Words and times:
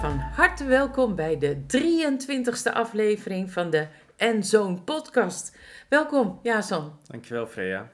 Van 0.00 0.18
harte 0.18 0.64
welkom 0.66 1.14
bij 1.14 1.38
de 1.38 1.56
23e 1.76 2.72
aflevering 2.72 3.52
van 3.52 3.70
de 3.70 3.86
En 4.16 4.44
Zoon 4.44 4.84
podcast. 4.84 5.56
Welkom, 5.88 6.38
Jason. 6.42 6.92
Dankjewel 7.06 7.46
Freya. 7.46 7.90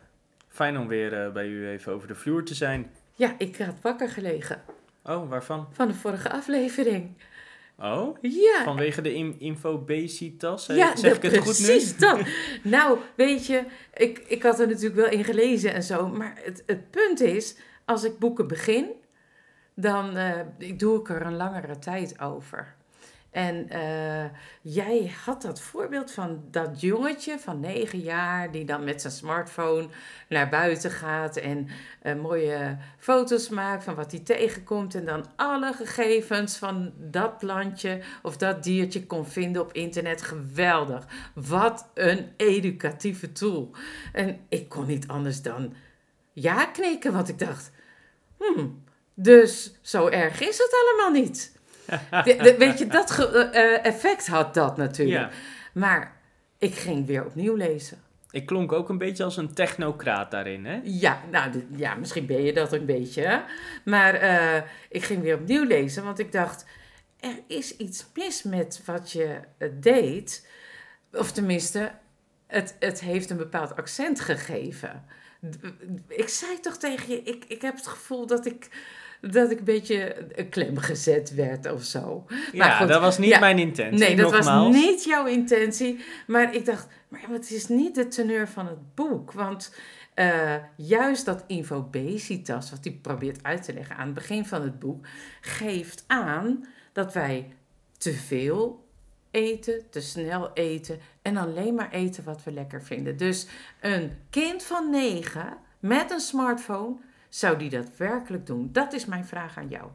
Fijn 0.48 0.78
om 0.78 0.88
weer 0.88 1.24
eh, 1.24 1.32
bij 1.32 1.46
u 1.46 1.68
even 1.68 1.92
over 1.92 2.08
de 2.08 2.14
vloer 2.14 2.44
te 2.44 2.54
zijn. 2.54 2.90
Ja, 3.14 3.34
ik 3.38 3.56
had 3.56 3.80
wakker 3.82 4.08
gelegen 4.08 4.62
Oh, 5.02 5.28
waarvan? 5.28 5.68
van 5.72 5.88
de 5.88 5.94
vorige 5.94 6.30
aflevering. 6.30 7.16
Oh, 7.78 8.16
Ja, 8.20 8.62
vanwege 8.64 9.00
de 9.02 9.14
in 9.14 9.36
infobesitas? 9.38 10.66
ja 10.66 10.96
zeg 10.96 11.16
ik 11.16 11.22
het 11.22 11.36
goed 11.36 11.58
nu? 11.58 11.64
precies 11.66 11.96
dat. 11.98 12.18
Nou, 12.62 12.98
weet 13.16 13.46
je, 13.46 13.64
ik, 13.94 14.18
ik 14.18 14.42
had 14.42 14.60
er 14.60 14.66
natuurlijk 14.66 14.94
wel 14.94 15.10
in 15.10 15.24
gelezen 15.24 15.74
en 15.74 15.82
zo. 15.82 16.08
Maar 16.08 16.38
het, 16.42 16.62
het 16.66 16.90
punt 16.90 17.20
is, 17.20 17.56
als 17.84 18.04
ik 18.04 18.18
boeken 18.18 18.46
begin, 18.48 18.86
dan 19.74 20.16
eh, 20.16 20.40
ik 20.58 20.78
doe 20.78 21.00
ik 21.00 21.08
er 21.08 21.22
een 21.26 21.36
langere 21.36 21.78
tijd 21.78 22.20
over. 22.20 22.74
En 23.34 23.68
eh, 23.68 24.24
jij 24.60 25.12
had 25.24 25.42
dat 25.42 25.60
voorbeeld 25.60 26.10
van 26.10 26.44
dat 26.50 26.80
jongetje 26.80 27.38
van 27.38 27.60
negen 27.60 27.98
jaar 27.98 28.50
die 28.50 28.64
dan 28.64 28.84
met 28.84 29.00
zijn 29.00 29.12
smartphone 29.12 29.88
naar 30.28 30.48
buiten 30.48 30.90
gaat 30.90 31.36
en 31.36 31.68
eh, 32.02 32.14
mooie 32.14 32.76
foto's 32.98 33.48
maakt 33.48 33.84
van 33.84 33.94
wat 33.94 34.10
hij 34.10 34.20
tegenkomt 34.20 34.94
en 34.94 35.04
dan 35.04 35.26
alle 35.36 35.72
gegevens 35.72 36.56
van 36.56 36.92
dat 36.96 37.38
plantje 37.38 38.00
of 38.22 38.36
dat 38.36 38.62
diertje 38.62 39.06
kon 39.06 39.26
vinden 39.26 39.62
op 39.62 39.72
internet. 39.72 40.22
Geweldig. 40.22 41.06
Wat 41.34 41.90
een 41.94 42.32
educatieve 42.36 43.32
tool. 43.32 43.70
En 44.12 44.40
ik 44.48 44.68
kon 44.68 44.86
niet 44.86 45.08
anders 45.08 45.42
dan 45.42 45.74
ja 46.32 46.64
knikken, 46.64 47.12
want 47.12 47.28
ik 47.28 47.38
dacht, 47.38 47.70
hmm, 48.38 48.84
dus 49.14 49.78
zo 49.80 50.08
erg 50.08 50.40
is 50.40 50.58
het 50.58 50.76
allemaal 50.82 51.22
niet. 51.22 51.53
De- 52.24 52.36
de- 52.42 52.54
weet 52.58 52.78
je, 52.78 52.86
dat 52.86 53.10
ge- 53.10 53.26
eh, 53.28 53.74
eh, 53.74 53.84
effect 53.84 54.26
had 54.26 54.54
dat 54.54 54.76
natuurlijk. 54.76 55.32
Ja. 55.32 55.38
Maar 55.72 56.16
ik 56.58 56.74
ging 56.74 57.06
weer 57.06 57.24
opnieuw 57.26 57.54
lezen. 57.54 57.98
Ik 58.30 58.46
klonk 58.46 58.72
ook 58.72 58.88
een 58.88 58.98
beetje 58.98 59.24
als 59.24 59.36
een 59.36 59.54
technocraat 59.54 60.30
daarin, 60.30 60.64
hè? 60.64 60.80
Ja, 60.82 61.20
nou, 61.30 61.66
ja, 61.76 61.94
misschien 61.94 62.26
ben 62.26 62.42
je 62.42 62.52
dat 62.52 62.72
een 62.72 62.86
beetje. 62.86 63.42
Maar 63.84 64.14
eh, 64.14 64.62
ik 64.88 65.04
ging 65.04 65.22
weer 65.22 65.34
opnieuw 65.34 65.64
lezen, 65.64 66.04
want 66.04 66.18
ik 66.18 66.32
dacht, 66.32 66.64
er 67.20 67.38
is 67.46 67.76
iets 67.76 68.06
mis 68.14 68.42
met 68.42 68.82
wat 68.84 69.12
je 69.12 69.38
deed. 69.72 70.48
Of 71.12 71.32
tenminste, 71.32 71.90
het, 72.46 72.76
het 72.78 73.00
heeft 73.00 73.30
een 73.30 73.36
bepaald 73.36 73.76
accent 73.76 74.20
gegeven. 74.20 75.04
Ik 76.08 76.28
zei 76.28 76.60
toch 76.60 76.76
tegen 76.76 77.10
je, 77.10 77.22
ik, 77.22 77.44
ik 77.48 77.62
heb 77.62 77.76
het 77.76 77.86
gevoel 77.86 78.26
dat 78.26 78.46
ik, 78.46 78.68
dat 79.30 79.50
ik 79.50 79.58
een 79.58 79.64
beetje 79.64 80.26
een 80.34 80.48
klem 80.48 80.78
gezet 80.78 81.34
werd 81.34 81.72
of 81.72 81.82
zo. 81.82 82.24
Maar 82.28 82.48
ja, 82.52 82.76
goed, 82.76 82.88
dat 82.88 83.00
was 83.00 83.18
niet 83.18 83.30
ja. 83.30 83.38
mijn 83.38 83.58
intentie. 83.58 83.98
Nee, 83.98 84.16
dat 84.16 84.32
nogmaals. 84.32 84.66
was 84.66 84.84
niet 84.84 85.04
jouw 85.04 85.26
intentie. 85.26 86.04
Maar 86.26 86.54
ik 86.54 86.64
dacht, 86.64 86.86
maar 87.08 87.20
het 87.30 87.50
is 87.50 87.68
niet 87.68 87.94
de 87.94 88.08
teneur 88.08 88.48
van 88.48 88.66
het 88.66 88.94
boek. 88.94 89.32
Want 89.32 89.74
eh, 90.14 90.54
juist 90.76 91.24
dat 91.24 91.44
infobesitas, 91.46 92.70
wat 92.70 92.84
hij 92.84 92.98
probeert 93.02 93.42
uit 93.42 93.62
te 93.62 93.72
leggen 93.72 93.96
aan 93.96 94.06
het 94.06 94.14
begin 94.14 94.46
van 94.46 94.62
het 94.62 94.78
boek, 94.78 95.06
geeft 95.40 96.04
aan 96.06 96.66
dat 96.92 97.12
wij 97.12 97.52
te 97.98 98.12
veel 98.12 98.84
eten, 99.30 99.90
te 99.90 100.00
snel 100.00 100.50
eten 100.52 100.98
en 101.22 101.36
alleen 101.36 101.74
maar 101.74 101.90
eten 101.90 102.24
wat 102.24 102.44
we 102.44 102.52
lekker 102.52 102.82
vinden. 102.82 103.16
Dus 103.16 103.46
een 103.80 104.16
kind 104.30 104.62
van 104.62 104.90
negen 104.90 105.56
met 105.78 106.10
een 106.10 106.20
smartphone, 106.20 106.96
zou 107.34 107.56
die 107.56 107.70
dat 107.70 107.96
werkelijk 107.96 108.46
doen? 108.46 108.68
Dat 108.72 108.92
is 108.92 109.04
mijn 109.04 109.24
vraag 109.24 109.58
aan 109.58 109.68
jou. 109.68 109.90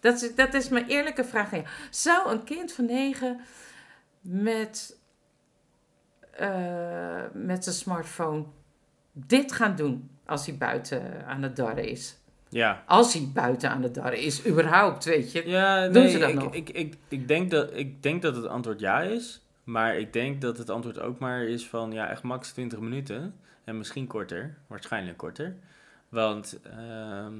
Dat 0.00 0.22
is, 0.22 0.34
dat 0.34 0.54
is 0.54 0.68
mijn 0.68 0.86
eerlijke 0.86 1.24
vraag 1.24 1.52
aan 1.52 1.60
jou. 1.60 1.70
Zou 1.90 2.32
een 2.32 2.44
kind 2.44 2.72
van 2.72 2.84
negen 2.84 3.40
met, 4.20 4.98
eh, 6.30 7.22
met 7.32 7.64
zijn 7.64 7.76
smartphone 7.76 8.44
dit 9.12 9.52
gaan 9.52 9.76
doen 9.76 10.10
als 10.24 10.46
hij 10.46 10.56
buiten 10.56 11.26
aan 11.26 11.42
het 11.42 11.56
darren 11.56 11.88
is? 11.88 12.18
Ja. 12.48 12.82
Als 12.86 13.12
hij 13.12 13.30
buiten 13.34 13.70
aan 13.70 13.82
het 13.82 13.94
darren 13.94 14.20
is, 14.20 14.46
überhaupt, 14.46 15.04
weet 15.04 15.32
je. 15.32 15.48
Ja, 15.48 15.88
Doen 15.88 16.02
nee, 16.02 16.10
ze 16.10 16.18
dat 16.18 16.28
ik, 16.28 16.34
nog? 16.34 16.54
Ik, 16.54 16.70
ik, 16.70 16.94
ik, 17.08 17.28
denk 17.28 17.50
dat, 17.50 17.76
ik 17.76 18.02
denk 18.02 18.22
dat 18.22 18.36
het 18.36 18.46
antwoord 18.46 18.80
ja 18.80 19.00
is. 19.00 19.40
Maar 19.64 19.96
ik 19.96 20.12
denk 20.12 20.40
dat 20.40 20.58
het 20.58 20.70
antwoord 20.70 20.98
ook 20.98 21.18
maar 21.18 21.42
is 21.42 21.68
van 21.68 21.92
ja, 21.92 22.08
echt 22.08 22.22
max 22.22 22.52
20 22.52 22.78
minuten. 22.78 23.34
En 23.64 23.78
misschien 23.78 24.06
korter, 24.06 24.56
waarschijnlijk 24.66 25.16
korter. 25.16 25.56
Want 26.16 26.58
ehm 26.62 27.34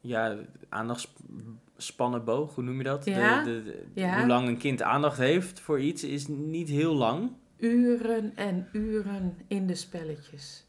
ja, 0.00 0.36
aandachtspannenboog, 0.68 2.54
hoe 2.54 2.64
noem 2.64 2.76
je 2.78 2.84
dat? 2.84 3.04
De- 3.04 3.10
Ja, 3.10 3.42
de, 3.42 3.62
de- 3.62 3.86
ja. 3.94 4.18
Hoe 4.18 4.26
lang 4.26 4.48
een 4.48 4.56
kind 4.58 4.82
aandacht 4.82 5.18
heeft 5.18 5.60
voor 5.60 5.80
iets 5.80 6.04
is 6.04 6.26
niet 6.26 6.68
heel 6.68 6.94
lang. 6.94 7.30
Uren 7.58 8.32
en 8.36 8.68
uren 8.72 9.38
in 9.48 9.66
de 9.66 9.74
spelletjes. 9.74 10.66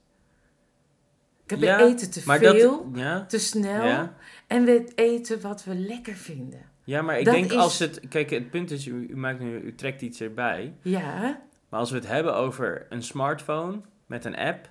Ik 1.43 1.49
heb 1.49 1.59
Ja, 1.59 1.79
eten 1.79 2.11
te 2.11 2.21
veel, 2.21 2.91
dat, 2.91 3.29
te 3.29 3.39
snel 3.39 4.09
en 4.47 4.63
we 4.65 4.91
eten 4.95 5.41
wat 5.41 5.63
we 5.63 5.75
lekker 5.75 6.13
vinden. 6.13 6.61
ja, 6.83 7.01
maar 7.01 7.19
ik 7.19 7.25
Dat 7.25 7.33
denk 7.33 7.51
is- 7.51 7.57
als 7.57 7.79
het... 7.79 7.99
Kijk, 8.09 8.29
het 8.29 8.49
punt 8.49 8.71
is, 8.71 8.85
u, 8.87 9.07
u, 9.09 9.17
maakt 9.17 9.39
nu, 9.39 9.59
u 9.59 9.75
trekt 9.75 10.01
iets 10.01 10.21
erbij. 10.21 10.73
Ja, 10.81 11.41
Maar 11.69 11.79
als 11.79 11.89
we 11.91 11.97
het 11.97 12.07
hebben 12.07 12.35
over 12.35 12.85
een 12.89 13.03
smartphone 13.03 13.81
met 14.05 14.25
een 14.25 14.35
app 14.37 14.69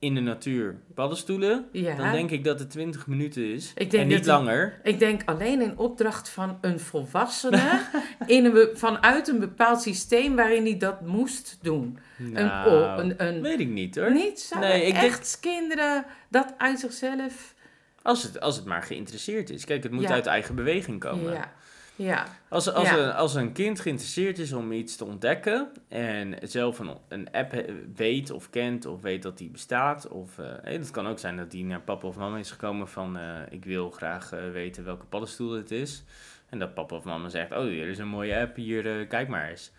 in 0.00 0.14
de 0.14 0.20
natuur, 0.20 0.76
paddenstoelen, 0.94 1.68
ja. 1.72 1.94
dan 1.96 2.12
denk 2.12 2.30
ik 2.30 2.44
dat 2.44 2.58
het 2.58 2.70
20 2.70 3.06
minuten 3.06 3.52
is 3.52 3.72
Ik 3.74 3.90
denk 3.90 4.02
en 4.02 4.08
niet 4.16 4.26
langer. 4.26 4.80
Ik 4.82 4.98
denk 4.98 5.22
alleen 5.24 5.60
in 5.62 5.78
opdracht 5.78 6.28
van 6.28 6.58
een 6.60 6.80
volwassene 6.80 7.80
in 8.26 8.44
een 8.44 8.52
be- 8.52 8.70
vanuit 8.74 9.28
een 9.28 9.38
bepaald 9.38 9.82
systeem 9.82 10.36
waarin 10.36 10.62
hij 10.64 10.76
dat 10.78 11.00
moest 11.06 11.58
doen. 11.62 11.98
Nou, 12.16 12.36
een, 12.70 12.72
oh, 12.72 12.94
een, 13.04 13.26
een, 13.26 13.42
weet 13.42 13.60
ik 13.60 13.68
niet 13.68 13.96
hoor. 13.96 14.12
niet 14.12 14.40
zo 14.40 14.58
Nee, 14.58 14.86
ik 14.86 14.92
denk- 14.92 15.04
echt 15.06 15.38
kinderen 15.40 16.04
dat 16.30 16.54
uit 16.58 16.78
zichzelf. 16.80 17.54
Als 18.02 18.22
het, 18.22 18.40
als 18.40 18.56
het 18.56 18.64
maar 18.64 18.82
geïnteresseerd 18.82 19.50
is. 19.50 19.64
Kijk, 19.64 19.82
het 19.82 19.92
moet 19.92 20.02
Ja. 20.02 20.10
uit 20.10 20.26
eigen 20.26 20.54
beweging 20.54 21.00
komen. 21.00 21.32
Ja, 21.32 21.52
ja, 21.98 22.26
Als, 22.48 22.72
als, 22.72 22.88
Ja. 22.88 22.96
een, 22.98 23.12
als 23.12 23.34
een 23.34 23.52
kind 23.52 23.80
geïnteresseerd 23.80 24.38
is 24.38 24.52
om 24.52 24.72
iets 24.72 24.96
te 24.96 25.04
ontdekken 25.04 25.68
en 25.88 26.34
zelf 26.42 26.78
een, 26.78 26.90
een 27.08 27.30
app 27.32 27.64
weet 27.94 28.30
of 28.30 28.50
kent 28.50 28.86
of 28.86 29.00
weet 29.02 29.22
dat 29.22 29.38
die 29.38 29.50
bestaat, 29.50 30.08
of 30.08 30.38
eh, 30.38 30.46
hey, 30.62 30.72
het 30.72 30.90
kan 30.90 31.06
ook 31.08 31.18
zijn 31.18 31.36
dat 31.36 31.50
die 31.50 31.64
naar 31.64 31.80
papa 31.80 32.06
of 32.06 32.16
mama 32.16 32.38
is 32.38 32.50
gekomen 32.50 32.88
van 32.88 33.16
eh, 33.18 33.24
ik 33.50 33.64
wil 33.64 33.90
graag 33.90 34.32
eh, 34.32 34.50
weten 34.52 34.84
welke 34.84 35.04
paddenstoel 35.04 35.52
het 35.52 35.70
is. 35.70 36.04
En 36.48 36.58
dat 36.58 36.74
papa 36.74 36.96
of 36.96 37.04
mama 37.04 37.28
zegt, 37.28 37.52
oh 37.52 37.62
hier 37.64 37.88
is 37.88 37.98
een 37.98 38.08
mooie 38.08 38.38
app, 38.40 38.56
hier 38.56 39.00
eh, 39.00 39.08
kijk 39.08 39.28
maar 39.28 39.48
eens. 39.48 39.72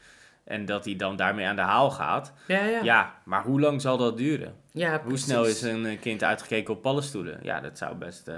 En 0.43 0.65
dat 0.65 0.85
hij 0.85 0.95
dan 0.95 1.15
daarmee 1.15 1.45
aan 1.47 1.55
de 1.55 1.61
haal 1.61 1.91
gaat. 1.91 2.33
ja, 2.47 2.65
ja. 2.65 2.83
Ja, 2.83 3.13
maar 3.25 3.43
hoe 3.43 3.59
lang 3.59 3.81
zal 3.81 3.97
dat 3.97 4.17
duren? 4.17 4.55
Ja, 4.71 5.01
Hoe 5.03 5.17
snel 5.17 5.45
is 5.45 5.61
een 5.61 5.85
eh, 5.85 5.99
kind 5.99 6.23
uitgekeken 6.23 6.73
op 6.73 6.81
paddenstoelen? 6.81 7.39
Ja, 7.41 7.59
dat 7.59 7.77
zou 7.77 7.95
best... 7.95 8.31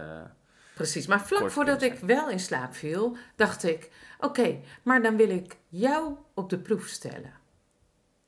Precies, 0.74 1.08
maar 1.08 1.26
vlak 1.28 1.40
kort 1.40 1.52
voordat 1.54 1.82
ik 1.82 1.94
wel 2.00 2.30
in 2.30 2.40
slaap 2.40 2.74
viel, 2.76 3.18
dacht 3.36 3.64
ik: 3.64 3.90
oké, 4.20 4.60
maar 4.84 5.02
dan 5.02 5.16
wil 5.18 5.30
ik 5.30 5.56
jou 5.70 6.14
op 6.34 6.50
de 6.50 6.58
proef 6.60 6.88
stellen. 6.88 7.34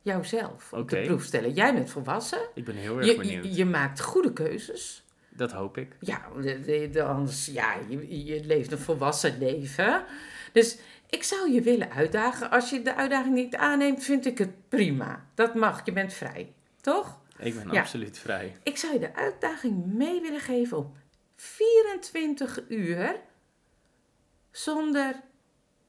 Jouzelf 0.01 0.73
op 0.73 0.89
de 0.89 1.01
proef 1.01 1.23
stellen. 1.23 1.51
Jij 1.53 1.73
bent 1.73 1.89
volwassen. 1.89 2.39
ik 2.53 2.65
ben 2.65 2.75
heel 2.75 2.97
erg 2.97 3.05
Je, 3.07 3.15
benieuwd. 3.17 3.43
je, 3.45 3.53
je 3.53 3.65
maakt 3.65 4.01
goede 4.01 4.33
keuzes. 4.33 5.05
Dat 5.29 5.51
hoop 5.51 5.77
ik. 5.77 5.95
Ja, 5.99 6.21
de- 6.41 6.59
de- 6.59 6.89
de- 6.91 7.03
anders, 7.03 7.45
ja 7.45 7.75
je, 7.89 8.25
je 8.25 8.43
leeft 8.45 8.71
een 8.71 8.77
volwassen 8.79 9.37
leven. 9.39 10.03
Dus 10.51 10.77
ik 11.09 11.23
zou 11.23 11.51
je 11.51 11.61
willen 11.61 11.91
uitdagen. 11.91 12.49
Als 12.51 12.69
je 12.69 12.81
de 12.81 12.95
uitdaging 12.95 13.33
niet 13.35 13.55
aanneemt, 13.55 14.03
vind 14.03 14.25
ik 14.25 14.37
het 14.37 14.69
prima. 14.69 15.25
Dat 15.35 15.55
mag, 15.55 15.85
je 15.85 15.91
bent 15.93 16.13
vrij. 16.13 16.53
Toch? 16.81 17.19
Ik 17.37 17.55
ben 17.55 17.71
Ja. 17.71 17.79
absoluut 17.79 18.17
vrij. 18.17 18.55
Ik 18.63 18.77
zou 18.77 18.93
je 18.93 18.99
de 18.99 19.15
uitdaging 19.15 19.85
mee 19.85 20.21
willen 20.21 20.39
geven 20.39 20.77
om 20.77 20.93
24 21.35 22.59
uur 22.69 23.15
zonder 24.51 25.15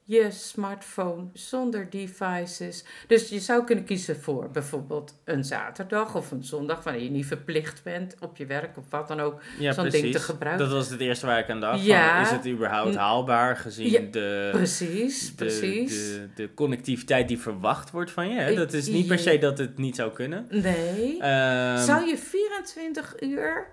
je 0.06 0.30
smartphone, 0.30 1.26
zonder 1.32 1.90
devices. 1.90 2.84
Dus 3.06 3.28
je 3.28 3.40
zou 3.40 3.64
kunnen 3.64 3.84
kiezen 3.84 4.20
voor 4.20 4.50
bijvoorbeeld 4.50 5.20
een 5.24 5.44
zaterdag 5.44 6.14
of 6.14 6.30
een 6.30 6.44
zondag, 6.44 6.82
wanneer 6.84 7.02
je 7.02 7.10
niet 7.10 7.26
verplicht 7.26 7.82
bent 7.82 8.14
op 8.20 8.36
je 8.36 8.46
werk 8.46 8.76
of 8.76 8.84
wat 8.90 9.08
dan 9.08 9.20
ook. 9.20 9.40
Ja, 9.58 9.72
zo'n 9.72 9.88
ding 9.88 10.12
te 10.12 10.18
gebruiken. 10.18 10.66
Dat 10.66 10.74
was 10.74 10.90
het 10.90 11.00
eerste 11.00 11.26
waar 11.26 11.38
ik 11.38 11.50
aan 11.50 11.60
dacht. 11.60 11.84
Ja. 11.84 12.14
Van, 12.14 12.24
is 12.24 12.44
het 12.44 12.52
überhaupt 12.54 12.94
haalbaar 12.94 13.56
gezien 13.56 13.90
Ja, 13.90 14.00
de, 14.10 14.48
Precies, 14.52 15.28
de, 15.28 15.34
precies. 15.34 16.12
de, 16.12 16.28
de 16.34 16.54
connectiviteit 16.54 17.28
die 17.28 17.38
verwacht 17.38 17.90
wordt 17.90 18.10
van 18.10 18.28
je? 18.28 18.40
Hè? 18.40 18.54
Dat 18.54 18.72
is 18.72 18.86
niet 18.86 19.06
per 19.06 19.18
se 19.18 19.38
dat 19.38 19.58
het 19.58 19.78
niet 19.78 19.96
zou 19.96 20.12
kunnen. 20.12 20.46
Nee. 20.50 21.20
Ehm, 21.20 21.84
zou 21.84 22.06
je 22.06 22.16
24 22.18 23.20
uur 23.20 23.72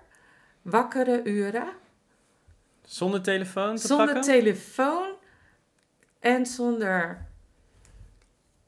wakkere 0.62 1.20
uren 1.24 1.68
Zonder 2.84 3.22
telefoon 3.22 3.76
te 3.76 3.86
zonder 3.86 4.06
pakken? 4.06 4.22
telefoon 4.22 5.10
en 6.20 6.46
zonder 6.46 7.26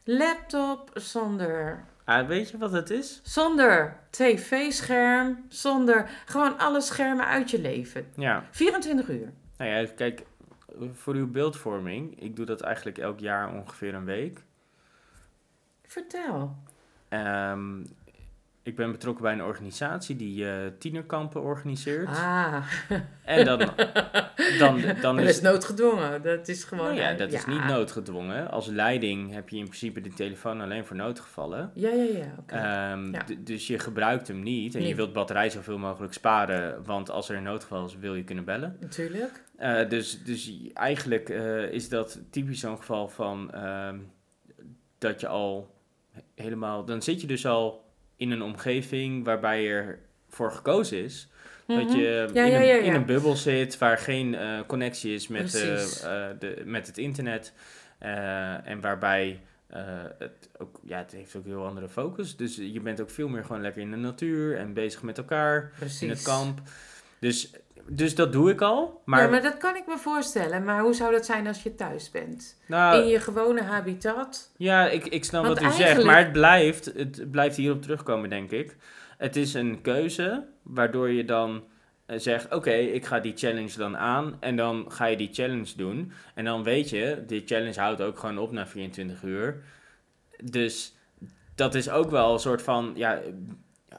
laptop, 0.04 0.90
zonder 0.94 1.84
Ah, 2.04 2.26
weet 2.26 2.50
je 2.50 2.58
wat 2.58 2.72
het 2.72 2.90
is? 2.90 3.20
Zonder 3.22 3.96
tv-scherm, 4.10 5.44
zonder 5.48 6.10
gewoon 6.24 6.58
alle 6.58 6.80
schermen 6.80 7.26
uit 7.26 7.50
je 7.50 7.60
leven. 7.60 8.06
Ja. 8.16 8.44
24 8.50 9.08
uur. 9.08 9.32
Nou 9.56 9.70
ja, 9.70 9.88
kijk, 9.96 10.22
voor 10.92 11.14
uw 11.14 11.30
beeldvorming, 11.30 12.20
ik 12.20 12.36
doe 12.36 12.46
dat 12.46 12.60
eigenlijk 12.60 12.98
elk 12.98 13.20
jaar 13.20 13.52
ongeveer 13.54 13.94
een 13.94 14.04
week. 14.04 14.40
Vertel. 15.86 16.56
Ehm, 17.08 17.84
ik 18.64 18.76
ben 18.76 18.92
betrokken 18.92 19.22
bij 19.22 19.32
een 19.32 19.42
organisatie 19.42 20.16
die 20.16 20.48
eh, 20.48 20.56
tienerkampen 20.78 21.42
organiseert. 21.42 22.08
Ah. 22.08 22.66
En 23.24 23.44
dan, 23.44 23.58
dan, 24.58 24.80
dan 25.02 25.16
dat 25.16 25.24
is 25.24 25.36
is 25.36 25.40
noodgedwongen. 25.40 26.22
Dat 26.22 26.48
is 26.48 26.64
gewoon... 26.64 26.84
Nou 26.84 26.98
ja, 26.98 27.12
dat 27.12 27.32
is 27.32 27.46
niet 27.46 27.64
noodgedwongen. 27.64 28.50
Als 28.50 28.66
leiding 28.66 29.32
heb 29.32 29.48
je 29.48 29.56
in 29.56 29.64
principe 29.64 30.00
de 30.00 30.12
telefoon 30.12 30.60
alleen 30.60 30.84
voor 30.84 30.96
noodgevallen. 30.96 31.70
Ja, 31.74 31.90
ja, 31.90 32.02
ja. 32.02 32.34
Oké. 32.38 32.54
Ehm, 32.54 33.12
Ja. 33.12 33.24
Dus 33.38 33.66
je 33.66 33.78
gebruikt 33.78 34.28
hem 34.28 34.42
niet 34.42 34.74
en 34.74 34.86
je 34.86 34.94
wilt 34.94 35.12
batterij 35.12 35.50
zoveel 35.50 35.78
mogelijk 35.78 36.12
sparen, 36.12 36.84
want 36.84 37.10
als 37.10 37.28
er 37.28 37.36
een 37.36 37.42
noodgeval 37.42 37.84
is, 37.84 37.96
wil 37.96 38.14
je 38.14 38.24
kunnen 38.24 38.44
bellen. 38.44 38.76
Natuurlijk. 38.80 39.42
Eh, 39.56 39.88
dus, 39.88 40.24
dus 40.24 40.52
eigenlijk 40.72 41.28
eh, 41.28 41.72
is 41.72 41.88
dat 41.88 42.20
typisch 42.30 42.60
zo'n 42.60 42.76
geval 42.76 43.08
van 43.08 43.52
ehm, 43.52 43.98
dat 44.98 45.20
je 45.20 45.26
al 45.26 45.74
helemaal, 46.34 46.84
dan 46.84 47.02
zit 47.02 47.20
je 47.20 47.26
dus 47.26 47.46
al 47.46 47.83
in 48.24 48.30
een 48.30 48.42
omgeving 48.42 49.24
waarbij 49.24 49.68
er 49.70 49.98
voor 50.28 50.52
gekozen 50.52 51.04
is. 51.04 51.28
Dat 51.66 51.88
Mhm. 51.88 51.96
je 51.96 52.28
Ja, 52.32 52.44
in, 52.44 52.50
ja, 52.50 52.74
een, 52.74 52.82
in 52.84 52.94
een 52.94 53.04
bubbel 53.06 53.36
zit 53.36 53.78
waar 53.78 53.98
geen 53.98 54.34
eh, 54.34 54.60
connectie 54.66 55.14
is 55.14 55.28
met, 55.28 55.54
eh, 55.54 55.82
eh, 55.82 56.36
de, 56.38 56.62
met 56.64 56.86
het 56.86 56.98
internet. 56.98 57.52
en 58.64 58.80
waarbij 58.80 59.40
het 60.18 60.48
ook, 60.58 60.80
ja, 60.86 60.98
het 60.98 61.12
heeft 61.12 61.36
ook 61.36 61.44
een 61.44 61.50
heel 61.50 61.66
andere 61.66 61.88
focus. 61.88 62.36
Dus 62.36 62.56
je 62.56 62.80
bent 62.80 63.00
ook 63.00 63.10
veel 63.10 63.28
meer 63.28 63.44
gewoon 63.44 63.62
lekker 63.62 63.82
in 63.82 63.90
de 63.90 63.96
natuur 63.96 64.58
en 64.58 64.72
bezig 64.72 65.02
met 65.02 65.18
elkaar 65.18 65.72
Precies. 65.78 66.02
in 66.02 66.08
het 66.08 66.22
kamp. 66.22 66.60
Dus, 67.24 67.52
dus 67.86 68.14
dat 68.14 68.32
doe 68.32 68.50
ik 68.50 68.60
al. 68.60 69.02
Maar, 69.04 69.22
ja, 69.22 69.28
maar 69.28 69.42
dat 69.42 69.56
kan 69.56 69.76
ik 69.76 69.86
me 69.86 69.98
voorstellen. 69.98 70.64
Maar 70.64 70.80
hoe 70.80 70.94
zou 70.94 71.12
dat 71.12 71.24
zijn 71.24 71.46
als 71.46 71.62
je 71.62 71.74
thuis 71.74 72.10
bent? 72.10 72.58
nou, 72.66 73.02
In 73.02 73.08
je 73.08 73.20
gewone 73.20 73.62
habitat? 73.62 74.52
Ja, 74.56 74.88
ik, 74.88 75.06
ik 75.06 75.24
snap 75.24 75.44
Want 75.44 75.60
wat 75.60 75.72
u 75.72 75.74
zegt, 75.74 76.04
maar 76.04 76.18
het 76.18 76.32
blijft, 76.32 76.84
het 76.84 77.30
blijft 77.30 77.56
hierop 77.56 77.82
terugkomen, 77.82 78.30
denk 78.30 78.50
ik. 78.50 78.76
Het 79.18 79.36
is 79.36 79.54
een 79.54 79.80
keuze 79.80 80.46
waardoor 80.62 81.10
je 81.10 81.24
dan 81.24 81.64
eh, 82.06 82.18
zegt, 82.18 82.54
oké, 82.54 82.72
ik 82.72 83.04
ga 83.04 83.20
die 83.20 83.36
challenge 83.36 83.76
dan 83.76 83.96
aan 83.96 84.36
en 84.40 84.56
dan 84.56 84.84
ga 84.88 85.06
je 85.06 85.16
die 85.16 85.32
challenge 85.32 85.72
doen. 85.76 86.12
En 86.34 86.44
dan 86.44 86.62
weet 86.62 86.90
je, 86.90 87.22
die 87.26 87.42
challenge 87.46 87.80
houdt 87.80 88.00
ook 88.00 88.18
gewoon 88.18 88.38
op 88.38 88.52
na 88.52 88.66
24 88.66 89.22
uur. 89.22 89.62
Dus 90.42 90.96
dat 91.54 91.74
is 91.74 91.90
ook 91.90 92.10
wel 92.10 92.32
een 92.32 92.38
soort 92.38 92.62
van, 92.62 92.92
ja, 92.94 93.20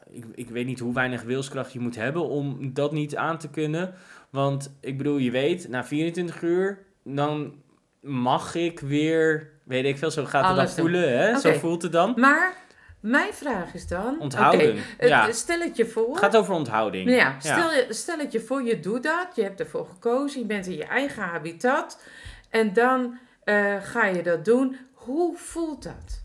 ik, 0.09 0.25
ik 0.35 0.49
weet 0.49 0.65
niet 0.65 0.79
hoe 0.79 0.93
weinig 0.93 1.21
wilskracht 1.23 1.73
je 1.73 1.79
moet 1.79 1.95
hebben 1.95 2.27
om 2.27 2.73
dat 2.73 2.91
niet 2.91 3.15
aan 3.15 3.37
te 3.37 3.49
kunnen. 3.49 3.93
Want 4.29 4.77
ik 4.81 4.97
bedoel, 4.97 5.17
je 5.17 5.31
weet, 5.31 5.67
na 5.69 5.83
24 5.85 6.41
uur, 6.41 6.85
dan 7.03 7.53
mag 8.01 8.55
ik 8.55 8.79
weer, 8.79 9.51
weet 9.63 9.85
ik 9.85 9.97
veel, 9.97 10.11
zo 10.11 10.25
gaat 10.25 10.43
het 10.47 10.55
dan 10.55 10.65
voelen, 10.83 11.17
hè? 11.17 11.39
Zo 11.39 11.51
voelt 11.53 11.81
het 11.81 11.91
dan. 11.91 12.13
Maar 12.17 12.53
mijn 12.99 13.33
vraag 13.33 13.73
is 13.73 13.87
dan... 13.87 14.19
Onthouden, 14.19 14.75
ja. 14.99 15.31
Stel 15.31 15.59
het 15.59 15.77
je 15.77 15.85
voor... 15.85 16.09
Het 16.09 16.17
gaat 16.19 16.35
over 16.35 16.53
onthouding. 16.53 17.09
Ja, 17.09 17.35
stel, 17.39 17.71
je- 17.73 17.85
stel 17.89 18.17
het 18.17 18.31
je 18.31 18.39
voor, 18.41 18.63
je 18.63 18.79
doet 18.79 19.03
dat, 19.03 19.27
je 19.35 19.41
hebt 19.41 19.59
ervoor 19.59 19.85
gekozen, 19.85 20.39
je 20.39 20.45
bent 20.45 20.65
in 20.67 20.75
je 20.75 20.85
eigen 20.85 21.23
habitat 21.23 22.01
en 22.49 22.73
dan 22.73 23.17
eh, 23.43 23.75
ga 23.81 24.05
je 24.05 24.23
dat 24.23 24.45
doen. 24.45 24.77
Hoe 24.93 25.37
voelt 25.37 25.83
dat? 25.83 26.23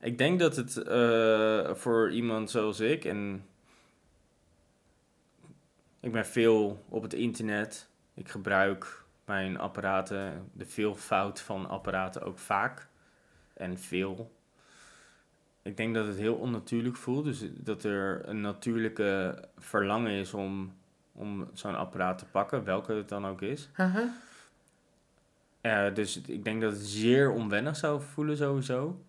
Ik 0.00 0.18
denk 0.18 0.38
dat 0.38 0.56
het 0.56 0.76
eh, 0.76 1.74
voor 1.74 2.10
iemand 2.10 2.50
zoals 2.50 2.80
ik, 2.80 3.04
en 3.04 3.46
ik 6.00 6.12
ben 6.12 6.26
veel 6.26 6.84
op 6.88 7.02
het 7.02 7.12
internet, 7.12 7.88
ik 8.14 8.28
gebruik 8.28 9.04
mijn 9.24 9.58
apparaten, 9.58 10.50
de 10.52 10.66
veelvoud 10.66 11.40
van 11.40 11.68
apparaten 11.68 12.22
ook 12.22 12.38
vaak 12.38 12.88
en 13.54 13.78
veel. 13.78 14.38
Ik 15.62 15.76
denk 15.76 15.94
dat 15.94 16.06
het 16.06 16.16
heel 16.16 16.34
onnatuurlijk 16.34 16.96
voelt, 16.96 17.24
dus 17.24 17.44
dat 17.52 17.84
er 17.84 18.28
een 18.28 18.40
natuurlijke 18.40 19.44
verlangen 19.58 20.12
is 20.12 20.34
om, 20.34 20.74
om 21.12 21.50
zo'n 21.52 21.76
apparaat 21.76 22.18
te 22.18 22.26
pakken, 22.26 22.64
welke 22.64 22.92
het 22.92 23.08
dan 23.08 23.26
ook 23.26 23.42
is. 23.42 23.68
Eh, 25.60 25.94
dus 25.94 26.20
ik 26.20 26.44
denk 26.44 26.60
dat 26.60 26.72
het 26.72 26.86
zeer 26.86 27.30
onwennig 27.30 27.76
zou 27.76 28.02
voelen 28.02 28.36
sowieso. 28.36 29.04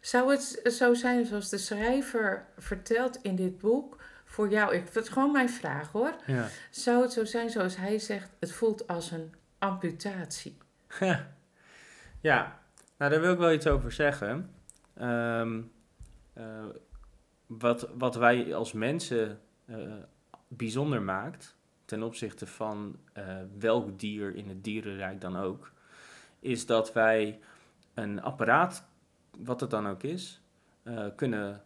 Zou 0.00 0.30
het 0.30 0.60
zo 0.72 0.94
zijn 0.94 1.26
zoals 1.26 1.48
de 1.48 1.58
schrijver 1.58 2.46
vertelt 2.58 3.18
in 3.22 3.36
dit 3.36 3.58
boek 3.58 3.96
voor 4.24 4.48
jou? 4.48 4.74
Ik, 4.74 4.92
dat 4.92 5.02
is 5.02 5.08
gewoon 5.08 5.32
mijn 5.32 5.50
vraag 5.50 5.92
hoor. 5.92 6.14
Ja. 6.26 6.48
Zou 6.70 7.02
het 7.02 7.12
zo 7.12 7.24
zijn 7.24 7.50
zoals 7.50 7.76
hij 7.76 7.98
zegt, 7.98 8.30
het 8.40 8.52
voelt 8.52 8.86
als 8.86 9.10
een 9.10 9.34
amputatie? 9.58 10.56
Ja, 12.20 12.60
nou 12.96 13.10
daar 13.10 13.20
wil 13.20 13.32
ik 13.32 13.38
wel 13.38 13.52
iets 13.52 13.66
over 13.66 13.92
zeggen. 13.92 14.50
Ehm, 14.94 15.60
eh, 16.32 16.64
wat, 17.46 17.88
wat 17.94 18.14
wij 18.14 18.54
als 18.54 18.72
mensen 18.72 19.40
eh, 19.64 19.76
bijzonder 20.48 21.02
maakt 21.02 21.56
ten 21.84 22.02
opzichte 22.02 22.46
van 22.46 22.98
eh, 23.12 23.36
welk 23.58 23.98
dier 23.98 24.34
in 24.34 24.48
het 24.48 24.64
dierenrijk 24.64 25.20
dan 25.20 25.36
ook, 25.36 25.72
is 26.40 26.66
dat 26.66 26.92
wij 26.92 27.40
een 27.94 28.22
apparaat, 28.22 28.87
wat 29.44 29.60
het 29.60 29.70
dan 29.70 29.88
ook 29.88 30.02
is, 30.02 30.42
eh, 30.82 31.06
kunnen 31.16 31.62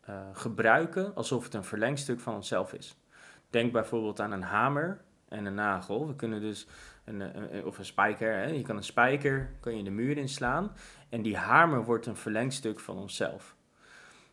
eh, 0.00 0.20
gebruiken 0.32 1.14
alsof 1.14 1.44
het 1.44 1.54
een 1.54 1.64
verlengstuk 1.64 2.20
van 2.20 2.34
onszelf 2.34 2.72
is. 2.72 2.96
Denk 3.50 3.72
bijvoorbeeld 3.72 4.20
aan 4.20 4.32
een 4.32 4.42
hamer 4.42 5.00
en 5.28 5.44
een 5.44 5.54
nagel. 5.54 6.06
We 6.06 6.16
kunnen 6.16 6.40
dus 6.40 6.66
een, 7.04 7.20
een- 7.20 7.64
of 7.64 7.78
een 7.78 7.84
spijker. 7.84 8.32
Hè? 8.34 8.44
Je 8.46 8.62
kan 8.62 8.76
een 8.76 8.82
spijker 8.84 9.50
kan 9.60 9.76
je 9.76 9.82
de 9.84 9.90
muur 9.90 10.16
inslaan. 10.16 10.72
En 11.08 11.22
die 11.22 11.36
hamer 11.36 11.84
wordt 11.84 12.06
een 12.06 12.16
verlengstuk 12.16 12.80
van 12.80 12.98
onszelf. 12.98 13.56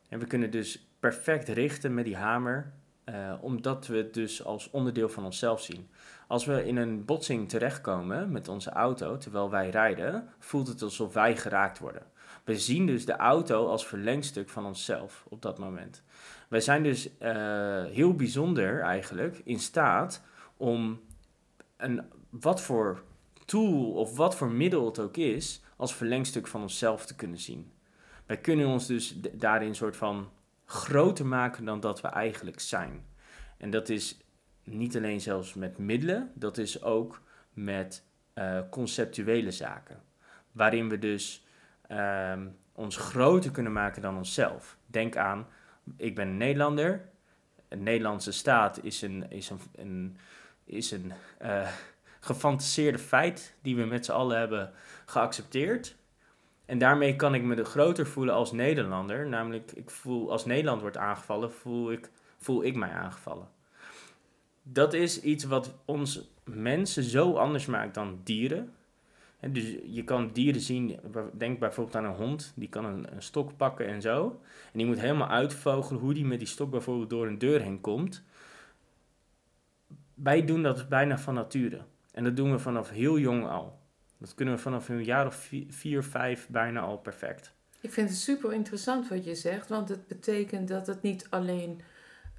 En 0.10 0.20
we 0.20 0.26
kunnen 0.26 0.52
dus 0.52 0.88
perfect 1.00 1.48
richten 1.48 1.94
met 1.94 2.06
die 2.06 2.16
hamer. 2.18 2.72
eh, 3.04 3.34
omdat 3.42 3.88
we 3.88 3.98
het 3.98 4.14
dus 4.14 4.44
als 4.46 4.70
onderdeel 4.70 5.10
van 5.10 5.26
onszelf 5.26 5.62
zien. 5.62 5.90
Als 6.28 6.46
we 6.46 6.66
in 6.66 6.78
een 6.78 7.06
botsing 7.06 7.50
terechtkomen 7.50 8.32
met 8.32 8.48
onze 8.48 8.70
auto 8.70 9.18
terwijl 9.18 9.50
wij 9.50 9.70
rijden, 9.70 10.30
voelt 10.40 10.68
het 10.68 10.82
alsof 10.82 11.14
wij 11.14 11.38
geraakt 11.38 11.80
worden. 11.80 12.02
We 12.50 12.60
zien 12.60 12.86
dus 12.86 13.06
de 13.06 13.16
auto 13.16 13.68
als 13.68 13.88
verlengstuk 13.88 14.50
van 14.50 14.66
onszelf 14.66 15.26
op 15.28 15.42
dat 15.42 15.58
moment. 15.58 16.04
Wij 16.48 16.60
zijn 16.60 16.84
dus 16.84 17.18
eh, 17.18 17.86
heel 17.86 18.16
bijzonder 18.16 18.82
eigenlijk 18.82 19.42
in 19.44 19.60
staat 19.60 20.24
om 20.58 21.02
een, 21.78 22.04
wat 22.30 22.62
voor 22.62 23.04
tool 23.46 23.92
of 23.92 24.16
wat 24.16 24.36
voor 24.36 24.52
middel 24.52 24.86
het 24.86 25.00
ook 25.00 25.18
is, 25.18 25.62
als 25.76 25.96
verlengstuk 25.96 26.48
van 26.48 26.62
onszelf 26.62 27.06
te 27.06 27.16
kunnen 27.16 27.38
zien. 27.38 27.72
Wij 28.26 28.38
kunnen 28.38 28.68
ons 28.68 28.88
dus 28.88 29.16
daarin 29.34 29.76
soort 29.76 29.98
van 29.98 30.30
groter 30.66 31.26
maken 31.26 31.66
dan 31.66 31.80
dat 31.80 32.02
we 32.02 32.08
eigenlijk 32.08 32.60
zijn. 32.60 33.06
En 33.58 33.70
dat 33.70 33.90
is 33.90 34.18
niet 34.64 34.98
alleen 34.98 35.22
zelfs 35.22 35.54
met 35.54 35.78
middelen, 35.78 36.32
dat 36.36 36.58
is 36.58 36.84
ook 36.84 37.22
met 37.54 38.06
eh, 38.34 38.60
conceptuele 38.70 39.52
zaken. 39.52 40.02
Waarin 40.52 40.90
we 40.90 41.00
dus 41.00 41.48
ehm, 41.90 42.48
ons 42.74 42.98
groter 42.98 43.52
kunnen 43.52 43.72
maken 43.72 44.02
dan 44.02 44.18
onszelf. 44.18 44.78
Denk 44.86 45.18
aan, 45.18 45.48
ik 45.98 46.16
ben 46.16 46.28
een 46.28 46.38
Nederlander. 46.38 47.10
Een 47.68 47.84
Nederlandse 47.84 48.32
staat 48.32 48.84
is 48.84 49.02
een, 49.02 49.32
is 49.32 49.50
een, 49.50 49.60
een, 49.76 50.18
is 50.64 50.92
een 50.92 51.14
eh, 51.38 51.68
gefantaseerde 52.20 52.98
feit 52.98 53.56
die 53.62 53.76
we 53.76 53.86
met 53.86 54.06
z'n 54.06 54.12
allen 54.12 54.38
hebben 54.38 54.72
geaccepteerd. 55.06 55.96
En 56.66 56.78
daarmee 56.78 57.16
kan 57.16 57.34
ik 57.34 57.44
me 57.44 57.64
groter 57.64 58.08
voelen 58.08 58.34
als 58.34 58.52
Nederlander. 58.52 59.28
Namelijk, 59.28 59.72
ik 59.72 59.90
voel, 59.90 60.32
als 60.32 60.46
Nederland 60.46 60.82
wordt 60.82 60.98
aangevallen, 60.98 61.52
voel 61.52 61.92
ik, 61.92 62.10
voel 62.38 62.64
ik 62.64 62.76
mij 62.76 62.92
aangevallen. 62.92 63.48
Dat 64.64 64.94
is 64.94 65.22
iets 65.22 65.44
wat 65.44 65.74
ons 65.86 66.30
mensen 66.44 67.04
zo 67.04 67.34
anders 67.34 67.66
maakt 67.66 67.94
dan 67.94 68.22
dieren. 68.24 68.74
En 69.40 69.54
dus 69.54 69.76
je 69.86 70.04
kan 70.04 70.30
dieren 70.34 70.62
zien, 70.62 71.00
denk 71.34 71.60
bijvoorbeeld 71.60 71.96
aan 71.96 72.06
een 72.06 72.16
hond, 72.16 72.54
die 72.56 72.70
kan 72.70 72.86
een, 72.86 73.08
stok 73.18 73.58
pakken 73.58 73.88
en 73.88 74.02
zo. 74.02 74.42
En 74.72 74.78
die 74.78 74.86
moet 74.86 75.00
helemaal 75.00 75.28
uitvogelen 75.30 76.02
hoe 76.02 76.14
die 76.14 76.26
met 76.26 76.40
die 76.40 76.48
stok 76.48 76.70
bijvoorbeeld 76.70 77.10
door 77.10 77.28
een 77.28 77.38
deur 77.38 77.62
heen 77.62 77.82
komt. 77.82 78.24
Wij 80.14 80.46
doen 80.46 80.64
dat 80.64 80.90
bijna 80.90 81.18
van 81.18 81.34
nature. 81.34 81.82
En 82.12 82.24
dat 82.24 82.36
doen 82.36 82.52
we 82.52 82.60
vanaf 82.60 82.90
heel 82.90 83.20
jong 83.20 83.48
al. 83.48 83.80
Dat 84.18 84.34
kunnen 84.34 84.56
we 84.56 84.62
vanaf 84.62 84.90
een 84.90 85.04
jaar 85.04 85.26
of 85.26 85.36
vier, 85.36 85.66
vier, 85.70 86.04
vijf 86.04 86.48
bijna 86.50 86.80
al 86.80 86.98
perfect. 86.98 87.54
Ik 87.82 87.92
vind 87.92 88.10
het 88.10 88.18
super 88.18 88.54
interessant 88.54 89.08
wat 89.08 89.26
je 89.26 89.36
zegt, 89.36 89.70
want 89.70 89.90
het 89.90 90.08
betekent 90.08 90.68
dat 90.68 90.88
het 90.88 91.02
niet 91.02 91.28
alleen 91.30 91.82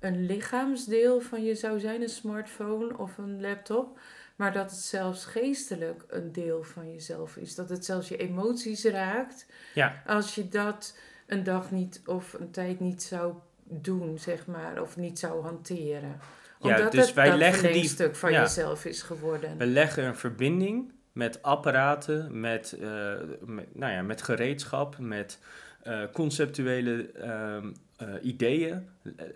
een 0.00 0.26
lichaamsdeel 0.26 1.20
van 1.20 1.44
je 1.44 1.54
zou 1.54 1.80
zijn, 1.80 2.02
een 2.02 2.08
smartphone 2.08 2.98
of 2.98 3.18
een 3.18 3.40
laptop, 3.40 3.98
maar 4.40 4.52
dat 4.52 4.70
het 4.70 4.80
zelfs 4.80 5.24
geestelijk 5.24 6.04
een 6.08 6.32
deel 6.32 6.62
van 6.62 6.92
jezelf 6.92 7.36
is. 7.36 7.54
Dat 7.54 7.68
het 7.68 7.84
zelfs 7.84 8.08
je 8.08 8.16
emoties 8.16 8.84
raakt. 8.84 9.46
Ja. 9.74 10.02
Als 10.06 10.34
je 10.34 10.48
dat 10.48 10.98
een 11.26 11.42
dag 11.42 11.70
niet 11.70 12.02
of 12.06 12.32
een 12.32 12.50
tijd 12.50 12.80
niet 12.80 13.02
zou 13.02 13.34
doen, 13.64 14.18
zeg 14.18 14.46
maar, 14.46 14.82
of 14.82 14.96
niet 14.96 15.18
zou 15.18 15.42
hanteren. 15.42 16.20
Ja, 16.60 16.88
dus 16.88 17.06
het 17.06 17.14
wij 17.14 17.28
dat 17.28 17.38
leggen 17.38 17.72
die- 17.72 17.88
stuk 17.88 18.16
van 18.16 18.32
ja. 18.32 18.40
jezelf 18.40 18.84
is 18.84 19.02
geworden. 19.02 19.58
We 19.58 19.66
leggen 19.66 20.04
een 20.04 20.16
verbinding 20.16 20.92
met 21.12 21.42
apparaten, 21.42 22.40
met, 22.40 22.72
eh, 22.72 23.14
met, 23.40 23.74
nou 23.74 23.92
ja, 23.92 24.02
met 24.02 24.22
gereedschap, 24.22 24.98
met 24.98 25.38
eh, 25.82 26.02
conceptuele 26.12 27.10
ehm, 27.10 27.72
eh, 27.96 28.08
ideeën. 28.22 28.88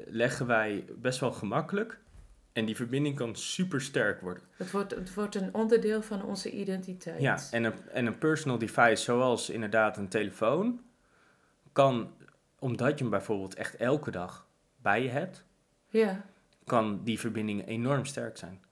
Leggen 0.06 0.46
wij 0.46 0.84
best 0.96 1.20
wel 1.20 1.32
gemakkelijk. 1.32 1.98
En 2.54 2.64
die 2.64 2.76
verbinding 2.76 3.16
kan 3.16 3.36
super 3.36 3.80
sterk 3.80 4.20
worden. 4.20 4.42
Het 4.56 4.70
wordt, 4.70 4.94
het 4.94 5.14
wordt 5.14 5.34
een 5.34 5.54
onderdeel 5.54 6.02
van 6.02 6.24
onze 6.24 6.50
identiteit. 6.50 7.20
Ja, 7.20 7.38
en 7.50 7.64
een, 7.64 7.88
en 7.90 8.06
een 8.06 8.18
personal 8.18 8.58
device, 8.58 9.02
zoals 9.02 9.50
inderdaad 9.50 9.96
een 9.96 10.08
telefoon, 10.08 10.80
kan, 11.72 12.14
omdat 12.58 12.90
je 12.90 13.04
hem 13.04 13.10
bijvoorbeeld 13.10 13.54
echt 13.54 13.76
elke 13.76 14.10
dag 14.10 14.46
bij 14.76 15.02
je 15.02 15.08
hebt, 15.08 15.44
ja. 15.88 16.24
kan 16.64 17.00
die 17.04 17.18
verbinding 17.18 17.66
enorm 17.66 18.04
sterk 18.04 18.36
zijn. 18.36 18.62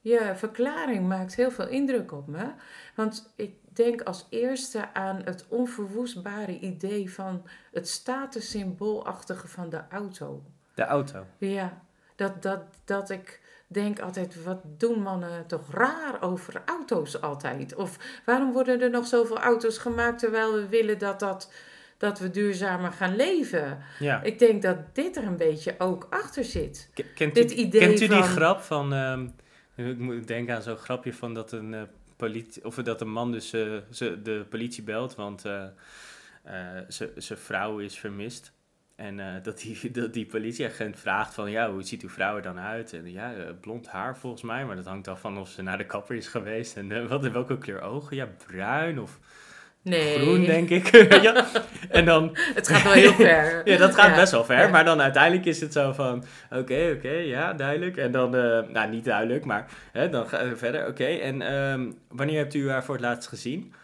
Ja, 0.00 0.36
verklaring 0.36 1.08
maakt 1.08 1.34
heel 1.34 1.50
veel 1.50 1.68
indruk 1.68 2.12
op 2.12 2.26
me. 2.26 2.52
Want 2.94 3.32
ik 3.36 3.54
denk 3.72 4.02
als 4.02 4.26
eerste 4.30 4.94
aan 4.94 5.22
het 5.24 5.48
onverwoestbare 5.48 6.58
idee 6.58 7.12
van 7.12 7.46
het 7.72 7.88
statussymboolachtige 7.88 9.48
van 9.48 9.70
de 9.70 9.88
auto. 9.88 10.44
De 10.74 10.82
auto. 10.84 11.26
Ja, 11.38 11.82
dat, 12.16 12.42
dat, 12.42 12.60
dat 12.84 13.10
ik 13.10 13.40
denk 13.66 14.00
altijd, 14.00 14.42
wat 14.44 14.58
doen 14.64 15.02
mannen 15.02 15.46
toch 15.46 15.70
raar 15.70 16.22
over 16.22 16.62
auto's 16.66 17.20
altijd? 17.20 17.74
Of 17.74 17.98
waarom 18.24 18.52
worden 18.52 18.80
er 18.80 18.90
nog 18.90 19.06
zoveel 19.06 19.38
auto's 19.40 19.78
gemaakt 19.78 20.18
terwijl 20.18 20.54
we 20.54 20.68
willen 20.68 20.98
dat, 20.98 21.20
dat, 21.20 21.52
dat 21.98 22.18
we 22.18 22.30
duurzamer 22.30 22.92
gaan 22.92 23.16
leven? 23.16 23.78
Ja. 23.98 24.22
Ik 24.22 24.38
denk 24.38 24.62
dat 24.62 24.76
dit 24.94 25.16
er 25.16 25.24
een 25.24 25.36
beetje 25.36 25.74
ook 25.78 26.06
achter 26.10 26.44
zit. 26.44 26.90
K- 26.94 27.04
Kent 27.14 27.34
Dit 27.34 27.52
u, 27.52 27.54
idee 27.54 27.80
kent 27.80 28.00
u 28.00 28.06
die 28.08 28.22
grap 28.22 28.60
van... 28.60 28.92
ehm, 28.92 29.26
ik 29.76 29.98
moet 29.98 30.26
denken 30.26 30.54
aan 30.54 30.62
zo'n 30.62 30.76
grapje 30.76 31.12
van 31.14 31.34
dat 31.34 31.52
een, 31.52 31.74
eh, 31.74 31.82
politie, 32.16 32.64
of 32.64 32.74
dat 32.74 33.00
een 33.00 33.12
man 33.12 33.32
dus 33.32 33.48
ze, 33.48 34.20
de 34.22 34.46
politie 34.48 34.82
belt, 34.82 35.14
want 35.14 35.44
eh, 35.44 35.64
zijn 37.16 37.38
vrouw 37.38 37.78
is 37.78 37.98
vermist. 37.98 38.52
En 38.96 39.20
eh, 39.20 39.26
dat, 39.42 39.58
die, 39.60 39.90
dat 40.00 40.12
die 40.12 40.26
politieagent 40.26 40.98
vraagt 41.00 41.34
van, 41.34 41.50
ja, 41.50 41.70
hoe 41.72 41.82
ziet 41.82 42.02
uw 42.02 42.08
vrouw 42.08 42.36
er 42.36 42.42
dan 42.42 42.58
uit? 42.58 42.92
En 42.92 43.10
ja, 43.12 43.34
eh, 43.34 43.44
blond 43.60 43.86
haar 43.88 44.16
volgens 44.16 44.42
mij, 44.42 44.64
maar 44.64 44.76
dat 44.76 44.84
hangt 44.86 45.08
af 45.08 45.20
van 45.20 45.38
of 45.38 45.48
ze 45.48 45.62
naar 45.62 45.78
de 45.78 45.86
kapper 45.86 46.16
is 46.16 46.28
geweest. 46.28 46.76
En 46.76 46.92
eh, 46.92 47.06
wat, 47.06 47.28
welke 47.28 47.58
kleur 47.58 47.80
ogen? 47.80 48.16
Ja, 48.16 48.28
bruin 48.46 49.00
of 49.00 49.18
Nee, 49.84 50.18
groen, 50.18 50.44
denk 50.44 50.70
ik. 50.70 50.86
ja. 51.22 51.46
En 51.88 52.04
dan, 52.04 52.30
het 52.54 52.68
gaat 52.68 52.82
wel 52.82 52.92
heel 52.92 53.12
ver. 53.12 53.62
ja, 53.68 53.76
dat 53.76 53.94
gaat 53.94 54.08
Ja. 54.10 54.14
best 54.16 54.32
wel 54.32 54.44
ver. 54.44 54.58
Ja. 54.58 54.68
Maar 54.68 54.84
dan 54.84 55.00
uiteindelijk 55.00 55.44
is 55.44 55.60
het 55.60 55.72
zo 55.72 55.92
van... 55.92 56.24
Oké, 56.50 56.92
oké, 56.96 57.10
ja, 57.10 57.52
duidelijk. 57.52 57.96
En 57.96 58.12
dan... 58.12 58.36
eh, 58.36 58.68
nou, 58.68 58.90
niet 58.90 59.04
duidelijk, 59.04 59.44
maar... 59.44 59.66
Hè, 59.92 60.08
dan 60.08 60.28
gaan 60.28 60.48
we 60.48 60.56
verder. 60.56 60.86
Oké, 60.86 61.04
en 61.04 61.42
ehm, 61.42 61.90
wanneer 62.08 62.38
hebt 62.38 62.54
u 62.54 62.70
haar 62.70 62.84
voor 62.84 62.94
het 62.94 63.04
laatst 63.04 63.28
gezien? 63.28 63.74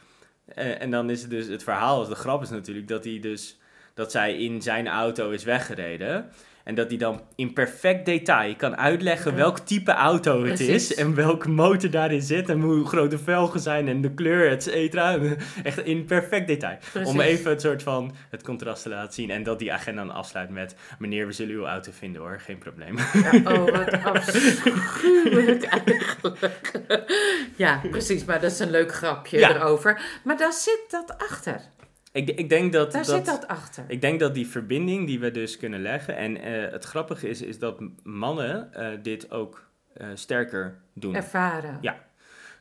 En 0.55 0.91
dan 0.91 1.11
is 1.11 1.21
het 1.21 1.31
dus... 1.31 1.47
Het 1.47 1.63
verhaal, 1.63 2.09
de 2.09 2.15
grap 2.15 2.43
is 2.43 2.51
natuurlijk 2.51 2.89
dat 2.89 3.05
hij 3.05 3.19
dus... 3.21 3.59
Dat 3.99 4.11
zij 4.11 4.37
in 4.37 4.63
zijn 4.63 4.89
auto 4.89 5.31
is 5.31 5.45
weggereden. 5.45 6.31
En 6.65 6.75
dat 6.75 6.89
hij 6.89 6.97
dan 6.97 7.21
in 7.37 7.53
perfect 7.53 8.07
detail 8.07 8.57
kan 8.57 8.77
uitleggen 8.77 9.35
welk 9.35 9.59
type 9.59 9.93
auto 9.93 10.45
het 10.45 10.55
Precies. 10.55 10.91
is. 10.91 10.95
En 10.95 11.15
welke 11.15 11.49
motor 11.49 11.91
daarin 11.91 12.23
zit. 12.23 12.49
En 12.49 12.61
hoe 12.61 12.87
groot 12.87 13.11
de 13.11 13.19
velgen 13.19 13.61
zijn 13.61 13.89
en 13.89 14.01
de 14.01 14.11
kleur, 14.15 14.51
et 14.51 14.63
cetera. 14.63 15.19
Echt 15.63 15.79
in 15.79 16.05
perfect 16.05 16.47
detail. 16.47 16.79
Om 17.05 17.21
even 17.21 17.51
het 17.51 17.61
soort 17.61 17.83
van 17.83 18.15
het 18.31 18.43
contrast 18.43 18.83
te 18.83 18.89
laten 18.89 19.13
zien. 19.13 19.31
En 19.31 19.43
dat 19.43 19.59
die 19.59 19.73
agent 19.73 19.97
dan 19.97 20.11
afsluit 20.11 20.51
met... 20.51 20.75
Meneer, 20.99 21.27
we 21.27 21.33
zullen 21.33 21.55
uw 21.55 21.67
auto 21.67 21.91
vinden 21.95 22.21
hoor, 22.23 22.41
geen 22.41 22.59
probleem. 22.59 22.97
Ja, 23.13 23.53
oh, 23.53 23.65
wat 23.65 23.93
afschuwelijk 24.15 25.65
eigenlijk. 25.65 26.17
ja, 27.57 27.81
precies, 27.91 28.25
maar 28.25 28.41
dat 28.41 28.51
is 28.51 28.59
een 28.59 28.71
leuk 28.71 28.95
grapje 28.95 29.39
Ja. 29.39 29.55
erover. 29.55 30.01
Maar 30.25 30.37
daar 30.37 30.53
zit 30.53 30.81
dat 30.89 31.15
achter. 31.19 31.61
Ik, 32.13 32.29
ik, 32.29 32.49
denk 32.49 32.73
dat, 32.73 32.93
Daar 32.93 33.05
dat, 33.05 33.15
zit 33.15 33.27
dat 33.27 33.49
achter. 33.49 33.85
ik 33.89 34.01
denk 34.01 34.21
dat 34.21 34.35
die 34.35 34.47
verbinding 34.47 35.07
die 35.07 35.21
we 35.21 35.31
dus 35.31 35.57
kunnen 35.57 35.83
leggen... 35.83 36.17
En 36.17 36.37
eh, 36.37 36.73
het 36.73 36.85
grappige 36.85 37.29
is, 37.29 37.43
is 37.43 37.59
dat 37.59 37.81
mannen 38.03 38.73
eh, 38.75 38.89
dit 39.03 39.31
ook 39.31 39.69
eh, 39.95 40.07
sterker 40.15 40.79
doen. 40.93 41.15
Ervaren. 41.15 41.79
Ja. 41.81 42.07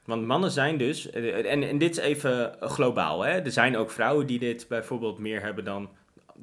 Want 0.06 0.26
mannen 0.26 0.52
zijn 0.52 0.78
dus... 0.78 1.10
en, 1.12 1.64
en 1.64 1.78
dit 1.78 1.98
is 1.98 2.04
even 2.04 2.56
globaal, 2.60 3.22
hè. 3.22 3.32
Er 3.32 3.52
zijn 3.52 3.78
ook 3.78 3.92
vrouwen 3.92 4.28
die 4.28 4.40
dit 4.40 4.66
bijvoorbeeld 4.68 5.20
meer 5.20 5.42
hebben 5.42 5.64
dan... 5.64 5.90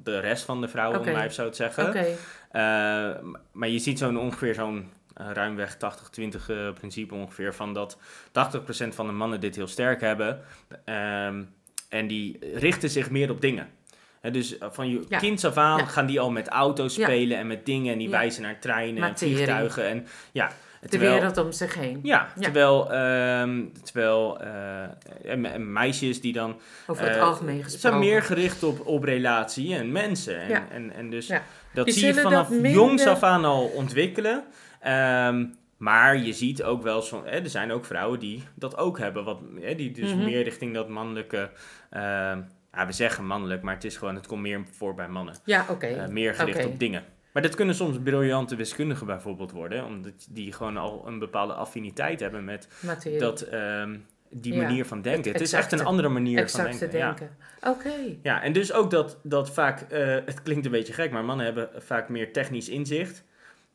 De 0.02 0.18
rest 0.18 0.44
van 0.44 0.61
de 0.61 0.68
vrouwen, 0.68 0.99
Oké. 0.99 1.08
om 1.08 1.14
maar 1.14 1.23
even 1.23 1.34
zo 1.34 1.49
te 1.49 1.56
zeggen. 1.56 1.88
Oké, 1.88 2.06
Eh, 2.50 2.61
maar 3.52 3.68
je 3.68 3.78
ziet 3.78 3.99
zo'n 3.99 4.18
ongeveer 4.18 4.54
zo'n 4.54 4.90
ruimweg 5.14 5.76
80-20 5.76 5.78
eh, 6.49 6.73
principe 6.73 7.14
ongeveer 7.14 7.54
van 7.54 7.73
dat 7.75 7.99
80% 8.28 8.94
van 8.94 9.06
de 9.06 9.12
mannen 9.12 9.40
dit 9.40 9.56
heel 9.56 9.66
sterk 9.66 10.00
hebben. 10.00 10.40
Ehm, 10.84 11.42
en 11.94 12.06
die 12.06 12.38
richten 12.54 12.90
zich 12.90 13.10
meer 13.10 13.30
op 13.30 13.40
dingen. 13.40 13.68
Hè, 14.20 14.30
dus 14.30 14.58
eh, 14.58 14.68
van 14.70 14.88
je 14.88 15.04
Ja. 15.08 15.18
kinds 15.18 15.44
af 15.44 15.56
aan 15.56 15.78
Ja. 15.78 15.84
gaan 15.84 16.06
die 16.06 16.20
al 16.20 16.30
met 16.30 16.48
auto's 16.48 16.94
spelen 16.94 17.38
en 17.38 17.46
met 17.46 17.66
dingen 17.66 17.92
en 17.92 17.98
die 17.98 18.10
wijzen 18.10 18.42
naar 18.42 18.58
treinen 18.58 19.02
en 19.02 19.18
vliegtuigen. 19.18 19.88
En, 19.88 20.06
ja, 20.32 20.50
de 20.80 20.88
terwijl- 20.88 21.12
wereld 21.14 21.36
om 21.38 21.52
zich 21.52 21.74
heen. 21.74 22.00
Ja, 22.02 22.28
terwijl, 22.40 22.92
ehm, 22.92 23.62
terwijl 23.82 24.40
eh, 24.40 24.82
en, 25.24 25.44
en 25.46 25.72
meisjes 25.72 26.20
die 26.20 26.32
dan 26.32 26.56
Over 26.86 27.04
het 27.06 27.16
eh, 27.16 27.22
algemeen 27.22 27.58
zijn 27.58 27.70
gesproken. 27.70 27.98
meer 27.98 28.22
gericht 28.22 28.62
op, 28.62 28.86
op 28.86 29.04
relatie 29.04 29.74
en 29.76 29.92
mensen. 29.92 30.40
En, 30.40 30.62
en, 30.70 30.92
en 30.92 31.10
dus 31.10 31.26
dat 31.74 31.84
Die 31.84 31.94
zie 31.94 32.06
je 32.06 32.14
vanaf 32.14 32.50
minder- 32.50 32.70
jongs 32.70 33.06
af 33.06 33.22
aan 33.22 33.44
al 33.44 33.64
ontwikkelen. 33.64 34.44
Ehm, 34.80 35.44
maar 35.76 36.16
je 36.16 36.33
ziet 36.33 36.62
ook 36.62 36.83
wel, 36.83 37.02
zo, 37.02 37.23
hè, 37.25 37.31
er 37.38 37.50
zijn 37.50 37.73
ook 37.73 37.85
vrouwen 37.85 38.19
die 38.19 38.43
dat 38.54 38.76
ook 38.76 38.99
hebben. 38.99 39.25
Wat, 39.25 39.38
hè, 39.61 39.75
die 39.75 39.90
dus 39.90 40.14
Mhm. 40.14 40.25
meer 40.25 40.43
richting 40.43 40.75
dat 40.75 40.88
mannelijke... 40.88 41.50
ehm, 41.90 42.40
ja, 42.73 42.87
we 42.87 42.93
zeggen 42.93 43.26
mannelijk, 43.26 43.62
maar 43.62 43.75
het 43.75 43.85
is 43.85 43.97
gewoon, 43.97 44.14
het 44.14 44.26
komt 44.26 44.40
meer 44.43 44.64
voor 44.71 44.95
bij 44.95 45.09
mannen. 45.09 45.35
Ja, 45.45 45.66
oké. 45.71 45.87
Eh, 45.87 46.07
meer 46.09 46.35
gericht 46.35 46.66
op 46.66 46.78
dingen. 46.78 47.04
Maar 47.33 47.43
dat 47.43 47.54
kunnen 47.54 47.75
soms 47.75 47.99
briljante 48.02 48.57
wiskundigen 48.57 49.07
bijvoorbeeld 49.07 49.50
worden. 49.52 49.85
Omdat 49.85 50.26
die 50.31 50.52
gewoon 50.52 50.76
al 50.76 51.02
een 51.07 51.19
bepaalde 51.19 51.52
affiniteit 51.52 52.21
hebben 52.21 52.45
met 52.45 52.69
Materie. 52.81 53.19
dat, 53.19 53.40
ehm, 53.40 53.97
die 54.31 54.54
Ja, 54.54 54.62
manier 54.62 54.85
van 54.85 55.02
denken. 55.02 55.23
het 55.31 55.33
Het 55.40 55.40
is 55.49 55.52
echt 55.52 55.73
een 55.73 55.85
andere 55.85 56.09
manier 56.09 56.49
van 56.49 56.71
te 56.71 56.78
denken. 56.78 56.99
Ja. 56.99 57.07
denken. 57.07 57.37
Oké. 57.69 58.16
Ja, 58.23 58.43
en 58.43 58.52
dus 58.52 58.73
ook 58.73 58.90
dat, 58.90 59.19
dat 59.23 59.50
vaak, 59.50 59.81
eh, 59.81 60.07
het 60.25 60.43
klinkt 60.43 60.64
een 60.64 60.71
beetje 60.71 60.93
gek, 60.93 61.11
maar 61.11 61.25
mannen 61.25 61.47
hebben 61.47 61.69
vaak 61.76 62.09
meer 62.09 62.33
technisch 62.33 62.69
inzicht. 62.69 63.25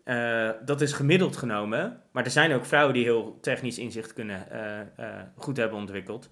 Eh, 0.10 0.50
dat 0.66 0.82
is 0.82 0.92
gemiddeld 0.94 1.38
genomen, 1.38 2.02
maar 2.12 2.24
er 2.24 2.32
zijn 2.32 2.54
ook 2.54 2.66
vrouwen 2.66 2.94
die 2.94 3.04
heel 3.04 3.38
technisch 3.42 3.78
inzicht 3.78 4.14
kunnen, 4.14 4.52
eh, 4.52 4.80
eh, 4.80 5.22
goed 5.36 5.58
hebben 5.58 5.78
ontwikkeld. 5.78 6.30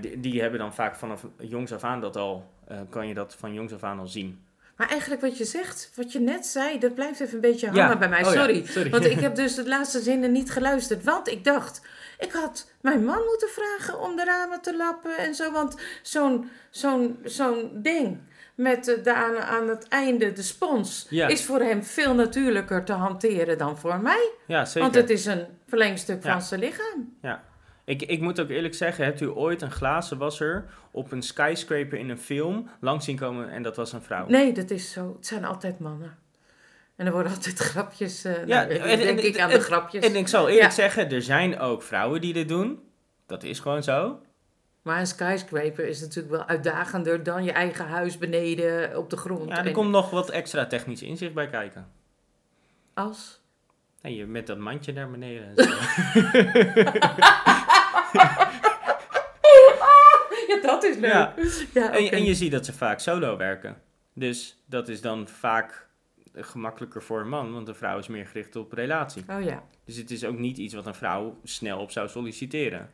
Die, 0.00 0.20
die 0.20 0.40
hebben 0.40 0.58
dan 0.58 0.74
vaak 0.74 0.96
vanaf 0.96 1.26
jongs 1.38 1.72
af 1.72 1.84
aan 1.84 2.00
dat 2.00 2.16
al, 2.16 2.50
kan 2.88 3.08
je 3.08 3.14
dat 3.14 3.34
van 3.38 3.52
jongs 3.52 3.72
af 3.72 3.82
aan 3.82 3.98
al 3.98 4.06
zien. 4.06 4.44
Maar 4.76 4.88
eigenlijk 4.88 5.20
wat 5.20 5.38
je 5.38 5.44
zegt, 5.44 5.92
wat 5.94 6.12
je 6.12 6.20
net 6.20 6.46
zei, 6.46 6.78
dat 6.78 6.94
blijft 6.94 7.20
even 7.20 7.34
een 7.34 7.40
beetje 7.40 7.66
Ja. 7.72 7.82
hangen 7.82 7.98
bij 7.98 8.08
mij. 8.08 8.24
Oh 8.24 8.32
ja, 8.32 8.40
sorry. 8.40 8.66
sorry. 8.66 8.90
Want 8.90 9.04
ik 9.04 9.20
heb 9.26 9.34
dus 9.34 9.54
de 9.54 9.68
laatste 9.68 10.00
zinnen 10.00 10.32
niet 10.32 10.50
geluisterd. 10.50 11.04
Want 11.04 11.28
ik 11.28 11.44
dacht, 11.44 11.82
ik 12.18 12.32
had 12.32 12.70
mijn 12.80 13.04
man 13.04 13.22
moeten 13.26 13.48
vragen 13.48 14.00
om 14.00 14.16
de 14.16 14.24
ramen 14.24 14.60
te 14.60 14.76
lappen 14.76 15.18
en 15.18 15.34
zo. 15.34 15.52
Want 15.52 15.76
zo'n 16.02 16.50
zo'n 16.70 17.18
zo'n 17.24 17.70
ding 17.74 18.18
met 18.62 18.84
de, 19.04 19.14
aan, 19.14 19.36
aan 19.36 19.68
het 19.68 19.88
einde 19.88 20.32
de 20.32 20.42
spons 20.42 21.06
Ja. 21.10 21.28
is 21.28 21.44
voor 21.44 21.60
hem 21.60 21.82
veel 21.84 22.14
natuurlijker 22.14 22.84
te 22.84 22.92
hanteren 22.92 23.58
dan 23.58 23.78
voor 23.78 24.00
mij. 24.00 24.30
Ja, 24.46 24.64
zeker. 24.64 24.80
Want 24.80 24.94
het 24.94 25.10
is 25.10 25.26
een 25.26 25.46
verlengstuk 25.66 26.22
Ja. 26.24 26.32
van 26.32 26.42
zijn 26.42 26.60
lichaam. 26.60 27.18
Ik, 27.84 28.02
ik 28.02 28.20
moet 28.20 28.40
ook 28.40 28.48
eerlijk 28.48 28.74
zeggen, 28.74 29.04
hebt 29.04 29.20
u 29.20 29.26
ooit 29.28 29.62
een 29.62 29.70
glazenwasser 29.70 30.64
op 30.90 31.12
een 31.12 31.22
skyscraper 31.22 31.98
in 31.98 32.08
een 32.08 32.18
film 32.18 32.68
langs 32.80 33.04
zien 33.04 33.16
komen 33.16 33.50
en 33.50 33.62
dat 33.62 33.76
was 33.76 33.92
een 33.92 34.02
vrouw? 34.02 34.26
Nee, 34.28 34.52
dat 34.52 34.70
is 34.70 34.92
zo. 34.92 35.12
Het 35.16 35.26
zijn 35.26 35.44
altijd 35.44 35.78
mannen. 35.78 36.16
En 36.96 37.06
er 37.06 37.12
worden 37.12 37.32
altijd 37.32 37.58
grapjes. 37.58 38.24
eh 38.24 38.46
Ja, 38.46 38.64
nou, 38.64 38.70
en- 38.70 38.98
denk 38.98 39.18
en- 39.18 39.26
ik 39.26 39.38
aan 39.38 39.50
en- 39.50 39.58
de 39.58 39.64
grapjes. 39.64 40.04
En 40.06 40.16
ik 40.16 40.28
zal 40.28 40.48
eerlijk 40.48 40.64
Ja. 40.66 40.70
zeggen, 40.70 41.10
er 41.10 41.22
zijn 41.22 41.58
ook 41.58 41.82
vrouwen 41.82 42.20
die 42.20 42.32
dit 42.32 42.48
doen. 42.48 42.78
Dat 43.26 43.42
is 43.42 43.58
gewoon 43.60 43.82
zo. 43.82 44.20
Maar 44.82 45.00
een 45.00 45.06
skyscraper 45.06 45.86
is 45.86 46.00
natuurlijk 46.00 46.34
wel 46.34 46.46
uitdagender 46.46 47.22
dan 47.22 47.44
je 47.44 47.52
eigen 47.52 47.86
huis 47.86 48.18
beneden 48.18 48.98
op 48.98 49.10
de 49.10 49.16
grond. 49.16 49.48
Ja, 49.48 49.58
er 49.58 49.66
En 49.66 49.72
komt 49.72 49.90
nog 49.90 50.10
wat 50.10 50.30
extra 50.30 50.66
technisch 50.66 51.02
inzicht 51.02 51.34
bij 51.34 51.48
kijken. 51.48 51.88
Als? 52.94 53.40
En 54.00 54.14
je 54.14 54.26
met 54.26 54.46
dat 54.46 54.58
mandje 54.58 54.92
naar 54.92 55.10
beneden 55.10 55.56
en 55.56 55.64
zo. 55.64 55.70
Ja, 60.48 60.60
dat 60.60 60.84
is 60.84 60.96
leuk. 60.96 61.12
Ja. 61.12 61.34
Ja, 61.74 61.92
en, 61.92 62.10
en 62.10 62.24
je 62.24 62.34
ziet 62.34 62.52
dat 62.52 62.64
ze 62.64 62.72
vaak 62.72 63.00
solo 63.00 63.36
werken. 63.36 63.82
Dus 64.14 64.62
dat 64.66 64.88
is 64.88 65.00
dan 65.00 65.28
vaak 65.28 65.88
gemakkelijker 66.34 67.02
voor 67.02 67.20
een 67.20 67.28
man, 67.28 67.52
want 67.52 67.68
een 67.68 67.74
vrouw 67.74 67.98
is 67.98 68.08
meer 68.08 68.26
gericht 68.26 68.56
op 68.56 68.72
relatie. 68.72 69.24
Oh 69.28 69.42
ja. 69.42 69.62
Dus 69.84 69.96
het 69.96 70.10
is 70.10 70.24
ook 70.24 70.38
niet 70.38 70.58
iets 70.58 70.74
wat 70.74 70.86
een 70.86 70.94
vrouw 70.94 71.38
snel 71.44 71.78
op 71.78 71.90
zou 71.90 72.08
solliciteren. 72.08 72.90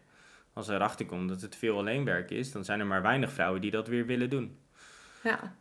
Als 0.56 0.68
er 0.68 0.75
erachter 0.75 1.06
komt 1.06 1.28
dat 1.28 1.40
het 1.40 1.56
veel 1.56 1.78
alleenwerk 1.78 2.30
is, 2.30 2.52
dan 2.52 2.64
zijn 2.64 2.80
er 2.80 2.86
maar 2.86 3.02
weinig 3.02 3.32
vrouwen 3.32 3.60
die 3.60 3.70
dat 3.70 3.88
weer 3.88 4.06
willen 4.06 4.30
doen. 4.30 4.56
Ja. 5.22 5.54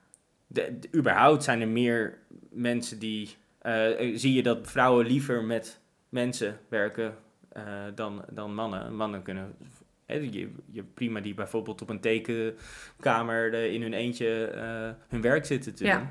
De, 0.47 0.79
de- 0.79 0.97
überhaupt 0.97 1.43
zijn 1.43 1.61
er 1.61 1.67
meer 1.67 2.17
mensen 2.49 2.99
die. 2.99 3.35
eh, 3.61 4.17
zie 4.17 4.33
je 4.33 4.43
dat 4.43 4.71
vrouwen 4.71 5.05
liever 5.05 5.43
met 5.43 5.79
mensen 6.09 6.59
werken 6.69 7.15
eh, 7.51 7.63
dan, 7.95 8.25
dan 8.31 8.53
mannen. 8.53 8.95
Mannen 8.95 9.21
kunnen. 9.21 9.55
hè, 10.05 10.15
je, 10.15 10.51
je 10.71 10.83
prima 10.83 11.19
die 11.19 11.33
bijvoorbeeld 11.33 11.81
op 11.81 11.89
een 11.89 11.99
tekenkamer 11.99 13.53
eh, 13.53 13.73
in 13.73 13.81
hun 13.81 13.93
eentje 13.93 14.45
eh, 14.45 14.89
hun 15.09 15.21
werk 15.21 15.45
zitten 15.45 15.75
te 15.75 15.83
Ja. 15.85 15.97
doen. 15.97 16.07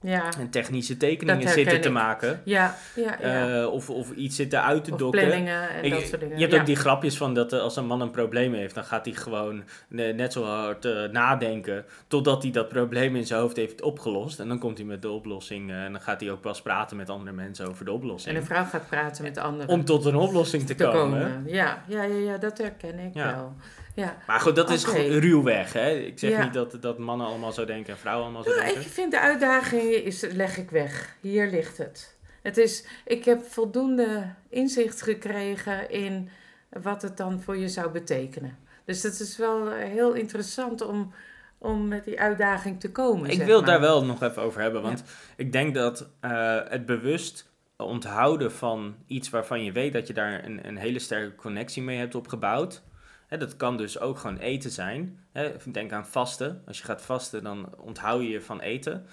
Ja. 0.00 0.32
En 0.38 0.50
technische 0.50 0.96
tekeningen 0.96 1.48
zitten 1.48 1.80
te 1.80 1.90
maken. 1.90 2.40
Ja, 2.44 2.74
ja, 2.94 3.16
ja. 3.20 3.60
eh, 3.60 3.72
of, 3.72 3.90
of 3.90 4.10
iets 4.10 4.36
zitten 4.36 4.62
uit 4.62 4.84
te 4.84 4.92
of 4.92 4.98
dokken. 4.98 5.20
planningen 5.20 5.70
en 5.70 5.90
dat 5.90 6.06
soort 6.06 6.20
dingen. 6.20 6.34
Je 6.34 6.40
hebt 6.40 6.52
ja. 6.52 6.60
ook 6.60 6.66
die 6.66 6.76
grapjes 6.76 7.16
van 7.16 7.34
dat 7.34 7.52
eh, 7.52 7.60
als 7.60 7.76
een 7.76 7.86
man 7.86 8.00
een 8.00 8.10
probleem 8.10 8.54
heeft, 8.54 8.74
dan 8.74 8.84
gaat 8.84 9.04
hij 9.04 9.14
gewoon 9.14 9.64
net 9.88 10.32
zo 10.32 10.44
hard 10.44 10.84
eh, 10.84 11.04
nadenken 11.04 11.84
totdat 12.08 12.42
hij 12.42 12.52
dat 12.52 12.68
probleem 12.68 13.16
in 13.16 13.26
zijn 13.26 13.40
hoofd 13.40 13.56
heeft 13.56 13.82
opgelost. 13.82 14.40
En 14.40 14.48
dan 14.48 14.58
komt 14.58 14.78
hij 14.78 14.86
met 14.86 15.02
de 15.02 15.10
oplossing 15.10 15.70
en 15.70 15.92
dan 15.92 16.00
gaat 16.00 16.20
hij 16.20 16.30
ook 16.30 16.40
pas 16.40 16.62
praten 16.62 16.96
met 16.96 17.10
andere 17.10 17.32
mensen 17.32 17.68
over 17.68 17.84
de 17.84 17.92
oplossing. 17.92 18.34
En 18.34 18.40
een 18.40 18.46
vrouw 18.46 18.64
gaat 18.64 18.88
praten 18.88 19.22
met 19.22 19.38
anderen. 19.38 19.68
Om 19.68 19.84
tot 19.84 20.04
een 20.04 20.16
oplossing 20.16 20.66
te, 20.66 20.74
komen. 20.74 21.44
Ja, 21.46 21.82
ja, 21.86 22.02
ja, 22.02 22.16
ja, 22.16 22.38
dat 22.38 22.58
herken 22.58 22.98
ik 22.98 23.14
wel. 23.14 23.54
Ja. 23.96 24.16
Maar 24.26 24.40
goed, 24.40 24.56
dat 24.56 24.70
is 24.70 24.88
Oké. 24.88 24.96
gewoon 24.98 25.18
ruwweg. 25.18 25.72
Hè? 25.72 25.90
Ik 25.90 26.18
zeg 26.18 26.30
Ja. 26.30 26.44
niet 26.44 26.52
dat, 26.52 26.76
dat 26.80 26.98
mannen 26.98 27.26
allemaal 27.26 27.52
zo 27.52 27.64
denken 27.64 27.92
en 27.92 27.98
vrouwen 27.98 28.24
allemaal 28.24 28.42
zo 28.42 28.50
Nou, 28.50 28.62
denken. 28.62 28.80
ik 28.82 28.88
vind 28.88 29.10
de 29.10 29.20
uitdaging 29.20 29.82
is, 29.92 30.20
leg 30.32 30.56
ik 30.58 30.70
weg. 30.70 31.16
Hier 31.20 31.50
ligt 31.50 31.78
het. 31.78 32.16
Het 32.42 32.56
is, 32.56 32.84
ik 33.04 33.24
heb 33.24 33.42
voldoende 33.44 34.34
inzicht 34.48 35.02
gekregen 35.02 35.90
in 35.90 36.28
wat 36.70 37.02
het 37.02 37.16
dan 37.16 37.40
voor 37.42 37.56
je 37.56 37.68
zou 37.68 37.90
betekenen. 37.90 38.58
Dus 38.84 39.02
het 39.02 39.20
is 39.20 39.36
wel 39.36 39.70
eh, 39.70 39.88
heel 39.88 40.12
interessant 40.12 40.80
om, 40.86 41.12
om 41.58 41.88
met 41.88 42.04
die 42.04 42.20
uitdaging 42.20 42.80
te 42.80 42.92
komen. 42.92 43.30
Ik 43.30 43.42
wil 43.42 43.58
maar. 43.60 43.68
daar 43.68 43.80
wel 43.80 44.04
nog 44.04 44.22
even 44.22 44.42
over 44.42 44.60
hebben, 44.60 44.82
want 44.82 45.02
ik 45.36 45.52
denk 45.52 45.74
dat 45.74 46.08
eh, 46.20 46.58
het 46.68 46.86
bewust 46.86 47.50
onthouden 47.76 48.52
van 48.52 48.96
iets 49.06 49.30
waarvan 49.30 49.64
je 49.64 49.72
weet 49.72 49.92
dat 49.92 50.06
je 50.06 50.12
daar 50.12 50.44
een, 50.44 50.66
een 50.68 50.76
hele 50.76 50.98
sterke 50.98 51.34
connectie 51.34 51.82
mee 51.82 51.98
hebt 51.98 52.14
opgebouwd. 52.14 52.82
Dat 53.28 53.56
kan 53.56 53.76
dus 53.76 53.98
ook 53.98 54.18
gewoon 54.18 54.38
eten 54.38 54.70
zijn. 54.70 55.20
Denk 55.72 55.92
aan 55.92 56.06
vasten. 56.06 56.62
Als 56.66 56.78
je 56.78 56.84
gaat 56.84 57.02
vasten, 57.02 57.42
dan 57.42 57.74
onthoud 57.78 58.22
je 58.22 58.28
je 58.28 58.40
van 58.40 58.60
eten. 58.60 59.06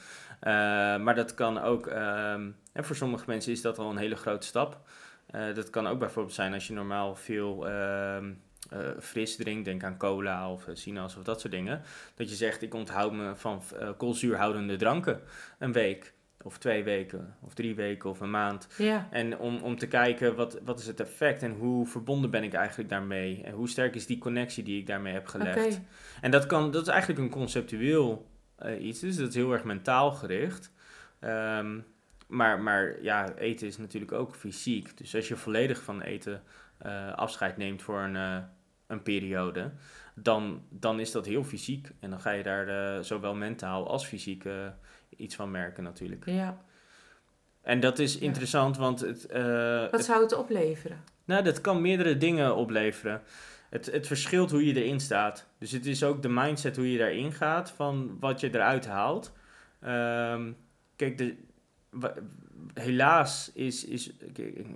Eh, 0.43 0.51
maar 0.97 1.15
dat 1.15 1.33
kan 1.33 1.61
ook, 1.61 1.87
ehm, 1.87 2.49
en 2.73 2.85
voor 2.85 2.95
sommige 2.95 3.23
mensen 3.27 3.51
is 3.51 3.61
dat 3.61 3.79
al 3.79 3.89
een 3.89 3.97
hele 3.97 4.15
grote 4.15 4.47
stap. 4.47 4.79
Eh, 5.25 5.53
dat 5.53 5.69
kan 5.69 5.87
ook 5.87 5.99
bijvoorbeeld 5.99 6.35
zijn 6.35 6.53
als 6.53 6.67
je 6.67 6.73
normaal 6.73 7.15
veel 7.15 7.67
ehm, 7.67 8.33
eh, 8.69 8.79
fris 8.99 9.35
drinkt, 9.35 9.65
denk 9.65 9.83
aan 9.83 9.97
cola 9.97 10.51
of 10.51 10.67
sinaas 10.73 11.15
of 11.15 11.23
dat 11.23 11.39
soort 11.41 11.53
dingen. 11.53 11.81
Dat 12.15 12.29
je 12.29 12.35
zegt, 12.35 12.61
ik 12.61 12.73
onthoud 12.73 13.11
me 13.11 13.35
van 13.35 13.61
koolzuurhoudende 13.97 14.75
dranken 14.75 15.21
een 15.59 15.71
week 15.71 16.13
of 16.43 16.57
twee 16.57 16.83
weken 16.83 17.35
of 17.41 17.53
drie 17.53 17.75
weken 17.75 18.09
of 18.09 18.19
een 18.19 18.31
maand. 18.31 18.67
Ja, 18.77 19.07
En 19.11 19.37
om, 19.37 19.57
om 19.57 19.77
te 19.77 19.87
kijken 19.87 20.35
wat, 20.35 20.59
wat 20.63 20.79
is 20.79 20.87
het 20.87 20.99
effect 20.99 21.43
en 21.43 21.51
hoe 21.51 21.87
verbonden 21.87 22.29
ben 22.29 22.43
ik 22.43 22.53
eigenlijk 22.53 22.89
daarmee. 22.89 23.41
En 23.43 23.53
hoe 23.53 23.69
sterk 23.69 23.95
is 23.95 24.05
die 24.05 24.17
connectie 24.17 24.63
die 24.63 24.79
ik 24.79 24.87
daarmee 24.87 25.13
heb 25.13 25.27
gelegd. 25.27 25.81
En 26.21 26.31
dat, 26.31 26.45
kan, 26.45 26.71
dat 26.71 26.81
is 26.81 26.87
eigenlijk 26.87 27.21
een 27.21 27.29
conceptueel 27.29 28.27
eh, 28.55 28.85
iets, 28.85 28.99
dus 28.99 29.15
dat 29.15 29.29
is 29.29 29.35
heel 29.35 29.51
erg 29.51 29.63
mentaal 29.63 30.11
gericht. 30.11 30.71
Ehm, 31.19 31.79
maar, 32.27 32.61
maar 32.61 33.01
ja, 33.01 33.33
eten 33.33 33.67
is 33.67 33.77
natuurlijk 33.77 34.11
ook 34.11 34.35
fysiek. 34.35 34.97
Dus 34.97 35.15
als 35.15 35.27
je 35.27 35.35
volledig 35.35 35.83
van 35.83 36.01
eten 36.01 36.43
eh, 36.77 37.13
afscheid 37.13 37.57
neemt 37.57 37.81
voor 37.81 37.99
een, 37.99 38.15
eh, 38.15 38.37
een 38.87 39.03
periode, 39.03 39.71
dan, 40.15 40.63
dan 40.69 40.99
is 40.99 41.11
dat 41.11 41.25
heel 41.25 41.43
fysiek. 41.43 41.91
En 41.99 42.09
dan 42.09 42.21
ga 42.21 42.31
je 42.31 42.43
daar 42.43 43.03
zowel 43.03 43.35
mentaal 43.35 43.87
als 43.87 44.05
fysiek 44.05 44.45
iets 45.17 45.35
van 45.35 45.51
merken 45.51 45.83
natuurlijk. 45.83 46.25
Ja. 46.25 46.57
En 47.61 47.79
dat 47.79 47.99
is 47.99 48.13
Ja. 48.13 48.19
interessant, 48.21 48.77
want 48.77 48.99
het, 48.99 49.25
eh, 49.25 49.79
Wat 49.81 49.91
het- 49.91 50.05
zou 50.05 50.21
het 50.23 50.35
opleveren? 50.35 51.03
nou, 51.25 51.43
dat 51.43 51.61
kan 51.61 51.81
meerdere 51.81 52.17
dingen 52.17 52.55
opleveren. 52.55 53.21
Het, 53.69 53.85
het 53.85 54.07
verschilt 54.07 54.51
hoe 54.51 54.65
je 54.65 54.83
erin 54.83 54.99
staat. 54.99 55.47
Dus 55.57 55.71
het 55.71 55.85
is 55.85 56.03
ook 56.03 56.21
de 56.21 56.29
mindset 56.29 56.75
hoe 56.75 56.91
je 56.91 56.97
daarin 56.97 57.31
gaat, 57.33 57.71
van 57.71 58.17
wat 58.19 58.39
je 58.39 58.49
eruit 58.53 58.85
haalt. 58.87 59.33
Ehm, 59.81 60.51
kijk, 60.95 61.17
de, 61.17 61.35
helaas 62.73 63.51
is, 63.53 63.85
is 63.85 64.11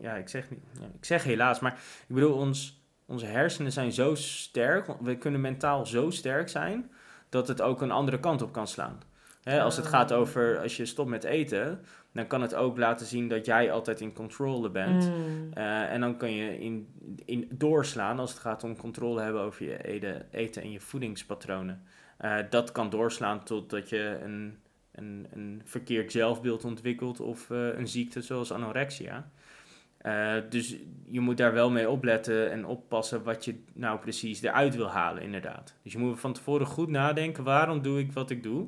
ja, 0.01 0.15
ik 0.15 0.29
zeg, 0.29 0.49
niet, 0.49 0.59
ja, 0.79 0.85
ik 0.97 1.05
zeg 1.05 1.23
helaas, 1.23 1.59
maar 1.59 1.71
ik 2.07 2.15
bedoel, 2.15 2.33
ons, 2.37 2.81
onze 3.05 3.25
hersenen 3.25 3.71
zijn 3.71 3.91
zo 3.91 4.15
sterk, 4.15 4.87
we 5.01 5.17
kunnen 5.17 5.41
mentaal 5.41 5.85
zo 5.85 6.09
sterk 6.09 6.49
zijn, 6.49 6.91
dat 7.29 7.47
het 7.47 7.61
ook 7.61 7.81
een 7.81 7.91
andere 7.91 8.19
kant 8.19 8.41
op 8.41 8.51
kan 8.51 8.67
slaan. 8.67 8.99
Hè, 9.47 9.61
als 9.61 9.77
het 9.77 9.85
gaat 9.85 10.13
over, 10.13 10.59
als 10.59 10.77
je 10.77 10.85
stopt 10.85 11.09
met 11.09 11.23
eten, 11.23 11.79
dan 12.13 12.27
kan 12.27 12.41
het 12.41 12.55
ook 12.55 12.77
laten 12.77 13.05
zien 13.05 13.27
dat 13.27 13.45
jij 13.45 13.71
altijd 13.71 14.01
in 14.01 14.13
controle 14.13 14.69
bent. 14.69 15.09
Mm. 15.09 15.53
Eh, 15.53 15.91
en 15.91 16.01
dan 16.01 16.17
kan 16.17 16.31
je 16.31 16.59
in, 16.59 16.87
in 17.25 17.47
doorslaan 17.51 18.19
als 18.19 18.31
het 18.31 18.39
gaat 18.39 18.63
om 18.63 18.77
controle 18.77 19.21
hebben 19.21 19.41
over 19.41 19.65
je 19.65 19.83
eten, 19.83 20.25
eten 20.31 20.61
en 20.61 20.71
je 20.71 20.79
voedingspatronen. 20.79 21.83
Eh, 22.17 22.37
dat 22.49 22.71
kan 22.71 22.89
doorslaan 22.89 23.43
totdat 23.43 23.89
je 23.89 24.19
een, 24.23 24.57
een, 24.91 25.27
een 25.31 25.61
verkeerd 25.65 26.11
zelfbeeld 26.11 26.65
ontwikkelt 26.65 27.19
of 27.19 27.49
eh, 27.49 27.77
een 27.77 27.87
ziekte 27.87 28.21
zoals 28.21 28.51
anorexia. 28.51 29.29
Dus 30.49 30.75
je 31.05 31.19
moet 31.19 31.37
daar 31.37 31.53
wel 31.53 31.69
mee 31.69 31.89
opletten 31.89 32.51
en 32.51 32.65
oppassen 32.65 33.23
wat 33.23 33.45
je 33.45 33.63
nou 33.73 33.99
precies 33.99 34.41
eruit 34.41 34.75
wil 34.75 34.89
halen, 34.89 35.23
inderdaad. 35.23 35.75
Dus 35.83 35.91
je 35.91 35.97
moet 35.97 36.19
van 36.19 36.33
tevoren 36.33 36.65
goed 36.65 36.89
nadenken, 36.89 37.43
waarom 37.43 37.81
doe 37.81 37.99
ik 37.99 38.11
wat 38.11 38.29
ik 38.29 38.43
doe? 38.43 38.67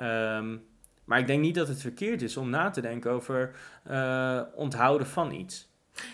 Ehm, 0.00 0.56
maar 1.04 1.18
ik 1.18 1.26
denk 1.26 1.40
niet 1.40 1.54
dat 1.54 1.68
het 1.68 1.80
verkeerd 1.80 2.22
is 2.22 2.36
om 2.36 2.50
na 2.50 2.70
te 2.70 2.80
denken 2.80 3.10
over 3.10 3.54
eh, 3.84 4.42
onthouden 4.54 5.06
van 5.06 5.32
iets. 5.32 5.68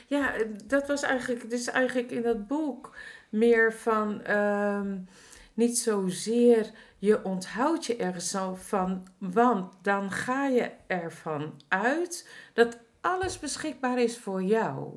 Ja, 0.06 0.32
dat 0.64 0.86
was 0.86 1.02
eigenlijk, 1.02 1.50
dus 1.50 1.66
eigenlijk 1.66 2.10
in 2.10 2.22
dat 2.22 2.46
boek 2.46 2.96
meer 3.30 3.72
van 3.72 4.22
ehm, 4.22 4.98
niet 5.54 5.78
zozeer 5.78 6.70
je 6.98 7.24
onthoudt 7.24 7.86
je 7.86 7.96
ergens 7.96 8.36
van, 8.54 9.06
want 9.18 9.72
dan 9.82 10.10
ga 10.10 10.46
je 10.46 10.70
ervan 10.86 11.60
uit 11.68 12.28
dat 12.52 12.78
alles 13.00 13.38
beschikbaar 13.38 13.98
is 14.02 14.18
voor 14.18 14.42
jou. 14.42 14.94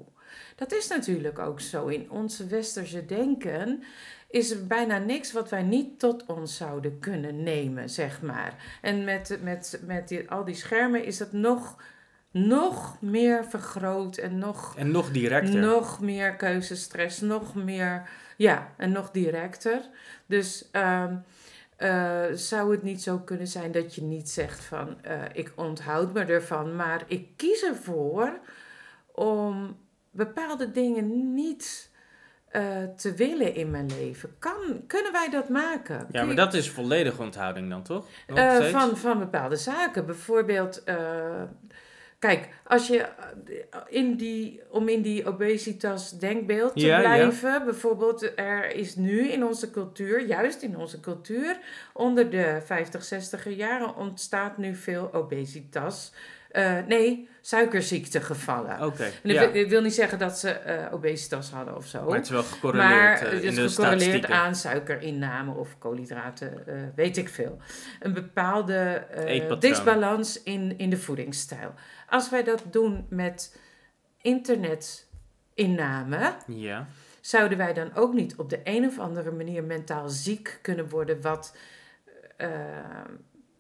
Dat 0.56 0.71
is 0.71 0.88
natuurlijk 0.88 1.39
ook 1.39 1.60
zo. 1.60 1.88
In 1.88 2.12
onze 2.12 2.47
westerse 2.47 3.06
denken 3.06 3.84
is 4.30 4.52
er 4.52 4.68
bijna 4.68 4.98
niks 4.98 5.32
wat 5.32 5.50
wij 5.50 5.63
niet 5.63 6.00
tot 6.00 6.26
ons 6.26 6.58
zouden 6.58 7.00
kunnen 7.00 7.44
nemen, 7.44 7.89
zeg 7.89 8.22
maar. 8.22 8.80
En 8.82 9.04
met, 9.04 9.39
met, 9.44 9.80
met 9.86 10.08
die, 10.08 10.30
al 10.30 10.44
die 10.44 10.56
schermen 10.56 11.04
is 11.04 11.20
het 11.20 11.32
nog, 11.32 11.84
nog 12.32 13.02
meer 13.02 13.46
vergroot 13.46 14.18
en 14.18 14.38
nog 14.38 14.74
En 14.78 14.92
nog 14.92 15.12
directer. 15.12 15.60
nog 15.60 16.02
meer 16.02 16.36
keuzestress, 16.36 17.22
nog 17.22 17.56
meer, 17.56 18.10
ja, 18.38 18.74
en 18.78 18.92
nog 18.92 19.12
directer. 19.12 19.82
Dus 20.26 20.70
ehm, 20.72 21.15
eh, 21.76 22.26
zou 22.34 22.72
het 22.72 22.84
niet 22.84 23.02
zo 23.02 23.20
kunnen 23.20 23.48
zijn 23.48 23.72
dat 23.72 23.96
je 23.96 24.02
niet 24.02 24.30
zegt 24.30 24.63
van, 24.63 25.04
eh, 25.04 25.22
ik 25.34 25.52
onthoud 25.56 26.13
me 26.13 26.24
ervan, 26.24 26.76
maar 26.76 27.04
ik 27.08 27.28
kies 27.36 27.63
ervoor 27.63 28.39
om 29.12 29.78
bepaalde 30.12 30.72
dingen 30.72 31.34
niet 31.34 31.89
eh, 32.52 32.84
te 32.96 33.14
willen 33.14 33.56
in 33.56 33.72
mijn 33.72 33.90
leven. 34.00 34.36
Kan, 34.40 34.84
kunnen 34.88 35.12
wij 35.12 35.30
dat 35.30 35.50
maken? 35.50 36.08
ja, 36.12 36.24
maar 36.24 36.36
dat 36.36 36.54
is 36.54 36.70
volledige 36.70 37.22
onthouding 37.22 37.70
dan, 37.70 37.84
toch? 37.84 38.06
Eh, 38.26 38.58
van, 38.58 38.98
van 38.98 39.20
bepaalde 39.20 39.56
zaken. 39.56 40.06
Bijvoorbeeld, 40.06 40.84
eh, 40.84 41.42
kijk, 42.20 42.50
als 42.64 42.88
je 42.88 43.06
in 43.88 44.16
die, 44.16 44.62
om 44.70 44.88
in 44.88 45.02
die 45.02 45.28
obesitas 45.28 46.20
denkbeeld 46.20 46.74
te 46.74 46.86
Ja, 46.86 47.00
ja. 47.00 47.00
blijven, 47.00 47.66
bijvoorbeeld, 47.66 48.32
er 48.36 48.72
is 48.76 48.96
nu 48.96 49.28
in 49.28 49.46
onze 49.46 49.72
cultuur, 49.72 50.26
juist 50.26 50.62
in 50.62 50.78
onze 50.78 51.00
cultuur, 51.00 51.60
onder 51.94 52.30
de 52.30 52.62
50, 52.66 53.04
60 53.04 53.56
jaren 53.56 53.96
ontstaat 53.96 54.58
nu 54.58 54.76
veel 54.76 55.14
obesitas. 55.14 56.14
Eh, 56.50 56.78
nee, 56.88 57.30
suikerziektegevallen. 57.42 58.86
Oké, 58.86 59.04
En 59.04 59.30
ik, 59.30 59.32
ja. 59.32 59.52
wil, 59.52 59.62
ik 59.62 59.70
wil 59.70 59.82
niet 59.82 59.94
zeggen 59.94 60.20
dat 60.20 60.40
ze 60.40 60.50
eh, 60.50 60.94
obesitas 60.94 61.50
hadden 61.50 61.76
of 61.76 61.86
zo. 61.86 62.06
Maar 62.06 62.16
het 62.16 62.26
is 62.26 62.32
wel 62.32 62.44
gecorreleerd 62.44 62.90
Maar 62.90 63.14
eh, 63.14 63.32
het 63.32 63.44
is 63.44 63.56
de 63.56 63.70
gecorreleerd 63.70 64.26
aan 64.26 64.56
suikerinname 64.56 65.54
of 65.54 65.78
koolhydraten, 65.78 66.64
weet 66.96 67.18
ik 67.18 67.30
veel. 67.30 67.58
Een 68.00 68.14
bepaalde 68.14 69.08
disbalans 69.60 70.44
in, 70.44 70.78
in 70.78 70.90
de 70.90 70.98
voedingsstijl. 70.98 71.74
Als 72.10 72.30
wij 72.30 72.44
dat 72.44 72.64
doen 72.72 73.06
met 73.10 73.60
internetinname, 74.22 76.36
Ja, 76.48 76.88
zouden 77.22 77.58
wij 77.58 77.74
dan 77.74 77.96
ook 77.96 78.14
niet 78.14 78.36
op 78.36 78.50
de 78.50 78.60
een 78.64 78.86
of 78.86 79.00
andere 79.00 79.32
manier 79.32 79.64
mentaal 79.64 80.10
ziek 80.10 80.60
kunnen 80.62 80.90
worden, 80.90 81.22
wat, 81.22 81.56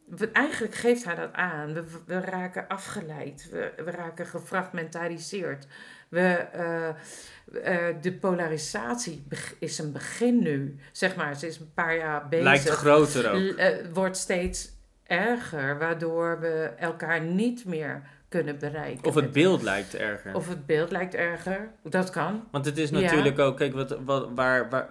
we- 0.09 0.31
eigenlijk 0.31 0.75
geeft 0.75 1.03
hij 1.05 1.15
dat 1.15 1.33
aan. 1.33 1.73
We, 1.73 1.83
we 2.05 2.19
raken 2.19 2.67
afgeleid. 2.67 3.47
We, 3.51 3.71
we 3.83 3.91
raken 3.91 4.25
gefragmentariseerd. 4.25 5.67
We, 6.09 6.19
eh, 6.27 6.89
eh, 6.89 7.95
de 8.01 8.13
polarisatie 8.13 9.23
is 9.59 9.77
een 9.79 9.91
begin 9.91 10.39
nu. 10.43 10.75
Zeg 10.91 11.15
maar, 11.15 11.35
ze 11.35 11.47
is 11.47 11.59
een 11.59 11.73
paar 11.73 11.95
jaar 11.97 12.27
bezig. 12.27 12.43
Lijkt 12.45 12.69
groter 12.69 13.31
ook. 13.31 13.55
Eh, 13.57 13.75
wordt 13.93 14.17
steeds 14.17 14.71
erger, 15.03 15.77
waardoor 15.77 16.39
we 16.39 16.71
elkaar 16.77 17.21
niet 17.21 17.65
meer 17.65 18.01
kunnen 18.29 18.59
bereiken. 18.59 19.05
Of 19.05 19.15
het 19.15 19.31
beeld 19.31 19.61
lijkt 19.61 19.95
erger. 19.95 20.35
Of 20.35 20.47
het 20.49 20.65
beeld 20.65 20.91
lijkt 20.91 21.15
erger. 21.15 21.69
Dat 21.83 22.09
kan. 22.09 22.47
Want 22.51 22.65
het 22.65 22.77
is 22.77 22.89
Ja. 22.89 22.99
natuurlijk 22.99 23.39
ook, 23.39 23.57
kijk, 23.57 23.73
wat, 23.73 23.97
wat, 24.05 24.29
waar, 24.35 24.69
waar, 24.69 24.87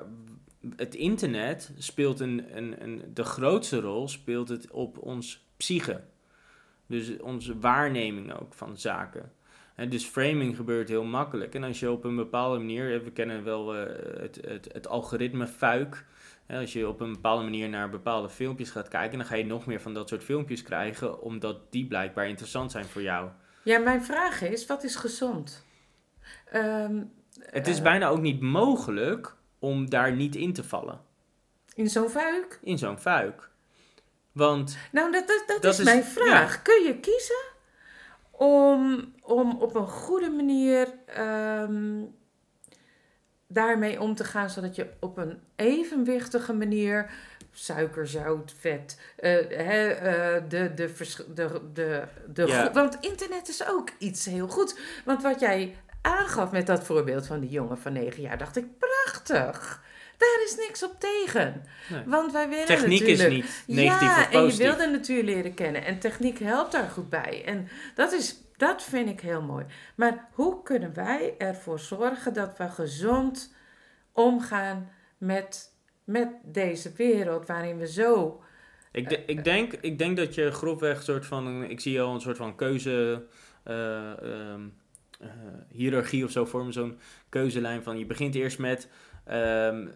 het 0.77 0.94
internet 0.94 1.73
speelt 1.79 2.21
een, 2.21 2.57
een, 2.57 2.83
een, 2.83 3.03
de 3.14 3.25
grootste 3.25 3.81
rol, 3.81 4.09
speelt 4.09 4.49
het 4.49 4.71
op 4.71 4.99
ons 4.99 5.47
psyche. 5.57 6.05
Dus 6.87 7.21
onze 7.21 7.59
waarneming 7.59 8.33
ook 8.33 8.55
van 8.55 8.77
zaken. 8.77 9.33
En 9.75 9.88
dus 9.88 10.05
framing 10.05 10.57
gebeurt 10.57 10.88
heel 10.88 11.05
makkelijk. 11.05 11.55
En 11.55 11.64
als 11.64 11.81
je 11.81 11.90
op 11.90 12.05
een 12.05 12.16
bepaalde 12.16 12.59
manier, 12.59 13.05
we 13.05 13.11
kennen 13.11 13.44
wel 13.44 13.77
eh, 13.77 14.21
het, 14.21 14.38
het, 14.47 14.68
het 14.73 14.88
algoritme 14.88 15.47
fuik. 15.47 16.05
Als 16.49 16.73
je 16.73 16.88
op 16.88 17.01
een 17.01 17.12
bepaalde 17.12 17.44
manier 17.44 17.68
naar 17.68 17.90
bepaalde 17.90 18.29
filmpjes 18.29 18.71
gaat 18.71 18.88
kijken, 18.88 19.18
dan 19.18 19.27
ga 19.27 19.35
je 19.35 19.44
nog 19.44 19.66
meer 19.66 19.81
van 19.81 19.94
dat 19.94 20.09
soort 20.09 20.25
filmpjes 20.25 20.62
krijgen, 20.62 21.21
omdat 21.21 21.73
die 21.73 21.87
blijkbaar 21.87 22.29
interessant 22.29 22.71
zijn 22.71 22.85
voor 22.85 23.03
jou. 23.03 23.29
Ja, 23.62 23.79
mijn 23.79 24.03
vraag 24.03 24.42
is, 24.42 24.66
wat 24.66 24.85
is 24.85 24.97
gezond? 24.97 25.66
Ehm, 26.51 27.03
Het 27.38 27.66
is 27.66 27.77
eh, 27.77 27.83
bijna 27.83 28.09
ook 28.09 28.21
niet 28.21 28.40
mogelijk 28.40 29.37
om 29.59 29.90
daar 29.90 30.12
niet 30.12 30.37
in 30.37 30.53
te 30.53 30.64
vallen. 30.64 31.01
In 31.75 31.88
zo'n 31.88 32.11
vuik? 32.11 32.59
in 32.62 32.79
zo'n 32.79 32.99
fuik. 32.99 33.49
Want 34.33 34.77
Nou, 34.92 35.12
dat, 35.12 35.27
dat, 35.29 35.42
dat, 35.47 35.62
Dat 35.62 35.73
is, 35.73 35.79
is- 35.79 35.85
mijn 35.85 36.05
vraag. 36.05 36.62
Kun 36.62 36.83
je 36.85 36.99
kiezen 37.01 37.44
om, 38.31 39.12
om 39.23 39.57
op 39.61 39.75
een 39.75 39.88
goede 39.88 40.31
manier 40.31 40.88
ehm, 41.07 42.03
daarmee 43.47 44.01
om 44.01 44.14
te 44.14 44.25
gaan, 44.25 44.51
zodat 44.51 44.75
je 44.77 44.90
op 45.01 45.16
een 45.18 45.40
evenwichtige 45.57 46.53
manier 46.53 47.11
suiker, 47.53 48.07
zout, 48.07 48.55
vet, 48.59 49.01
eh, 49.16 49.31
hè, 49.49 49.88
eh, 49.88 50.42
de, 50.49 50.75
de, 50.75 50.92
de, 51.35 51.61
de, 51.73 52.05
de 52.33 52.47
Ja. 52.47 52.73
want 52.73 52.97
internet 53.01 53.49
is 53.49 53.68
ook 53.68 53.90
iets 53.99 54.25
heel 54.25 54.49
goeds. 54.49 54.75
Want 55.05 55.23
wat 55.23 55.40
jij 55.40 55.77
aangaf 56.03 56.51
met 56.51 56.67
dat 56.67 56.85
voorbeeld 56.85 57.27
van 57.27 57.41
die 57.41 57.51
jongen 57.51 57.79
van 57.79 57.93
negen 57.93 58.23
jaar, 58.23 58.39
dacht 58.39 58.57
ik 58.57 58.79
prachtig. 58.79 59.83
Daar 60.19 60.43
is 60.45 60.57
niks 60.57 60.83
op 60.83 60.95
tegen. 60.99 61.65
Nee. 61.89 62.03
Want 62.07 62.33
wij 62.33 62.49
willen 62.49 62.67
techniek 62.67 63.01
is 63.01 63.19
natuurlijk... 63.19 63.51
niet 63.67 63.77
negatief 63.77 64.09
ja, 64.09 64.21
of 64.21 64.31
positief. 64.31 64.59
en 64.59 64.71
je 64.71 64.77
wil 64.77 64.87
de 64.87 64.93
natuur 64.93 65.23
leren 65.23 65.55
kennen. 65.55 65.85
En 65.85 65.99
techniek 65.99 66.39
helpt 66.39 66.73
daar 66.73 66.89
goed 66.89 67.09
bij. 67.09 67.43
En 67.45 67.69
dat, 67.95 68.13
is, 68.13 68.37
dat 68.57 68.83
vind 68.83 69.09
ik 69.09 69.21
heel 69.21 69.43
mooi. 69.43 69.65
Maar 69.95 70.29
hoe 70.33 70.63
kunnen 70.63 70.95
wij 70.95 71.35
ervoor 71.39 71.81
zorgen 71.81 72.33
dat 72.33 72.57
we 72.57 72.69
gezond 72.69 73.55
omgaan 74.13 74.91
met, 75.19 75.73
met 76.05 76.29
deze 76.45 76.93
wereld 76.97 77.47
waarin 77.47 77.79
we 77.79 77.87
zo... 77.87 78.43
Ik, 78.93 79.09
de- 79.09 79.25
ik, 79.25 79.45
denk, 79.45 79.73
ik 79.73 79.99
denk 79.99 80.17
dat 80.17 80.35
je 80.35 80.51
grofweg 80.51 80.97
een 80.97 81.03
soort 81.03 81.27
van, 81.27 81.65
ik 81.65 81.81
zie 81.81 82.01
al 82.01 82.15
een 82.15 82.21
soort 82.21 82.37
van 82.37 82.57
keuze, 82.57 83.27
eh, 83.65 84.23
ehm, 84.23 84.61
eh, 85.18 85.28
hiërarchie 85.70 86.24
of 86.24 86.31
zo 86.31 86.44
vormen, 86.44 86.72
zo'n 86.72 86.98
keuzelijn 87.28 87.83
van 87.83 87.98
je 87.98 88.07
begint 88.07 88.35
eerst 88.35 88.59
met, 88.59 88.88
ehm, 89.24 89.88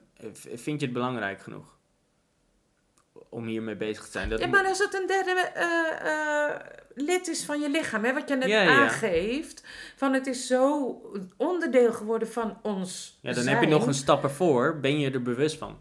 vind 0.54 0.80
je 0.80 0.86
het 0.86 0.94
belangrijk 0.94 1.40
genoeg 1.40 1.76
om 3.28 3.44
hiermee 3.46 3.76
bezig 3.76 4.04
te 4.04 4.10
zijn? 4.10 4.28
Dat 4.28 4.40
Ja, 4.40 4.46
maar 4.46 4.66
als 4.66 4.78
het 4.78 4.94
een 4.94 5.06
derde 5.06 5.30
eh, 5.40 6.46
eh, 6.50 6.60
lid 6.94 7.28
is 7.28 7.44
van 7.44 7.60
je 7.60 7.70
lichaam, 7.70 8.04
hè, 8.04 8.12
wat 8.12 8.28
je 8.28 8.36
net 8.36 8.48
Ja, 8.48 8.62
ja. 8.62 8.78
aangeeft, 8.82 9.64
van 9.96 10.12
het 10.12 10.26
is 10.26 10.46
zo 10.46 10.90
onderdeel 11.36 11.92
geworden 11.92 12.28
van 12.28 12.58
ons 12.62 13.18
Ja, 13.22 13.32
dan 13.32 13.42
zijn. 13.42 13.54
heb 13.56 13.64
je 13.64 13.70
nog 13.70 13.86
een 13.86 13.94
stap 13.94 14.22
ervoor. 14.22 14.80
Ben 14.80 14.98
je 14.98 15.10
er 15.10 15.22
bewust 15.22 15.58
van? 15.58 15.78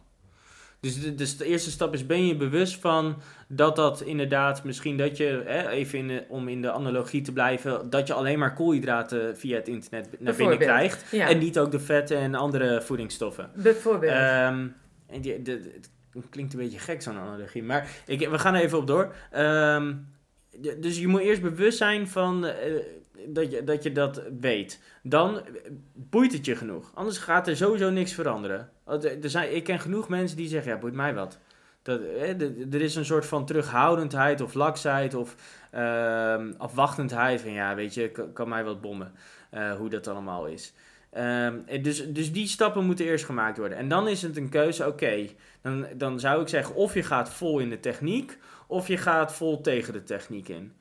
Dus 0.81 1.01
de, 1.01 1.15
dus 1.15 1.37
de 1.37 1.45
eerste 1.45 1.71
stap 1.71 1.93
is, 1.93 2.05
ben 2.05 2.25
je 2.27 2.35
bewust 2.35 2.75
van 2.79 3.21
dat 3.47 3.75
dat 3.75 4.01
inderdaad, 4.01 4.63
misschien 4.63 4.97
dat 4.97 5.17
je, 5.17 5.41
hè, 5.45 5.69
even 5.69 5.99
in 5.99 6.07
de- 6.07 6.23
om 6.27 6.47
in 6.47 6.61
de 6.61 6.71
analogie 6.71 7.21
te 7.21 7.31
blijven, 7.33 7.89
dat 7.89 8.07
je 8.07 8.13
alleen 8.13 8.39
maar 8.39 8.53
koolhydraten 8.53 9.37
via 9.37 9.55
het 9.55 9.67
internet 9.67 10.05
naar 10.19 10.35
binnen 10.35 10.57
krijgt. 10.57 11.11
Ja, 11.11 11.29
En 11.29 11.37
niet 11.37 11.59
ook 11.59 11.71
de 11.71 11.79
vetten 11.79 12.17
en 12.17 12.35
andere 12.35 12.81
voedingsstoffen. 12.81 13.49
bijvoorbeeld. 13.55 14.11
Ehm, 14.11 14.67
en 15.07 15.21
die, 15.21 15.41
de, 15.41 15.61
de- 15.61 15.71
het 16.13 16.29
klinkt 16.29 16.53
een 16.53 16.59
beetje 16.59 16.79
gek 16.79 17.01
zo'n 17.01 17.17
analogie, 17.17 17.63
maar 17.63 17.87
ik, 18.05 18.29
we 18.29 18.39
gaan 18.39 18.55
er 18.55 18.61
even 18.61 18.77
op 18.77 18.87
door. 18.87 19.13
Ehm, 19.31 19.93
dus 20.79 20.99
je 20.99 21.07
moet 21.07 21.21
eerst 21.21 21.41
bewust 21.41 21.77
zijn 21.77 22.07
van 22.07 22.45
eh, 22.45 22.73
dat, 23.27 23.51
je, 23.51 23.63
dat 23.63 23.83
je 23.83 23.91
dat 23.91 24.21
weet. 24.39 24.79
Dan 25.03 25.37
eh, 25.37 25.43
boeit 25.93 26.33
het 26.33 26.45
je 26.45 26.55
genoeg. 26.55 26.91
Anders 26.93 27.17
gaat 27.17 27.47
er 27.47 27.55
sowieso 27.57 27.89
niks 27.89 28.13
veranderen. 28.13 28.69
Eh, 28.99 29.23
Er 29.23 29.29
zijn, 29.29 29.55
ik 29.55 29.63
ken 29.63 29.79
genoeg 29.79 30.09
mensen 30.09 30.37
die 30.37 30.47
zeggen, 30.47 30.71
ja, 30.71 30.77
boeit 30.77 30.93
mij 30.93 31.13
wat. 31.13 31.39
Dat, 31.81 32.01
eh, 32.01 32.73
er 32.73 32.81
is 32.81 32.95
een 32.95 33.05
soort 33.05 33.25
van 33.25 33.45
terughoudendheid 33.45 34.41
of 34.41 34.53
laksheid 34.53 35.13
of 35.13 35.35
ehm, 35.71 36.51
afwachtendheid. 36.57 37.41
Van 37.41 37.51
ja, 37.51 37.75
weet 37.75 37.93
je, 37.93 38.11
kan, 38.33 38.49
mij 38.49 38.63
wat 38.63 38.81
bommen. 38.81 39.11
eh, 39.49 39.75
hoe 39.75 39.89
dat 39.89 40.07
allemaal 40.07 40.45
is. 40.47 40.73
Ehm, 41.09 41.81
dus, 41.81 42.07
dus 42.13 42.31
die 42.31 42.47
stappen 42.47 42.85
moeten 42.85 43.05
eerst 43.05 43.25
gemaakt 43.25 43.57
worden. 43.57 43.77
En 43.77 43.87
dan 43.87 44.07
is 44.07 44.21
het 44.21 44.37
een 44.37 44.49
keuze, 44.49 44.87
oké, 44.87 45.27
dan, 45.61 45.85
dan 45.95 46.19
zou 46.19 46.41
ik 46.41 46.47
zeggen 46.47 46.75
of 46.75 46.93
je 46.93 47.03
gaat 47.03 47.29
vol 47.33 47.59
in 47.59 47.69
de 47.69 47.79
techniek 47.79 48.37
of 48.67 48.87
je 48.87 48.97
gaat 48.97 49.33
vol 49.33 49.61
tegen 49.61 49.93
de 49.93 50.03
techniek 50.03 50.47
in. 50.49 50.73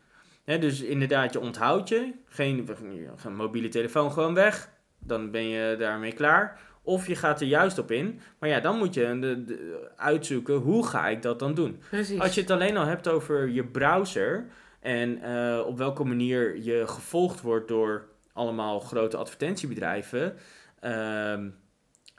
Dus 0.44 0.80
inderdaad, 0.80 1.32
je 1.32 1.40
onthoudt 1.40 1.88
je, 1.88 2.12
geen, 2.28 2.68
geen 3.16 3.34
mobiele 3.36 3.68
telefoon 3.68 4.12
gewoon 4.12 4.34
weg, 4.34 4.70
dan 4.98 5.30
ben 5.30 5.48
je 5.48 5.76
daarmee 5.78 6.12
klaar. 6.12 6.60
Of 6.90 7.06
je 7.06 7.16
gaat 7.16 7.40
er 7.40 7.46
juist 7.46 7.78
op 7.78 7.90
in, 7.90 8.20
maar 8.38 8.48
ja, 8.48 8.60
dan 8.60 8.78
moet 8.78 8.94
je 8.94 9.18
de, 9.20 9.44
de- 9.44 9.90
uitzoeken 9.96 10.54
hoe 10.54 10.86
ga 10.86 11.08
ik 11.08 11.22
dat 11.22 11.38
dan 11.38 11.54
doen. 11.54 11.80
Precies. 11.88 12.20
Als 12.20 12.34
je 12.34 12.40
het 12.40 12.50
alleen 12.50 12.76
al 12.76 12.84
hebt 12.84 13.08
over 13.08 13.48
je 13.48 13.64
browser 13.64 14.46
en 14.80 15.22
eh, 15.22 15.66
op 15.66 15.78
welke 15.78 16.04
manier 16.04 16.62
je 16.62 16.86
gevolgd 16.86 17.40
wordt 17.40 17.68
door 17.68 18.08
allemaal 18.32 18.80
grote 18.80 19.16
advertentiebedrijven, 19.16 20.36
ehm, 20.80 21.48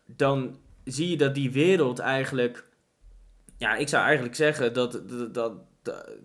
dan 0.06 0.58
zie 0.84 1.10
je 1.10 1.18
dat 1.18 1.36
die 1.36 1.52
wereld 1.52 2.00
eigenlijk, 2.00 2.66
ja, 3.58 3.76
ik 3.76 3.88
zou 3.88 4.04
eigenlijk 4.04 4.36
zeggen 4.36 4.74
dat, 4.74 5.02
dat, 5.10 5.34
dat 5.34 5.54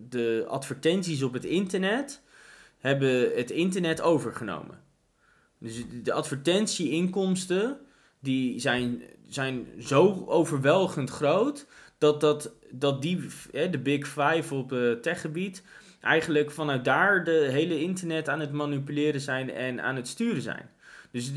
de, 0.09 0.45
advertenties 0.49 1.23
op 1.23 1.33
het 1.33 1.45
internet 1.45 2.23
hebben 2.79 3.37
het 3.37 3.51
internet 3.51 4.01
overgenomen. 4.01 4.83
Dus 5.59 5.85
de 6.03 6.13
advertentieinkomsten 6.13 7.86
die 8.27 8.61
zijn, 8.61 9.03
zijn 9.29 9.67
zo 9.79 10.25
overweldigend 10.27 11.11
groot 11.11 11.67
dat, 11.99 12.21
dat, 12.21 12.53
dat 12.71 13.03
die, 13.03 13.21
de 13.71 13.79
big 13.79 14.09
five 14.09 14.55
op 14.55 14.73
eh 14.73 14.91
techgebied, 14.93 15.63
eigenlijk 16.01 16.51
vanuit 16.51 16.85
daar 16.85 17.25
de 17.25 17.49
hele 17.51 17.81
internet 17.81 18.29
aan 18.29 18.41
het 18.41 18.53
manipuleren 18.53 19.21
zijn 19.21 19.51
en 19.51 19.81
aan 19.83 19.97
het 19.97 20.09
sturen 20.09 20.43
zijn. 20.43 20.71
Dus 21.11 21.33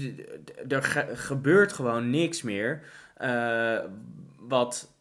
er 0.67 0.83
ge- 0.83 1.15
gebeurt 1.15 1.73
gewoon 1.73 2.09
niks 2.09 2.41
meer 2.41 2.81
eh, 3.17 3.79
wat, 4.39 4.93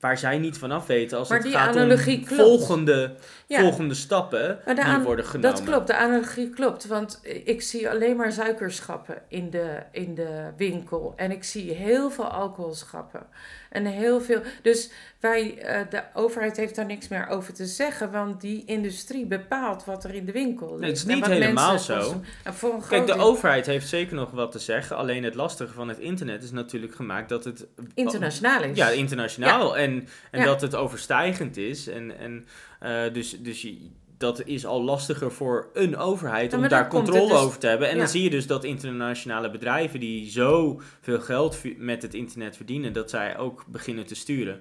waar 0.00 0.18
zij 0.18 0.38
niet 0.38 0.58
vanaf 0.58 0.86
weten 0.86 1.18
als 1.18 1.28
Maar 1.28 1.38
het 1.38 1.46
die 1.46 1.56
gaat 1.56 1.76
analogie 1.76 2.18
om 2.18 2.24
klopt. 2.24 2.42
volgende, 2.42 3.14
Ja. 3.46 3.60
volgende 3.60 3.94
stappen 3.94 4.58
die 4.66 4.80
aan- 4.80 5.02
worden 5.02 5.24
genomen. 5.24 5.50
Dat 5.56 5.64
klopt, 5.64 5.86
de 5.86 5.96
analogie 5.96 6.50
klopt. 6.50 6.86
Want 6.86 7.20
ik 7.44 7.62
zie 7.62 7.90
alleen 7.90 8.16
maar 8.16 8.32
suikerschappen 8.32 9.22
in 9.28 9.50
de, 9.50 9.78
in 9.92 10.14
de 10.14 10.50
winkel. 10.56 11.12
En 11.16 11.30
ik 11.30 11.44
zie 11.44 11.72
heel 11.72 12.10
veel 12.10 12.24
alcoholschappen. 12.28 13.26
En 13.70 13.84
heel 13.86 14.20
veel. 14.20 14.40
Dus 14.62 14.90
wij, 15.20 15.58
eh, 15.58 15.90
de 15.90 16.02
overheid 16.14 16.56
heeft 16.56 16.74
daar 16.74 16.86
niks 16.86 17.08
meer 17.08 17.28
over 17.28 17.52
te 17.52 17.66
zeggen. 17.66 18.10
Want 18.10 18.40
die 18.40 18.64
industrie 18.64 19.26
bepaalt 19.26 19.84
wat 19.84 20.04
er 20.04 20.14
in 20.14 20.24
de 20.24 20.32
winkel 20.32 20.66
ligt. 20.66 20.80
Nee, 20.80 20.88
het 20.90 20.98
is 20.98 21.04
niet 21.04 21.26
helemaal 21.26 21.78
zo. 21.78 22.20
een 22.44 22.82
Kijk, 22.88 23.06
de 23.06 23.12
deel- 23.12 23.22
overheid 23.22 23.66
heeft 23.66 23.88
zeker 23.88 24.14
nog 24.14 24.30
wat 24.30 24.52
te 24.52 24.58
zeggen. 24.58 24.96
Alleen 24.96 25.24
het 25.24 25.34
lastige 25.34 25.72
van 25.74 25.88
het 25.88 25.98
internet 25.98 26.42
is 26.42 26.50
natuurlijk 26.50 26.94
gemaakt 26.94 27.28
dat 27.28 27.44
het... 27.44 27.66
internationaal 27.94 28.62
is. 28.62 28.76
Ja, 28.76 28.88
internationaal. 28.88 29.76
En, 29.76 30.08
en 30.30 30.40
Ja. 30.40 30.44
dat 30.46 30.60
het 30.60 30.74
overstijgend 30.74 31.56
is. 31.56 31.86
En, 31.86 32.18
en 32.18 32.46
eh, 32.80 33.12
dus, 33.12 33.40
dus 33.42 33.62
je- 33.62 33.90
dat 34.18 34.42
is 34.44 34.66
al 34.66 34.82
lastiger 34.82 35.32
voor 35.32 35.70
een 35.72 35.96
overheid 35.96 36.52
Ja, 36.52 36.58
om 36.58 36.68
daar 36.68 36.88
controle 36.88 37.28
dus- 37.28 37.36
over 37.38 37.58
te 37.58 37.66
hebben. 37.66 37.88
En 37.88 37.94
ja. 37.94 38.00
dan 38.00 38.08
zie 38.10 38.22
je 38.22 38.30
dus 38.30 38.46
dat 38.46 38.64
internationale 38.64 39.50
bedrijven 39.50 40.00
die 40.00 40.30
zo 40.30 40.80
veel 41.00 41.20
geld 41.20 41.58
met 41.76 42.02
het 42.02 42.14
internet 42.14 42.56
verdienen, 42.56 42.92
dat 42.92 43.10
zij 43.10 43.38
ook 43.38 43.64
beginnen 43.66 44.06
te 44.06 44.14
sturen. 44.14 44.60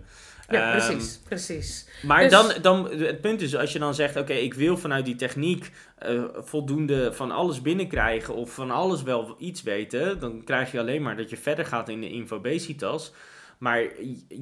Ja, 0.51 0.73
Ehm, 0.73 0.87
precies, 0.87 1.19
precies. 1.27 1.87
maar 2.03 2.21
Dus- 2.21 2.31
dan, 2.31 2.51
dan, 2.61 2.89
het 2.91 3.21
punt 3.21 3.41
is, 3.41 3.55
als 3.55 3.73
je 3.73 3.79
dan 3.79 3.95
zegt, 3.95 4.15
oké, 4.15 4.33
ik 4.33 4.53
wil 4.53 4.77
vanuit 4.77 5.05
die 5.05 5.15
techniek 5.15 5.71
eh, 5.97 6.23
voldoende 6.33 7.13
van 7.13 7.31
alles 7.31 7.61
binnenkrijgen 7.61 8.35
of 8.35 8.53
van 8.53 8.71
alles 8.71 9.03
wel 9.03 9.35
iets 9.39 9.63
weten, 9.63 10.19
dan 10.19 10.43
krijg 10.43 10.71
je 10.71 10.79
alleen 10.79 11.01
maar 11.01 11.17
dat 11.17 11.29
je 11.29 11.37
verder 11.37 11.65
gaat 11.65 11.89
in 11.89 12.01
de 12.01 12.09
infobesitas. 12.09 13.13
Maar 13.57 13.81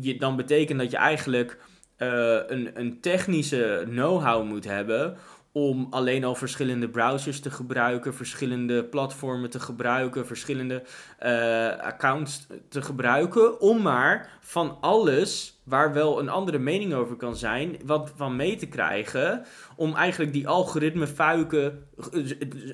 je, 0.01 0.17
dan 0.17 0.35
betekent 0.35 0.79
dat 0.79 0.91
je 0.91 0.97
eigenlijk 0.97 1.57
eh, 1.97 2.37
een, 2.47 2.69
een 2.73 3.01
technische 3.01 3.83
know-how 3.89 4.43
moet 4.45 4.65
hebben 4.65 5.17
om 5.57 5.87
alleen 5.89 6.23
al 6.23 6.35
verschillende 6.35 6.89
browsers 6.89 7.39
te 7.39 7.51
gebruiken, 7.51 8.13
verschillende 8.13 8.83
platformen 8.83 9.49
te 9.49 9.59
gebruiken, 9.59 10.25
verschillende 10.25 10.83
eh, 11.17 11.77
accounts 11.77 12.47
te 12.69 12.81
gebruiken, 12.81 13.59
om 13.61 13.81
maar 13.81 14.37
van 14.39 14.77
alles 14.81 15.61
waar 15.63 15.93
wel 15.93 16.19
een 16.19 16.29
andere 16.29 16.57
mening 16.57 16.93
over 16.93 17.15
kan 17.15 17.35
zijn, 17.35 17.77
wat 17.85 18.13
van 18.15 18.35
mee 18.35 18.55
te 18.55 18.65
krijgen, 18.65 19.45
om 19.75 19.95
eigenlijk 19.95 20.33
die 20.33 20.47
algoritmefuiken, 20.47 21.87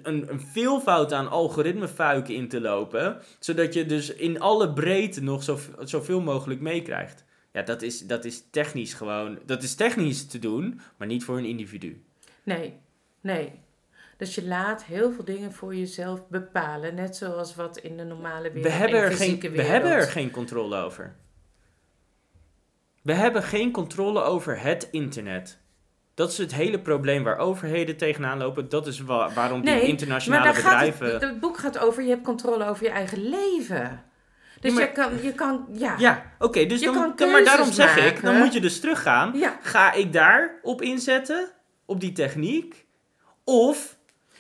een, 0.04 0.32
een 0.32 0.42
veelvoud 0.42 1.14
aan 1.14 1.30
algoritmefuiken 1.30 2.36
in 2.36 2.48
te 2.48 2.62
lopen, 2.62 3.18
zodat 3.40 3.74
je 3.74 3.86
dus 3.86 4.14
in 4.14 4.40
alle 4.40 4.74
breedte 4.74 5.24
nog 5.24 5.44
zo, 5.44 5.58
zoveel 5.80 6.22
mogelijk 6.22 6.62
meekrijgt. 6.62 7.26
Ja, 7.52 7.62
dat 7.62 7.82
is, 7.82 8.08
dat 8.08 8.26
is 8.26 8.44
technisch 8.52 8.94
gewoon, 8.94 9.40
dat 9.46 9.64
is 9.64 9.76
technisch 9.76 10.28
te 10.28 10.40
doen, 10.40 10.80
maar 10.98 11.08
niet 11.08 11.24
voor 11.24 11.38
een 11.38 11.46
individu. 11.46 12.04
Nee, 12.44 12.80
nee. 13.22 13.62
Dus 14.18 14.36
je 14.36 14.44
laat 14.48 14.84
heel 14.84 15.12
veel 15.12 15.26
dingen 15.26 15.54
voor 15.54 15.76
jezelf 15.76 16.28
bepalen. 16.28 16.96
Net 16.96 17.16
zoals 17.16 17.56
wat 17.56 17.78
in 17.78 17.98
de 17.98 18.04
normale 18.04 18.52
wereld. 18.52 18.64
We 18.64 18.70
hebben, 18.80 19.00
en 19.00 19.06
er 19.06 19.12
geen, 19.18 19.40
we 19.40 19.62
hebben 19.62 19.92
er 19.92 20.02
geen 20.08 20.32
controle 20.32 20.78
over. 20.78 21.16
We 23.02 23.14
hebben 23.14 23.44
geen 23.44 23.72
controle 23.72 24.22
over 24.22 24.60
het 24.62 24.88
internet. 24.92 25.60
Dat 26.14 26.32
is 26.32 26.38
het 26.38 26.54
hele 26.54 26.80
probleem 26.80 27.24
waar 27.24 27.38
overheden 27.38 27.98
tegenaan 27.98 28.38
lopen. 28.38 28.70
Dat 28.70 28.88
is 28.88 29.00
wa- 29.00 29.34
waarom 29.34 29.62
die 29.62 29.74
Nee, 29.74 29.82
internationale 29.88 30.44
maar 30.44 30.54
daar 30.54 30.62
gaat 30.64 30.72
bedrijven. 30.80 31.14
het, 31.14 31.22
het 31.22 31.40
boek 31.40 31.58
gaat 31.58 31.78
over, 31.78 32.04
je 32.04 32.10
hebt 32.10 32.24
controle 32.24 32.66
over 32.66 32.84
je 32.86 32.90
eigen 32.92 33.30
leven. 33.30 34.04
Dus 34.60 34.74
maar- 34.74 34.82
je 34.84 34.92
kan, 34.92 35.22
je 35.22 35.34
kan, 35.34 35.66
ja. 35.72 35.96
Ja, 35.98 36.32
oké, 36.40 36.66
dus 36.66 36.80
Je 36.80 36.86
dan, 36.92 37.16
kan 37.16 37.32
maar 37.32 37.44
daarom 37.44 37.72
zeg 37.72 37.98
ik, 37.98 38.22
dan 38.22 38.38
moet 38.38 38.54
je 38.54 38.62
dus 38.62 38.80
teruggaan. 38.80 39.32
Ja. 39.38 39.58
Ga 39.62 39.94
ik 39.94 40.14
daar 40.14 40.60
op 40.62 40.82
inzetten, 40.82 41.50
op 41.94 42.00
die 42.00 42.12
techniek, 42.12 42.86
of 43.44 43.98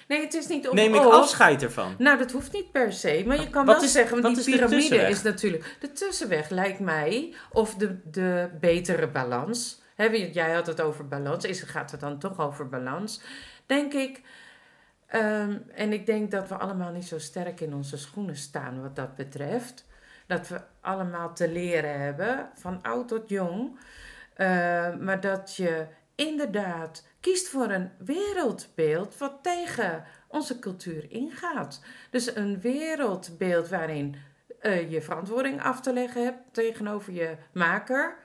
Nee, 0.07 0.21
het 0.21 0.33
is 0.33 0.47
niet 0.47 0.67
of 0.67 0.73
neem 0.73 0.95
ik 0.95 1.05
of. 1.05 1.13
afscheid 1.13 1.63
ervan? 1.63 1.95
Nou, 1.97 2.17
dat 2.17 2.31
hoeft 2.31 2.53
niet 2.53 2.71
per 2.71 2.93
se. 2.93 3.23
Maar 3.25 3.41
je 3.41 3.49
kan 3.49 3.65
Wat 3.65 3.75
wel 3.75 3.83
is- 3.85 3.91
zeggen, 3.91 4.21
want 4.21 4.35
die 4.35 4.45
de 4.45 4.51
piramide 4.51 4.95
is 4.95 5.21
natuurlijk... 5.21 5.77
De 5.79 5.91
tussenweg 5.91 6.49
lijkt 6.49 6.79
mij, 6.79 7.33
of 7.51 7.75
de, 7.75 8.09
de 8.11 8.49
betere 8.59 9.07
balans. 9.07 9.81
Hè, 9.95 10.05
jij 10.05 10.51
had 10.53 10.67
het 10.67 10.81
over 10.81 11.07
balans, 11.07 11.45
is, 11.45 11.61
gaat 11.61 11.91
het 11.91 11.99
dan 11.99 12.19
toch 12.19 12.39
over 12.39 12.69
balans? 12.69 13.21
Denk 13.65 13.93
ik... 13.93 14.21
ehm, 15.07 15.57
en 15.75 15.93
ik 15.93 16.05
denk 16.05 16.31
dat 16.31 16.49
we 16.49 16.55
allemaal 16.55 16.91
niet 16.91 17.07
zo 17.07 17.19
sterk 17.19 17.61
in 17.61 17.73
onze 17.73 17.97
schoenen 17.97 18.35
staan 18.37 18.81
wat 18.81 18.95
dat 18.95 19.15
betreft. 19.15 19.85
Dat 20.27 20.47
we 20.47 20.61
allemaal 20.81 21.33
te 21.33 21.49
leren 21.51 21.99
hebben, 21.99 22.49
van 22.55 22.79
oud 22.81 23.07
tot 23.07 23.29
jong. 23.29 23.79
Eh, 24.33 24.47
maar 24.99 25.19
dat 25.21 25.55
je 25.55 25.85
inderdaad 26.15 27.07
kiest 27.19 27.47
voor 27.47 27.69
een 27.69 27.91
wereldbeeld 27.97 29.17
wat 29.17 29.39
tegen 29.41 30.05
onze 30.27 30.59
cultuur 30.59 31.11
ingaat. 31.11 31.83
Dus 32.09 32.35
een 32.35 32.61
wereldbeeld 32.61 33.69
waarin 33.69 34.15
eh, 34.59 34.91
je 34.91 35.01
verantwoording 35.01 35.61
af 35.61 35.81
te 35.81 35.93
leggen 35.93 36.23
hebt 36.23 36.39
tegenover 36.51 37.13
je 37.13 37.35
maker. 37.53 38.17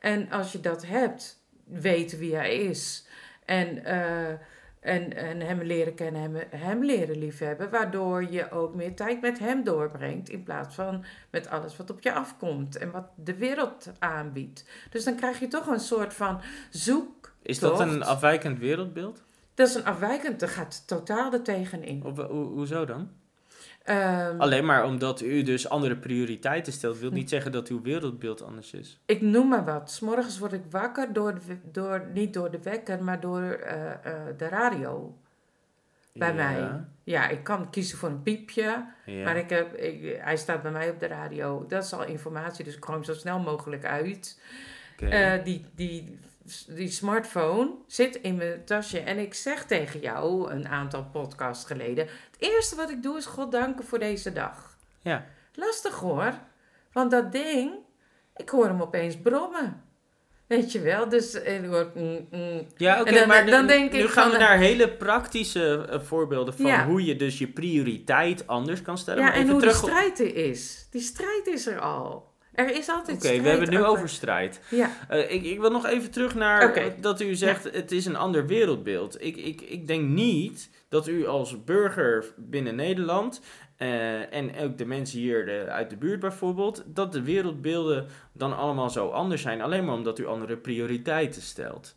En 0.00 0.30
als 0.30 0.52
je 0.52 0.60
dat 0.60 0.86
hebt, 0.86 1.44
weten 1.64 2.18
wie 2.18 2.34
hij 2.34 2.56
is. 2.56 3.06
En, 3.44 3.84
eh, 3.84 4.34
en, 4.82 5.16
en 5.16 5.40
hem 5.40 5.62
leren 5.62 5.94
kennen, 5.94 6.22
hem, 6.22 6.36
hem 6.50 6.84
leren 6.84 7.18
liefhebben. 7.18 7.70
Waardoor 7.70 8.30
je 8.30 8.50
ook 8.50 8.74
meer 8.74 8.94
tijd 8.94 9.20
met 9.20 9.38
hem 9.38 9.64
doorbrengt. 9.64 10.28
In 10.28 10.42
plaats 10.42 10.74
van 10.74 11.04
met 11.30 11.48
alles 11.48 11.76
wat 11.76 11.90
op 11.90 12.02
je 12.02 12.12
afkomt. 12.12 12.76
En 12.76 12.90
wat 12.90 13.06
de 13.14 13.34
wereld 13.34 13.92
aanbiedt. 13.98 14.64
Dus 14.90 15.04
dan 15.04 15.16
krijg 15.16 15.38
je 15.38 15.48
toch 15.48 15.66
een 15.66 15.80
soort 15.80 16.14
van 16.14 16.40
zoek. 16.70 17.32
Is 17.42 17.58
dat 17.58 17.80
een 17.80 18.02
afwijkend 18.02 18.58
wereldbeeld? 18.58 19.22
Dat 19.54 19.68
is 19.68 19.74
een 19.74 19.84
afwijkend, 19.84 20.40
dat 20.40 20.50
gaat 20.50 20.86
totaal 20.86 21.32
er 21.32 21.42
tegenin. 21.42 22.00
Ho- 22.02 22.28
hoezo 22.28 22.84
dan? 22.84 23.10
Ehm, 23.84 24.40
Alleen 24.40 24.64
maar 24.64 24.84
omdat 24.84 25.20
u 25.20 25.42
dus 25.42 25.68
andere 25.68 25.96
prioriteiten 25.96 26.72
stelt, 26.72 26.98
wil 26.98 27.10
niet 27.10 27.28
zeggen 27.28 27.52
dat 27.52 27.68
uw 27.68 27.82
wereldbeeld 27.82 28.42
anders 28.42 28.72
is. 28.72 29.00
Ik 29.06 29.20
noem 29.20 29.48
maar 29.48 29.64
wat. 29.64 29.90
's 29.90 30.00
morgens 30.00 30.38
word 30.38 30.52
ik 30.52 30.62
wakker 30.70 31.12
door, 31.12 31.34
door 31.72 32.06
niet 32.12 32.34
door 32.34 32.50
de 32.50 32.62
wekker, 32.62 33.02
maar 33.04 33.20
door 33.20 33.42
eh, 33.42 33.90
eh, 33.92 33.98
de 34.36 34.48
radio. 34.48 35.16
Bij 36.14 36.28
Ja, 36.28 36.34
mij. 36.34 36.84
Ja, 37.04 37.28
ik 37.28 37.44
kan 37.44 37.70
kiezen 37.70 37.98
voor 37.98 38.08
een 38.08 38.22
piepje, 38.22 38.84
Ja. 39.06 39.24
maar 39.24 39.36
ik 39.36 39.50
heb, 39.50 39.74
ik, 39.74 40.16
hij 40.20 40.36
staat 40.36 40.62
bij 40.62 40.70
mij 40.72 40.90
op 40.90 41.00
de 41.00 41.06
radio. 41.06 41.64
Dat 41.68 41.84
is 41.84 41.92
al 41.92 42.04
informatie, 42.04 42.64
dus 42.64 42.76
ik 42.76 42.84
gooi 42.84 42.96
hem 42.96 43.06
zo 43.06 43.14
snel 43.14 43.38
mogelijk 43.38 43.84
uit. 43.84 44.40
Eh, 44.98 45.44
die, 45.44 45.66
die, 45.74 46.18
die 46.68 46.90
smartphone 46.90 47.70
zit 47.86 48.16
in 48.16 48.36
mijn 48.36 48.64
tasje 48.64 48.98
en 49.00 49.18
ik 49.18 49.34
zeg 49.34 49.64
tegen 49.64 50.00
jou 50.00 50.50
een 50.50 50.68
aantal 50.68 51.04
podcasts 51.12 51.64
geleden: 51.64 52.04
het 52.06 52.36
eerste 52.38 52.76
wat 52.76 52.90
ik 52.90 53.02
doe 53.02 53.16
is 53.16 53.26
God 53.26 53.52
danken 53.52 53.84
voor 53.84 53.98
deze 53.98 54.32
dag. 54.32 54.76
ja. 55.02 55.26
Lastig 55.54 55.94
hoor. 55.98 56.32
Want 56.92 57.10
dat 57.10 57.32
ding, 57.32 57.72
ik 58.36 58.48
hoor 58.48 58.64
hem 58.66 58.80
opeens 58.82 59.16
brommen. 59.16 59.82
Weet 60.46 60.72
je 60.72 60.80
wel? 60.80 61.08
Dus 61.08 61.34
eh, 61.34 61.62
ik 61.64 61.70
hoor... 61.70 61.90
mm, 61.94 62.26
mm. 62.30 62.66
Ja, 62.76 63.00
oké, 63.00 63.14
dan- 63.14 63.28
maar 63.28 63.46
dan 63.46 63.60
nu- 63.60 63.66
denk 63.66 63.92
nu 63.92 63.98
ik 63.98 64.08
gaan 64.08 64.22
van, 64.22 64.32
we 64.32 64.38
eh, 64.44 64.48
naar 64.48 64.58
hele 64.58 64.88
praktische 64.92 65.86
eh, 65.90 66.00
voorbeelden 66.00 66.54
van 66.54 66.66
Ja. 66.66 66.86
hoe 66.86 67.04
je 67.04 67.16
dus 67.16 67.38
je 67.38 67.46
prioriteit 67.48 68.46
anders 68.46 68.82
kan 68.82 68.98
stellen. 68.98 69.20
Ja, 69.22 69.28
maar 69.28 69.36
en 69.36 69.48
hoe 69.48 69.60
terug 69.60 69.82
op- 69.82 69.88
strijd 69.88 70.20
er 70.20 70.36
is. 70.36 70.86
Die 70.90 71.00
strijd 71.02 71.46
is 71.46 71.66
er 71.66 71.80
al. 71.80 72.31
Er 72.52 72.76
is 72.76 72.88
altijd 72.88 73.16
Oké, 73.16 73.40
we 73.42 73.48
hebben 73.48 73.68
het 73.68 73.78
nu 73.78 73.84
over 73.84 74.08
strijd. 74.08 74.60
Ja, 74.70 74.90
Eh, 75.08 75.32
ik, 75.32 75.42
ik 75.44 75.60
wil 75.60 75.70
nog 75.70 75.86
even 75.86 76.10
terug 76.10 76.34
naar 76.34 76.66
dat 77.00 77.20
u 77.20 77.34
zegt 77.34 77.64
het 77.64 77.92
is 77.92 78.06
een 78.06 78.16
ander 78.16 78.46
wereldbeeld. 78.46 79.22
Ik, 79.24 79.36
ik, 79.36 79.60
ik 79.60 79.86
denk 79.86 80.08
niet 80.08 80.70
dat 80.88 81.08
u 81.08 81.26
als 81.26 81.64
burger 81.64 82.24
binnen 82.36 82.74
Nederland 82.74 83.40
eh, 83.76 84.34
en 84.34 84.56
ook 84.58 84.78
de 84.78 84.86
mensen 84.86 85.18
hier 85.18 85.44
de- 85.44 85.66
uit 85.68 85.90
de 85.90 85.96
buurt 85.96 86.20
bijvoorbeeld, 86.20 86.82
dat 86.86 87.12
de 87.12 87.22
wereldbeelden 87.22 88.06
dan 88.32 88.56
allemaal 88.56 88.90
zo 88.90 89.08
anders 89.08 89.42
zijn, 89.42 89.60
alleen 89.60 89.84
maar 89.84 89.94
omdat 89.94 90.18
u 90.18 90.26
andere 90.26 90.56
prioriteiten 90.56 91.42
stelt. 91.42 91.96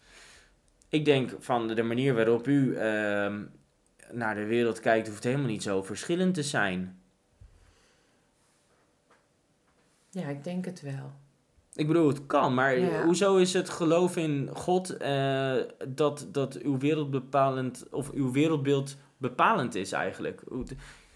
Ik 0.90 1.06
denk 1.06 1.32
van 1.40 1.68
de 1.68 1.84
manier 1.84 2.14
waarop 2.16 2.48
u 2.48 2.76
ehm, 2.76 3.42
naar 4.12 4.36
de 4.36 4.46
wereld 4.46 4.80
kijkt, 4.80 5.08
hoeft 5.08 5.24
helemaal 5.24 5.48
niet 5.48 5.64
zo 5.64 5.84
verschillend 5.84 6.34
te 6.34 6.44
zijn. 6.44 7.00
Ja, 10.16 10.28
ik 10.28 10.44
denk 10.44 10.66
het 10.66 10.82
wel. 10.82 11.12
Ik 11.74 11.88
bedoel, 11.88 12.08
het 12.08 12.26
kan, 12.26 12.54
maar 12.54 12.80
Ja. 12.80 13.04
hoezo 13.04 13.36
is 13.36 13.54
het 13.54 13.70
geloof 13.70 14.18
in 14.18 14.50
God 14.54 14.98
eh, 14.98 15.56
dat, 15.88 16.28
dat 16.32 16.56
uw 16.58 16.78
wereld 16.78 17.12
bepalend, 17.12 17.86
of 17.92 18.12
uw 18.12 18.32
wereldbeeld 18.32 18.98
bepalend 19.18 19.76
is 19.76 19.92
eigenlijk? 19.92 20.42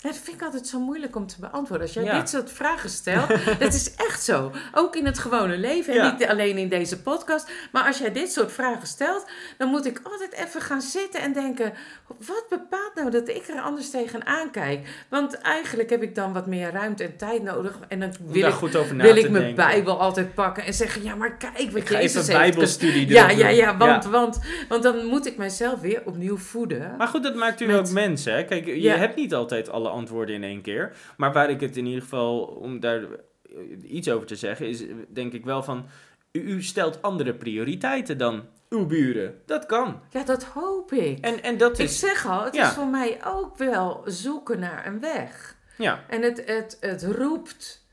Ja, 0.01 0.09
dat 0.09 0.17
vind 0.23 0.37
ik 0.37 0.43
altijd 0.43 0.67
zo 0.67 0.79
moeilijk 0.79 1.15
om 1.15 1.27
te 1.27 1.35
beantwoorden. 1.39 1.85
Als 1.85 1.93
jij 1.95 2.03
Ja. 2.03 2.19
dit 2.19 2.29
soort 2.29 2.51
vragen 2.51 2.89
stelt, 2.89 3.27
dat 3.59 3.73
is 3.73 3.95
echt 3.95 4.23
zo. 4.23 4.51
Ook 4.73 4.95
in 4.95 5.05
het 5.05 5.19
gewone 5.19 5.57
leven, 5.57 5.93
en 5.93 5.99
Ja. 5.99 6.11
niet 6.11 6.27
alleen 6.27 6.57
in 6.57 6.69
deze 6.69 7.01
podcast. 7.01 7.51
Maar 7.71 7.83
als 7.85 7.97
jij 7.97 8.11
dit 8.11 8.31
soort 8.31 8.51
vragen 8.51 8.87
stelt, 8.87 9.25
dan 9.57 9.69
moet 9.69 9.85
ik 9.85 9.99
altijd 10.03 10.33
even 10.33 10.61
gaan 10.61 10.81
zitten 10.81 11.21
en 11.21 11.33
denken... 11.33 11.73
Wat 12.07 12.45
bepaalt 12.49 12.91
nou 12.95 13.09
dat 13.11 13.27
ik 13.29 13.47
er 13.47 13.61
anders 13.61 13.89
tegenaan 13.89 14.51
kijk? 14.51 14.87
Want 15.09 15.33
eigenlijk 15.37 15.89
heb 15.89 16.01
ik 16.03 16.15
dan 16.15 16.33
wat 16.33 16.47
meer 16.47 16.71
ruimte 16.71 17.03
en 17.03 17.17
tijd 17.17 17.43
nodig. 17.43 17.77
En 17.87 17.99
dan 17.99 18.13
wil 18.25 18.47
ik, 18.47 18.53
goed 18.53 18.75
over 18.75 18.95
na 18.95 19.03
wil 19.03 19.15
ik 19.15 19.29
mijn 19.29 19.33
denken. 19.43 19.55
Bijbel 19.65 19.99
altijd 19.99 20.33
pakken 20.33 20.65
en 20.65 20.73
zeggen... 20.73 21.03
Ja, 21.03 21.15
maar 21.15 21.37
kijk 21.37 21.71
wat 21.71 21.87
Jezus 21.87 21.91
even 21.91 22.15
heeft 22.19 22.27
bijbelstudie 22.31 23.05
ges- 23.05 23.15
Ja, 23.15 23.29
ja, 23.29 23.47
doen. 23.47 23.55
ja, 23.55 23.77
want, 23.77 24.03
Ja. 24.03 24.09
Want, 24.09 24.39
want 24.69 24.83
dan 24.83 25.05
moet 25.05 25.25
ik 25.25 25.37
mijzelf 25.37 25.79
weer 25.79 26.01
opnieuw 26.05 26.37
voeden. 26.37 26.95
Maar 26.97 27.07
goed, 27.07 27.23
dat 27.23 27.35
maakt 27.35 27.61
u 27.61 27.65
Met- 27.65 27.75
ook 27.79 27.89
mensen. 27.89 28.33
Hè? 28.33 28.43
Kijk, 28.45 28.65
je 28.65 28.89
hebt 28.89 29.15
niet 29.15 29.33
altijd 29.33 29.69
alle 29.69 29.88
antwoorden 29.89 30.35
in 30.35 30.43
één 30.43 30.61
keer. 30.61 30.95
Maar 31.17 31.33
waar 31.33 31.49
ik 31.49 31.59
het 31.59 31.77
in 31.77 31.85
ieder 31.85 32.01
geval, 32.01 32.39
om 32.41 32.79
daar 32.79 33.01
eh, 33.03 33.91
iets 33.93 34.09
over 34.09 34.27
te 34.27 34.35
zeggen, 34.35 34.67
is 34.67 34.87
eh, 34.87 34.93
denk 35.09 35.33
ik 35.33 35.45
wel 35.45 35.63
van... 35.63 35.85
U, 36.31 36.63
stelt 36.63 37.01
andere 37.01 37.33
prioriteiten 37.33 38.17
dan 38.17 38.45
uw 38.69 38.85
buren. 38.85 39.41
Dat 39.45 39.65
kan. 39.65 40.01
Ja, 40.09 40.23
dat 40.23 40.43
hoop 40.43 40.91
ik. 40.91 41.19
En, 41.25 41.43
en 41.43 41.57
dat 41.57 41.79
Ik 41.79 41.85
is... 41.85 41.99
zeg 41.99 42.27
al, 42.27 42.43
het 42.43 42.55
Ja. 42.55 42.67
is 42.67 42.73
voor 42.73 42.87
mij 42.87 43.19
ook 43.25 43.57
wel 43.57 44.01
zoeken 44.05 44.59
naar 44.59 44.85
een 44.87 44.99
weg. 44.99 45.57
Ja, 45.77 46.03
En 46.07 46.21
het, 46.21 46.43
het, 46.45 46.77
het 46.79 47.03
roept. 47.03 47.87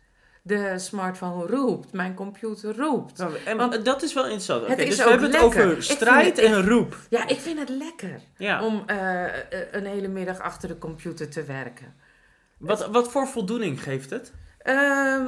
De 0.47 0.79
smartphone 0.79 1.47
roept. 1.47 1.93
Mijn 1.93 2.15
computer 2.15 2.77
roept. 2.77 3.19
Nou, 3.19 3.35
en 3.45 3.57
Want 3.57 3.85
dat 3.85 4.03
is 4.03 4.13
wel 4.15 4.23
interessant. 4.25 4.79
Is 4.79 4.87
dus 4.89 5.05
we 5.05 5.11
hebben 5.11 5.33
het 5.33 5.41
over 5.43 5.83
strijd 5.83 6.37
het- 6.37 6.47
en 6.47 6.69
roep. 6.69 6.97
Ja, 7.09 7.29
ik 7.29 7.39
vind 7.39 7.59
het 7.59 7.69
lekker 7.69 8.21
Ja. 8.37 8.65
om 8.65 8.83
eh, 8.87 9.25
een 9.71 9.87
hele 9.87 10.09
middag 10.09 10.41
achter 10.41 10.69
de 10.69 10.79
computer 10.79 11.29
te 11.31 11.45
werken. 11.45 11.95
Wat, 12.59 12.87
wat 12.87 13.11
voor 13.11 13.27
voldoening 13.27 13.83
geeft 13.83 14.11
het? 14.11 14.33
Ehm, 14.59 15.27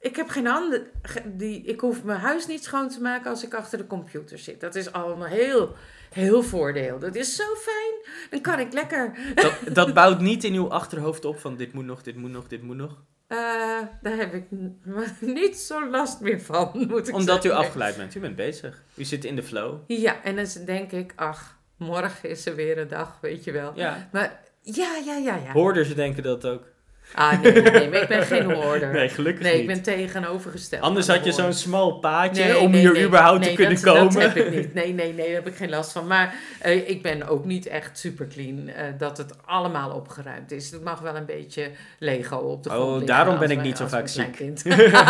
ik 0.00 0.16
heb 0.16 0.28
geen 0.28 0.46
handen. 0.46 0.86
Die, 1.24 1.62
ik 1.64 1.80
hoef 1.80 2.02
mijn 2.02 2.20
huis 2.20 2.46
niet 2.46 2.64
schoon 2.64 2.88
te 2.88 3.00
maken 3.00 3.30
als 3.30 3.44
ik 3.44 3.54
achter 3.54 3.78
de 3.78 3.86
computer 3.86 4.38
zit. 4.38 4.60
Dat 4.60 4.74
is 4.74 4.92
al 4.92 5.10
een 5.12 5.22
heel, 5.28 5.74
heel 6.10 6.42
voordeel. 6.42 6.98
Dat 6.98 7.14
is 7.14 7.36
zo 7.36 7.44
fijn. 7.54 8.14
Dan 8.30 8.40
kan 8.40 8.58
ik 8.58 8.72
lekker. 8.72 9.12
Dat, 9.34 9.54
dat 9.72 9.94
bouwt 9.94 10.20
niet 10.20 10.44
in 10.44 10.54
uw 10.54 10.70
achterhoofd 10.70 11.24
op 11.24 11.38
van 11.40 11.56
dit 11.56 11.72
moet 11.72 11.84
nog, 11.84 12.02
dit 12.02 12.16
moet 12.16 12.30
nog, 12.30 12.46
dit 12.48 12.62
moet 12.62 12.76
nog. 12.76 13.02
Eh, 13.34 13.86
daar 14.02 14.16
heb 14.16 14.34
ik 14.34 14.44
niet 15.40 15.56
zo 15.56 15.90
last 15.90 16.20
meer 16.20 16.40
van, 16.40 16.70
moet 16.88 17.08
ik 17.08 17.14
Omdat 17.14 17.44
u 17.44 17.50
afgeleid 17.50 17.96
bent. 17.96 18.14
U 18.14 18.20
bent 18.20 18.36
bezig. 18.36 18.82
U 18.94 19.04
zit 19.04 19.24
in 19.24 19.36
de 19.36 19.42
flow. 19.42 19.78
Ja, 19.86 20.22
en 20.22 20.36
dan 20.36 20.46
denk 20.64 20.92
ik, 20.92 21.12
ach, 21.16 21.58
morgen 21.76 22.28
is 22.28 22.46
er 22.46 22.54
weer 22.54 22.78
een 22.78 22.88
dag, 22.88 23.18
weet 23.20 23.44
je 23.44 23.52
wel. 23.52 23.72
Ja. 23.74 24.08
Maar 24.12 24.40
ja, 24.62 24.96
ja, 25.04 25.16
ja, 25.16 25.36
ja. 25.36 25.52
Hoorders 25.52 25.94
denken 25.94 26.22
dat 26.22 26.46
ook. 26.46 26.72
Ah, 27.12 27.40
nee, 27.40 27.52
nee, 27.52 27.88
maar 27.90 28.00
ik 28.02 28.08
ben 28.08 28.22
geen 28.22 28.52
hoorder. 28.52 28.92
Nee, 28.92 29.08
gelukkig 29.08 29.42
Nee, 29.42 29.52
ik 29.52 29.58
niet. 29.58 29.66
ben 29.66 29.82
tegenovergesteld. 29.82 30.82
Anders 30.82 31.06
had 31.08 31.24
je 31.24 31.32
zo'n 31.32 31.52
smal 31.52 31.98
paadje 31.98 32.44
Nee, 32.44 32.58
om 32.58 32.70
nee, 32.70 32.80
hier 32.80 32.92
nee, 32.92 33.04
überhaupt 33.04 33.40
nee, 33.40 33.48
te 33.48 33.54
kunnen 33.54 33.82
dat, 33.82 33.94
komen. 33.94 34.12
Dat 34.12 34.22
heb 34.22 34.36
ik 34.36 34.50
niet. 34.50 34.74
Nee, 34.74 34.92
nee, 34.92 35.12
nee, 35.12 35.26
daar 35.26 35.34
heb 35.34 35.46
ik 35.46 35.54
geen 35.56 35.70
last 35.70 35.92
van. 35.92 36.06
Maar 36.06 36.34
eh, 36.60 36.88
ik 36.88 37.02
ben 37.02 37.28
ook 37.28 37.44
niet 37.44 37.66
echt 37.66 37.98
super 37.98 38.26
clean. 38.26 38.68
eh, 38.68 38.84
dat 38.98 39.18
het 39.18 39.32
allemaal 39.46 39.90
opgeruimd 39.90 40.50
is. 40.50 40.70
Het 40.70 40.84
mag 40.84 41.00
wel 41.00 41.16
een 41.16 41.26
beetje 41.26 41.70
Lego 41.98 42.36
op 42.36 42.62
de 42.62 42.68
Oh, 42.68 42.74
grond 42.74 42.88
liggen 42.90 43.06
daarom 43.16 43.38
ben 43.38 43.50
ik 43.50 43.62
niet 43.62 43.76
zo 43.76 43.82
als 43.82 43.92
vaak 43.92 44.06
klein 44.06 44.30
kind. 44.30 44.64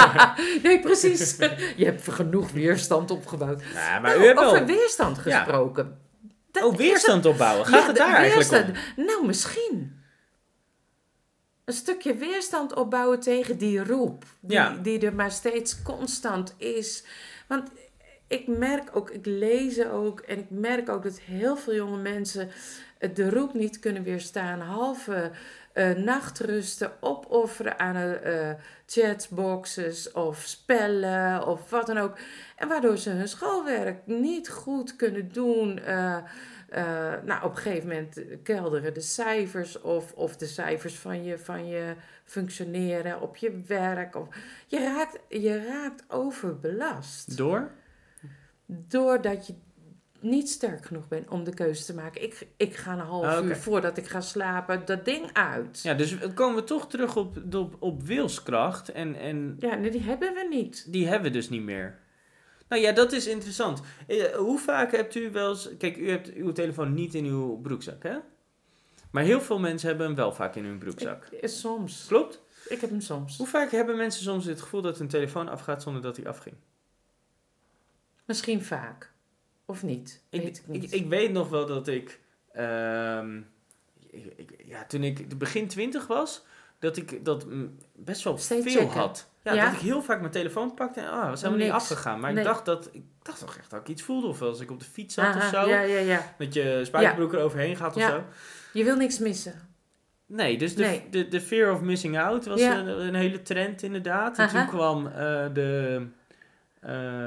nee, 0.62 0.80
precies. 0.80 1.36
Je 1.76 1.84
hebt 1.84 2.10
genoeg 2.12 2.50
weerstand 2.50 3.10
opgebouwd. 3.10 3.62
Ja, 3.74 3.98
maar 3.98 4.10
Nou, 4.10 4.22
u 4.22 4.26
hebt 4.26 4.38
over 4.40 4.58
wel... 4.58 4.66
weerstand 4.76 5.18
gesproken. 5.18 5.96
Dat 6.52 6.62
Oh, 6.64 6.76
weerstand 6.76 7.26
opbouwen. 7.26 7.66
Gaat 7.66 7.80
Ja, 7.80 7.86
het 7.86 7.96
de 7.96 8.02
daar 8.02 8.14
eigenlijk 8.14 8.50
om? 8.52 8.56
weerstand. 8.72 9.08
Nou, 9.08 9.26
misschien. 9.26 10.02
Een 11.64 11.74
stukje 11.74 12.14
weerstand 12.14 12.74
opbouwen 12.74 13.20
tegen 13.20 13.58
die 13.58 13.84
roep. 13.84 14.24
Die, 14.40 14.56
Ja. 14.56 14.76
die 14.82 14.98
er 15.06 15.14
maar 15.14 15.30
steeds 15.30 15.82
constant 15.82 16.54
is. 16.56 17.04
Want 17.48 17.70
ik 18.26 18.46
merk 18.46 18.96
ook, 18.96 19.10
ik 19.10 19.26
lees 19.26 19.84
ook 19.84 20.20
en 20.20 20.38
ik 20.38 20.50
merk 20.50 20.88
ook 20.88 21.02
dat 21.02 21.20
heel 21.20 21.56
veel 21.56 21.74
jonge 21.74 21.98
mensen 22.02 22.48
de 23.12 23.30
roep 23.30 23.54
niet 23.54 23.78
kunnen 23.78 24.02
weerstaan. 24.02 24.60
Halve 24.60 25.30
eh, 25.72 25.90
nachtrusten 25.90 26.92
opofferen 27.00 27.78
aan 27.78 27.96
eh, 27.96 28.50
chatboxes 28.86 30.12
of 30.12 30.42
spellen 30.42 31.46
of 31.46 31.70
wat 31.70 31.86
dan 31.86 31.98
ook. 31.98 32.18
En 32.56 32.68
waardoor 32.68 32.96
ze 32.96 33.10
hun 33.10 33.28
schoolwerk 33.28 34.06
niet 34.06 34.50
goed 34.50 34.96
kunnen 34.96 35.32
doen. 35.32 35.78
eh, 35.78 36.16
nou, 37.24 37.44
op 37.44 37.50
een 37.50 37.56
gegeven 37.56 37.88
moment 37.88 38.20
kelderen 38.42 38.94
de 38.94 39.00
cijfers 39.00 39.80
of, 39.80 40.12
of 40.12 40.36
de 40.36 40.46
cijfers 40.46 40.94
van 40.94 41.24
je, 41.24 41.38
van 41.38 41.66
je 41.68 41.94
functioneren 42.24 43.20
op 43.20 43.36
je 43.36 43.60
werk. 43.66 44.16
Of, 44.16 44.28
je, 44.66 44.78
raakt, 44.78 45.18
je 45.28 45.64
raakt 45.66 46.04
overbelast. 46.08 47.36
Door? 47.36 47.70
Doordat 48.66 49.46
je 49.46 49.54
niet 50.20 50.48
sterk 50.50 50.84
genoeg 50.86 51.08
bent 51.08 51.28
om 51.30 51.44
de 51.44 51.54
keuze 51.54 51.84
te 51.84 51.94
maken. 51.94 52.22
Ik, 52.22 52.46
ik 52.56 52.76
ga 52.76 52.92
een 52.92 52.98
half 52.98 53.24
Ah, 53.26 53.44
uur 53.44 53.56
voordat 53.56 53.96
ik 53.96 54.06
ga 54.06 54.20
slapen 54.20 54.82
dat 54.84 55.04
ding 55.04 55.30
uit. 55.32 55.80
Ja, 55.82 55.90
Ja, 55.90 55.96
dus 55.96 56.16
komen 56.34 56.56
we 56.56 56.64
toch 56.64 56.88
terug 56.88 57.16
op, 57.16 57.54
op, 57.54 57.76
op 57.78 58.02
wilskracht. 58.02 58.88
En, 58.88 59.14
en 59.14 59.56
nee, 59.60 59.90
die 59.90 60.02
hebben 60.02 60.34
we 60.34 60.46
niet. 60.50 60.92
die 60.92 61.06
hebben 61.06 61.30
we 61.32 61.36
dus 61.38 61.48
niet 61.48 61.62
meer. 61.62 61.98
Nou 62.68 62.82
ja, 62.82 62.92
dat 62.92 63.12
is 63.12 63.26
interessant. 63.26 63.80
Eh, 64.06 64.24
hoe 64.24 64.58
vaak 64.58 64.92
hebt 64.92 65.14
u 65.14 65.30
wel 65.30 65.50
eens... 65.50 65.68
Kijk, 65.78 65.96
u 65.96 66.10
hebt 66.10 66.32
uw 66.32 66.52
telefoon 66.52 66.94
niet 66.94 67.14
in 67.14 67.24
uw 67.24 67.56
broekzak, 67.60 68.02
hè? 68.02 68.16
Maar 69.10 69.22
heel 69.22 69.40
veel 69.40 69.58
mensen 69.58 69.88
hebben 69.88 70.06
hem 70.06 70.14
wel 70.16 70.32
vaak 70.32 70.56
in 70.56 70.64
hun 70.64 70.78
broekzak. 70.78 71.28
Ik, 71.30 71.48
soms. 71.48 72.04
Klopt? 72.08 72.42
Ik 72.68 72.80
heb 72.80 72.90
hem 72.90 73.00
soms. 73.00 73.36
Hoe 73.36 73.46
vaak 73.46 73.70
hebben 73.70 73.96
mensen 73.96 74.22
soms 74.22 74.44
het 74.44 74.60
gevoel 74.60 74.82
dat 74.82 74.98
hun 74.98 75.08
telefoon 75.08 75.48
afgaat 75.48 75.82
zonder 75.82 76.02
dat 76.02 76.16
hij 76.16 76.26
afging? 76.26 76.54
Misschien 78.24 78.62
vaak. 78.62 79.12
Of 79.66 79.82
niet. 79.82 80.22
Ik, 80.28 80.40
weet 80.42 80.58
ik 80.58 80.74
ik, 80.74 80.80
niet. 80.80 80.92
ik 80.92 81.06
weet 81.08 81.32
nog 81.32 81.48
wel 81.48 81.66
dat 81.66 81.88
ik, 81.88 82.20
ehm, 82.52 83.36
ik- 84.10 84.32
ik- 84.36 84.62
ja, 84.64 84.84
toen 84.84 85.02
ik 85.02 85.38
begin 85.38 85.68
twintig 85.68 86.06
was, 86.06 86.44
dat 86.78 86.96
ik 86.96 87.24
dat 87.24 87.46
best 87.92 88.22
wel 88.24 88.38
Steeds 88.38 88.72
veel 88.72 88.82
checken. 88.82 88.98
had. 89.00 89.28
Ja, 89.42 89.52
Ja? 89.54 89.64
dat 89.64 89.72
ik 89.72 89.78
heel 89.78 90.02
vaak 90.02 90.20
mijn 90.20 90.32
telefoon 90.32 90.74
pakte 90.74 91.00
en 91.00 91.10
ah, 91.10 91.28
was 91.28 91.42
helemaal 91.42 91.64
niet 91.64 91.74
afgegaan. 91.74 92.20
Maar 92.20 92.30
Nee. 92.32 92.42
ik 92.42 92.48
dacht 92.48 92.64
dat 92.64 92.88
ik 92.92 93.02
dacht 93.22 93.38
toch 93.38 93.56
echt 93.56 93.70
dat 93.70 93.80
ik 93.80 93.88
iets 93.88 94.02
voelde. 94.02 94.26
Of 94.26 94.42
als 94.42 94.60
ik 94.60 94.70
op 94.70 94.78
de 94.78 94.84
fiets 94.84 95.14
zat 95.14 95.24
Aha, 95.24 95.38
of 95.38 95.44
zo. 95.44 95.68
Ja, 95.68 95.80
ja, 95.80 95.98
ja. 95.98 96.34
Dat 96.38 96.54
je 96.54 96.80
spijkerbroek 96.84 97.32
er 97.32 97.40
overheen 97.40 97.76
gaat 97.76 97.96
of 97.96 98.02
zo. 98.02 98.24
Je 98.72 98.84
wil 98.84 98.96
niks 98.96 99.18
missen. 99.18 99.68
Nee, 100.26 100.58
dus 100.58 100.74
de, 100.74 100.82
Nee. 100.82 101.06
De, 101.10 101.28
de 101.28 101.40
fear 101.40 101.72
of 101.72 101.80
missing 101.80 102.18
out 102.18 102.44
was 102.46 102.60
een, 102.60 102.88
een 103.06 103.14
hele 103.14 103.42
trend 103.42 103.82
inderdaad. 103.82 104.38
En 104.38 104.44
Aha. 104.44 104.58
toen 104.58 104.68
kwam 104.68 105.06
eh, 105.06 105.12
de, 105.52 106.06
ehm, 106.80 107.23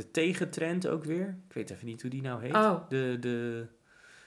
de 0.00 0.10
tegentrend 0.10 0.86
ook 0.88 1.04
weer. 1.04 1.36
Ik 1.48 1.54
weet 1.54 1.70
even 1.70 1.86
niet 1.86 2.02
hoe 2.02 2.10
die 2.10 2.22
nou 2.22 2.42
heet. 2.42 2.54
Oh. 2.54 2.88
De, 2.88 3.16
de, 3.20 3.66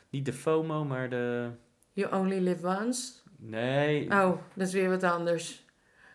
niet 0.10 0.26
de 0.26 0.34
FOMO, 0.34 0.86
maar 0.86 1.10
de... 1.10 1.50
You 1.94 2.16
only 2.16 2.38
live 2.40 2.68
once. 2.68 3.12
Nee. 3.38 4.06
Oh, 4.12 4.38
dat 4.56 4.68
is 4.68 4.74
weer 4.74 4.90
wat 4.90 5.04
anders. 5.04 5.66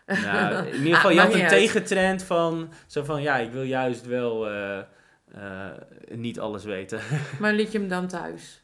Nou, 0.05 0.67
in 0.67 0.73
ieder 0.83 0.89
Ah, 0.89 0.95
geval, 0.95 1.09
je 1.09 1.15
maakt 1.15 1.27
had 1.31 1.35
een 1.41 1.47
uit. 1.47 1.49
tegentrend 1.49 2.23
van... 2.23 2.69
Zo 2.87 3.03
van, 3.03 3.21
ja, 3.21 3.37
ik 3.37 3.51
wil 3.51 3.63
juist 3.63 4.05
wel 4.05 4.47
eh, 4.47 4.79
eh, 5.31 5.71
niet 6.09 6.39
alles 6.39 6.63
weten. 6.63 6.99
Maar 7.39 7.53
liet 7.53 7.71
je 7.71 7.79
hem 7.79 7.87
dan 7.87 8.07
thuis? 8.07 8.63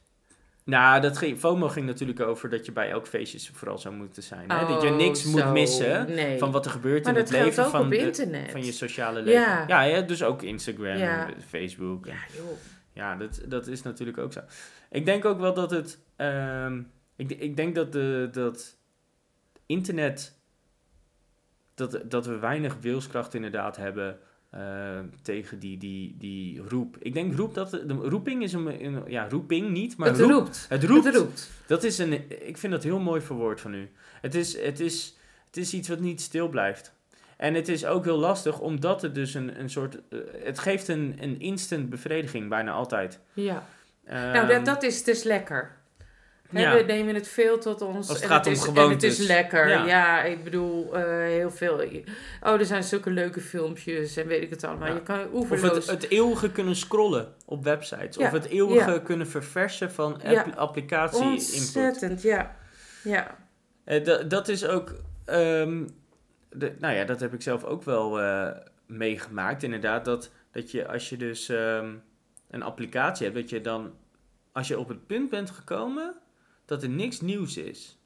Nou, 0.65 1.01
dat 1.01 1.17
ging, 1.17 1.39
FOMO 1.39 1.67
ging 1.67 1.85
natuurlijk 1.85 2.19
over 2.19 2.49
dat 2.49 2.65
je 2.65 2.71
bij 2.71 2.89
elk 2.89 3.07
feestje 3.07 3.53
vooral 3.53 3.77
zou 3.77 3.95
moeten 3.95 4.23
zijn. 4.23 4.51
Hè? 4.51 4.67
dat 4.67 4.81
je 4.81 4.89
Oh, 4.89 4.95
niks 4.95 5.23
moet 5.23 5.51
missen 5.51 6.11
Nee. 6.13 6.37
van 6.39 6.51
wat 6.51 6.65
er 6.65 6.71
gebeurt 6.71 7.03
maar 7.03 7.13
in 7.13 7.19
het 7.19 7.29
leven 7.29 7.65
van, 7.69 7.83
op 7.83 7.89
de- 7.89 7.97
internet. 7.97 8.51
van 8.51 8.65
je 8.65 8.71
sociale 8.71 9.21
leven. 9.21 9.41
Ja. 9.41 9.63
Ja, 9.67 9.81
ja, 9.81 10.01
dus 10.01 10.23
ook 10.23 10.41
Instagram, 10.41 10.97
Ja. 10.97 11.29
Facebook. 11.47 12.05
En, 12.05 12.13
Ja, 12.13 12.19
joh. 12.35 12.57
ja, 12.93 13.15
dat, 13.15 13.41
dat 13.47 13.67
is 13.67 13.81
natuurlijk 13.81 14.17
ook 14.17 14.33
zo. 14.33 14.39
Ik 14.89 15.05
denk 15.05 15.25
ook 15.25 15.39
wel 15.39 15.53
dat 15.53 15.71
het... 15.71 15.99
ehm, 16.15 16.81
ik, 17.15 17.31
ik 17.31 17.55
denk 17.55 17.75
dat, 17.75 17.91
de, 17.91 18.29
dat 18.31 18.77
internet... 19.65 20.33
Dat, 21.75 22.01
dat 22.05 22.25
we 22.25 22.37
weinig 22.37 22.75
wilskracht 22.81 23.33
inderdaad 23.33 23.77
hebben... 23.77 24.19
eh, 24.55 24.99
tegen 25.21 25.59
die, 25.59 25.77
die, 25.77 26.15
die 26.19 26.61
roep. 26.67 26.97
Ik 26.99 27.13
denk 27.13 27.35
roep 27.35 27.53
dat... 27.53 27.71
De 27.71 27.93
roeping 28.01 28.43
is 28.43 28.53
een... 28.53 28.85
een- 28.85 29.03
ja, 29.07 29.27
roeping 29.29 29.69
niet, 29.69 29.97
maar 29.97 30.07
het 30.07 30.19
roep, 30.19 30.29
roept. 30.31 30.65
Het 30.69 30.83
roept. 30.83 31.05
Het 31.05 31.15
roept. 31.15 31.49
Dat 31.67 31.83
is 31.83 31.97
een... 31.97 32.13
Ik 32.47 32.57
vind 32.57 32.73
dat 32.73 32.83
heel 32.83 32.99
mooi 32.99 33.21
verwoord 33.21 33.61
van 33.61 33.73
u. 33.73 33.89
Het 34.21 34.35
is, 34.35 34.61
het 34.61 34.79
is, 34.79 35.17
het 35.45 35.57
is 35.57 35.73
iets 35.73 35.87
wat 35.89 35.99
niet 35.99 36.21
stil 36.21 36.47
blijft. 36.49 36.93
En 37.37 37.53
het 37.53 37.67
is 37.67 37.85
ook 37.85 38.03
heel 38.03 38.17
lastig, 38.17 38.59
omdat 38.59 39.01
het 39.01 39.15
dus 39.15 39.33
een, 39.33 39.59
een 39.59 39.69
soort... 39.69 39.97
eh, 40.09 40.19
het 40.43 40.59
geeft 40.59 40.87
een, 40.87 41.15
een 41.19 41.39
instant 41.39 41.89
bevrediging, 41.89 42.49
bijna 42.49 42.71
altijd. 42.71 43.19
Ja. 43.33 43.65
nou, 44.05 44.35
Ehm, 44.35 44.47
dat, 44.47 44.65
dat 44.65 44.83
is 44.83 45.03
dus 45.03 45.23
lekker. 45.23 45.75
Ja. 46.61 46.75
We 46.75 46.81
nemen 46.81 47.15
het 47.15 47.27
veel 47.27 47.57
tot 47.59 47.81
ons. 47.81 47.97
Als 47.97 48.07
het 48.07 48.21
en 48.21 48.27
gaat 48.27 48.45
om 48.45 48.51
is, 48.51 48.65
En 48.67 48.89
het 48.89 49.03
is 49.03 49.17
lekker. 49.17 49.67
Ja. 49.69 49.85
Ja, 49.85 50.23
ik 50.23 50.43
bedoel, 50.43 50.95
eh, 50.95 51.03
heel 51.07 51.51
veel. 51.51 51.73
Oh, 52.41 52.59
er 52.59 52.65
zijn 52.65 52.83
zulke 52.83 53.09
leuke 53.11 53.41
filmpjes 53.41 54.17
en 54.17 54.27
weet 54.27 54.41
ik 54.41 54.49
het 54.49 54.63
allemaal. 54.63 54.87
Ja. 54.87 54.93
Je 54.93 55.01
kan 55.01 55.31
Of 55.31 55.61
het, 55.61 55.87
het 55.87 56.09
eeuwige 56.09 56.51
kunnen 56.51 56.75
scrollen 56.75 57.33
op 57.45 57.63
websites. 57.63 58.17
Of 58.17 58.31
het 58.31 58.45
eeuwige 58.45 59.01
kunnen 59.03 59.27
verversen 59.27 59.91
van 59.91 60.13
app, 60.13 60.23
Ja. 60.23 60.45
applicatie 60.55 61.21
input. 61.23 61.53
Ontzettend, 61.55 62.21
ja. 62.21 62.55
Ja. 63.03 63.35
Dat- 64.03 64.29
dat 64.29 64.47
is 64.47 64.65
ook... 64.67 64.93
ehm, 65.25 65.87
de, 66.49 66.75
nou 66.79 66.95
ja, 66.95 67.03
dat 67.03 67.19
heb 67.19 67.33
ik 67.33 67.41
zelf 67.41 67.63
ook 67.63 67.83
wel 67.83 68.21
eh, 68.21 68.49
meegemaakt. 68.87 69.63
Inderdaad, 69.63 70.05
dat, 70.05 70.29
dat 70.51 70.71
je 70.71 70.87
als 70.87 71.09
je 71.09 71.17
dus 71.17 71.49
ehm, 71.49 71.93
een 72.49 72.63
applicatie 72.63 73.25
hebt... 73.25 73.37
dat 73.39 73.49
je 73.49 73.61
dan, 73.61 73.93
als 74.51 74.67
je 74.67 74.79
op 74.79 74.87
het 74.87 75.07
punt 75.07 75.29
bent 75.29 75.49
gekomen... 75.51 76.15
dat 76.65 76.83
er 76.83 76.89
niks 76.89 77.21
nieuws 77.21 77.57
is... 77.57 77.99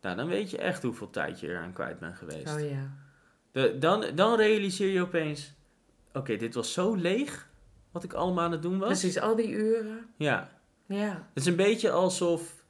Nou, 0.00 0.16
dan 0.16 0.26
weet 0.26 0.50
je 0.50 0.58
echt 0.58 0.82
hoeveel 0.82 1.10
tijd 1.10 1.40
je 1.40 1.48
eraan 1.48 1.72
kwijt 1.72 1.98
bent 1.98 2.16
geweest. 2.16 2.54
Oh 2.54 2.60
ja. 2.70 2.90
De, 3.52 3.76
dan, 3.78 4.04
dan 4.14 4.36
realiseer 4.36 4.88
je 4.92 5.00
opeens... 5.00 5.54
Oké, 6.12 6.36
dit 6.36 6.54
was 6.54 6.72
zo 6.72 6.94
leeg... 6.94 7.48
wat 7.92 8.04
ik 8.04 8.12
allemaal 8.12 8.44
aan 8.44 8.52
het 8.52 8.62
doen 8.62 8.78
was. 8.78 8.88
Precies, 8.88 9.20
al 9.20 9.36
die 9.36 9.48
uren. 9.50 10.06
Ja, 10.16 10.50
Ja. 10.86 11.08
het 11.08 11.42
is 11.42 11.46
een 11.46 11.56
beetje 11.56 11.90
alsof, 11.90 12.64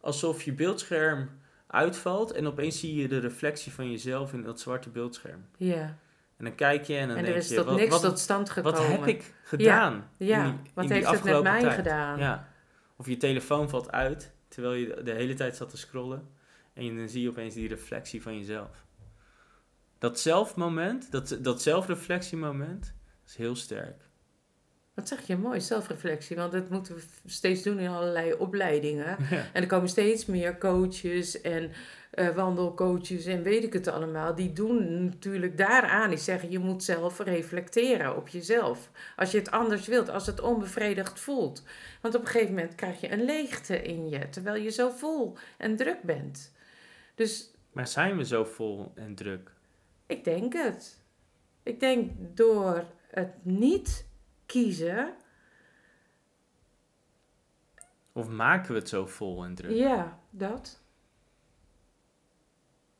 alsof 0.00 0.42
je 0.42 0.52
beeldscherm 0.52 1.28
uitvalt 1.66 2.32
en 2.32 2.46
opeens 2.46 2.80
zie 2.80 2.94
je 2.94 3.08
de 3.08 3.18
reflectie 3.18 3.72
van 3.72 3.90
jezelf 3.90 4.32
in 4.32 4.42
dat 4.42 4.60
zwarte 4.60 4.88
beeldscherm. 4.88 5.44
Ja. 5.56 5.96
En 6.36 6.44
dan 6.44 6.54
kijk 6.54 6.84
je 6.84 6.96
en 6.96 7.08
dan 7.08 7.16
En 7.16 7.24
er 7.24 7.30
denk 7.30 7.42
is 7.42 7.48
je, 7.48 7.54
tot 7.54 7.64
wat, 7.64 7.76
niks 7.76 7.90
wat, 7.90 8.02
tot 8.02 8.18
stand 8.18 8.50
gekomen. 8.50 8.80
wat 8.80 8.88
heb 8.88 9.06
ik 9.06 9.34
gedaan? 9.44 10.08
Ja, 10.16 10.44
in 10.44 10.50
die- 10.62 10.70
wat 10.74 10.84
in 10.84 10.90
heeft 10.90 11.10
het 11.10 11.24
met 11.24 11.42
mij 11.42 11.60
tijd? 11.60 11.74
gedaan? 11.74 12.18
Ja. 12.18 12.48
Of 12.96 13.06
je 13.08 13.16
telefoon 13.16 13.68
valt 13.68 13.92
uit 13.92 14.32
terwijl 14.54 14.74
je 14.74 15.02
de 15.02 15.12
hele 15.12 15.34
tijd 15.34 15.56
zat 15.56 15.70
te 15.70 15.76
scrollen 15.76 16.28
en 16.72 16.96
dan 16.96 17.08
zie 17.08 17.22
je 17.22 17.28
opeens 17.28 17.54
die 17.54 17.68
reflectie 17.68 18.22
van 18.22 18.38
jezelf. 18.38 18.84
Dat 19.98 20.20
zelfmoment, 20.20 21.10
dat, 21.10 21.38
dat 21.40 21.62
zelfreflectiemoment, 21.62 22.94
is 23.26 23.36
heel 23.36 23.56
sterk. 23.56 24.08
Wat 24.94 25.08
zeg 25.08 25.26
je 25.26 25.36
mooi, 25.36 25.60
zelfreflectie. 25.60 26.36
Want 26.36 26.52
dat 26.52 26.70
moeten 26.70 26.94
we 26.94 27.02
steeds 27.26 27.62
doen 27.62 27.78
in 27.78 27.88
allerlei 27.88 28.32
opleidingen. 28.32 29.16
Ja. 29.30 29.44
En 29.52 29.62
er 29.62 29.68
komen 29.68 29.88
steeds 29.88 30.26
meer 30.26 30.58
coaches 30.58 31.40
en 31.40 31.70
eh, 32.10 32.28
wandelcoaches 32.28 33.24
en 33.24 33.42
weet 33.42 33.64
ik 33.64 33.72
het 33.72 33.88
allemaal. 33.88 34.34
Die 34.34 34.52
doen 34.52 35.04
natuurlijk 35.04 35.58
daaraan. 35.58 36.08
Die 36.08 36.18
zeggen 36.18 36.50
je 36.50 36.58
moet 36.58 36.84
zelf 36.84 37.18
reflecteren 37.18 38.16
op 38.16 38.28
jezelf. 38.28 38.90
Als 39.16 39.30
je 39.30 39.38
het 39.38 39.50
anders 39.50 39.86
wilt, 39.86 40.08
als 40.08 40.26
het 40.26 40.40
onbevredigd 40.40 41.20
voelt. 41.20 41.62
Want 42.00 42.14
op 42.14 42.20
een 42.20 42.26
gegeven 42.26 42.54
moment 42.54 42.74
krijg 42.74 43.00
je 43.00 43.12
een 43.12 43.24
leegte 43.24 43.82
in 43.82 44.08
je. 44.08 44.28
Terwijl 44.28 44.62
je 44.62 44.70
zo 44.70 44.90
vol 44.90 45.36
en 45.56 45.76
druk 45.76 46.02
bent. 46.02 46.52
Dus 47.14 47.50
Maar 47.72 47.88
zijn 47.88 48.16
we 48.16 48.24
zo 48.24 48.44
vol 48.44 48.92
en 48.94 49.14
druk? 49.14 49.50
Ik 50.06 50.24
denk 50.24 50.52
het. 50.52 50.98
Ik 51.62 51.80
denk 51.80 52.10
door 52.34 52.84
het 53.10 53.32
niet 53.42 54.06
kiezen, 54.54 55.14
Of 58.12 58.28
maken 58.28 58.72
we 58.72 58.78
het 58.78 58.88
zo 58.88 59.06
vol 59.06 59.44
en 59.44 59.54
druk? 59.54 59.70
ja, 59.76 60.18
dat. 60.30 60.80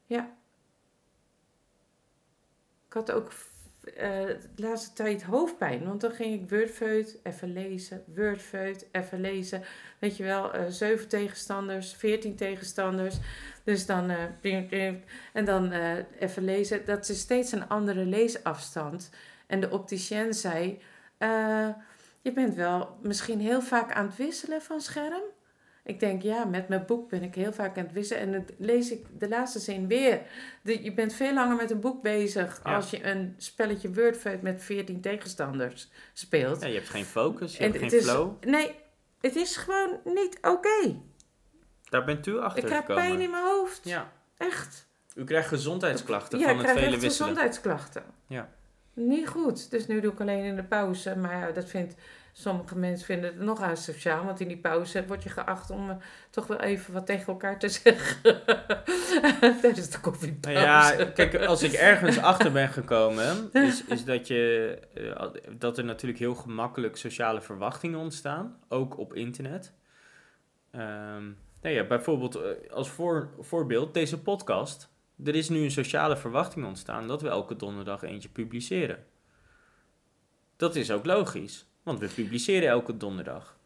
Ja. 0.07 0.37
Ik 2.87 2.93
had 2.93 3.13
ook 3.13 3.33
eh, 3.85 4.27
de 4.27 4.49
laatste 4.57 4.93
tijd 4.93 5.23
hoofdpijn, 5.23 5.87
want 5.87 6.01
dan 6.01 6.11
ging 6.11 6.43
ik 6.43 6.51
Wordfeut 6.51 7.19
even 7.23 7.53
lezen, 7.53 8.05
Wordfeut 8.15 8.87
even 8.93 9.21
lezen. 9.21 9.63
Weet 9.99 10.17
je 10.17 10.23
wel, 10.23 10.53
eh 10.53 10.65
zeven 10.69 11.09
tegenstanders, 11.09 11.95
veertien 11.95 12.37
tegenstanders. 12.37 13.17
Dus 13.65 13.87
dan, 13.87 14.11
eh, 14.11 14.95
en 15.33 15.45
dan 15.45 15.73
even 16.19 16.45
lezen. 16.45 16.85
Dat 16.85 17.09
is 17.09 17.21
steeds 17.21 17.53
een 17.53 17.69
andere 17.69 18.05
leesafstand. 18.05 19.11
En 19.47 19.61
de 19.61 19.71
opticien 19.71 20.35
zei, 20.35 20.81
eh, 21.31 21.69
je 22.21 22.33
bent 22.33 22.55
wel 22.55 22.99
misschien 23.03 23.41
heel 23.41 23.63
vaak 23.63 23.93
aan 23.93 24.07
het 24.07 24.17
wisselen 24.17 24.63
van 24.63 24.81
scherm. 24.81 25.23
Ik 25.85 26.01
denk, 26.01 26.23
ja, 26.23 26.45
met 26.45 26.69
mijn 26.69 26.85
boek 26.87 27.09
ben 27.11 27.23
ik 27.23 27.35
heel 27.35 27.53
vaak 27.53 27.79
aan 27.79 27.85
het 27.85 27.93
wisselen. 27.93 28.23
En 28.23 28.33
dan 28.33 28.45
lees 28.59 28.91
ik 28.91 29.07
de 29.19 29.29
laatste 29.29 29.59
zin 29.59 29.87
weer. 29.89 30.21
De, 30.63 30.83
je 30.85 30.95
bent 30.95 31.13
veel 31.15 31.35
langer 31.35 31.57
met 31.57 31.71
een 31.71 31.81
boek 31.81 32.03
bezig 32.03 32.61
Ja. 32.65 32.75
als 32.75 32.91
je 32.91 33.05
een 33.07 33.35
spelletje 33.39 33.93
Wordfeud 33.93 34.43
met 34.43 34.63
14 34.63 35.01
tegenstanders 35.01 35.91
speelt. 36.13 36.61
Ja, 36.61 36.67
je 36.67 36.75
hebt 36.75 36.89
geen 36.89 37.05
focus, 37.05 37.53
je 37.53 37.59
En 37.59 37.65
hebt 37.65 37.77
geen 37.79 37.89
het 37.89 37.99
is- 37.99 38.05
flow. 38.11 38.45
Nee, 38.45 38.75
het 39.21 39.37
is 39.37 39.57
gewoon 39.57 40.01
niet 40.05 40.39
oké. 40.43 40.97
Daar 41.89 42.05
bent 42.05 42.27
u 42.27 42.39
achter 42.39 42.59
Ik 42.63 42.65
krijg 42.69 42.81
gekomen. 42.81 43.03
pijn 43.09 43.21
in 43.21 43.31
mijn 43.31 43.45
hoofd. 43.45 43.81
Ja. 43.85 44.13
Echt. 44.37 44.87
U 45.15 45.25
krijgt 45.25 45.49
gezondheidsklachten 45.49 46.39
ja, 46.39 46.45
van 46.45 46.55
ik 46.55 46.61
het 46.61 46.71
krijg 46.71 46.85
vele 46.87 47.01
wisselen. 47.01 47.29
gezondheidsklachten. 47.29 48.03
Ja. 48.27 48.49
Niet 48.95 49.29
goed. 49.29 49.71
Dus 49.71 49.87
nu 49.87 50.01
doe 50.01 50.13
ik 50.13 50.21
alleen 50.21 50.45
in 50.45 50.57
de 50.57 50.65
pauze. 50.65 51.17
Maar 51.17 51.53
dat 51.53 51.69
vindt... 51.69 51.95
Sommige 52.37 52.79
mensen 52.79 53.07
vinden 53.07 53.31
het 53.31 53.41
nog 53.41 53.61
asociaal. 53.63 54.25
Want 54.25 54.41
in 54.41 54.49
die 54.49 54.59
pauze 54.59 55.07
word 55.07 55.23
je 55.23 55.29
geacht 55.29 55.71
om 55.71 55.91
eh, 55.91 55.97
toch 56.31 56.47
wel 56.47 56.61
even 56.61 56.93
wat 56.93 57.07
tegen 57.07 57.27
elkaar 57.27 57.59
te 57.59 57.69
zeggen. 57.83 58.23
Tijdens 59.61 59.91
de 59.91 60.01
koffiepauze. 60.01 60.61
Ja, 60.61 61.05
kijk, 61.15 61.35
als 61.35 61.63
ik 61.63 61.73
ergens 61.73 62.19
achter 62.19 62.53
ben 62.53 62.69
gekomen, 62.69 63.51
is, 63.53 63.85
is 63.85 64.05
dat, 64.05 64.27
je, 64.27 64.79
eh, 64.95 65.27
dat 65.59 65.79
er 65.79 65.85
natuurlijk 65.85 66.19
heel 66.19 66.35
gemakkelijk 66.35 66.97
sociale 66.97 67.41
verwachtingen 67.41 67.99
ontstaan, 67.99 68.59
ook 68.69 68.99
op 68.99 69.15
internet. 69.15 69.73
Ehm, 70.71 71.25
nou 71.63 71.75
ja, 71.75 71.85
bijvoorbeeld 71.85 72.35
eh, 72.35 72.71
als 72.71 72.91
voor, 72.91 73.31
voorbeeld 73.41 73.95
deze 73.95 74.23
podcast. 74.23 74.94
Er 75.25 75.35
is 75.35 75.49
nu 75.49 75.63
een 75.63 75.71
sociale 75.71 76.17
verwachting 76.17 76.67
ontstaan 76.67 77.09
dat 77.09 77.23
we 77.23 77.29
elke 77.29 77.57
donderdag 77.57 78.03
eentje 78.03 78.29
publiceren. 78.29 79.05
Dat 80.57 80.77
is 80.77 80.91
ook 80.91 81.07
logisch, 81.07 81.67
want 81.83 81.99
we 81.99 82.07
publiceren 82.07 82.69
elke 82.69 82.97
donderdag. 82.97 83.59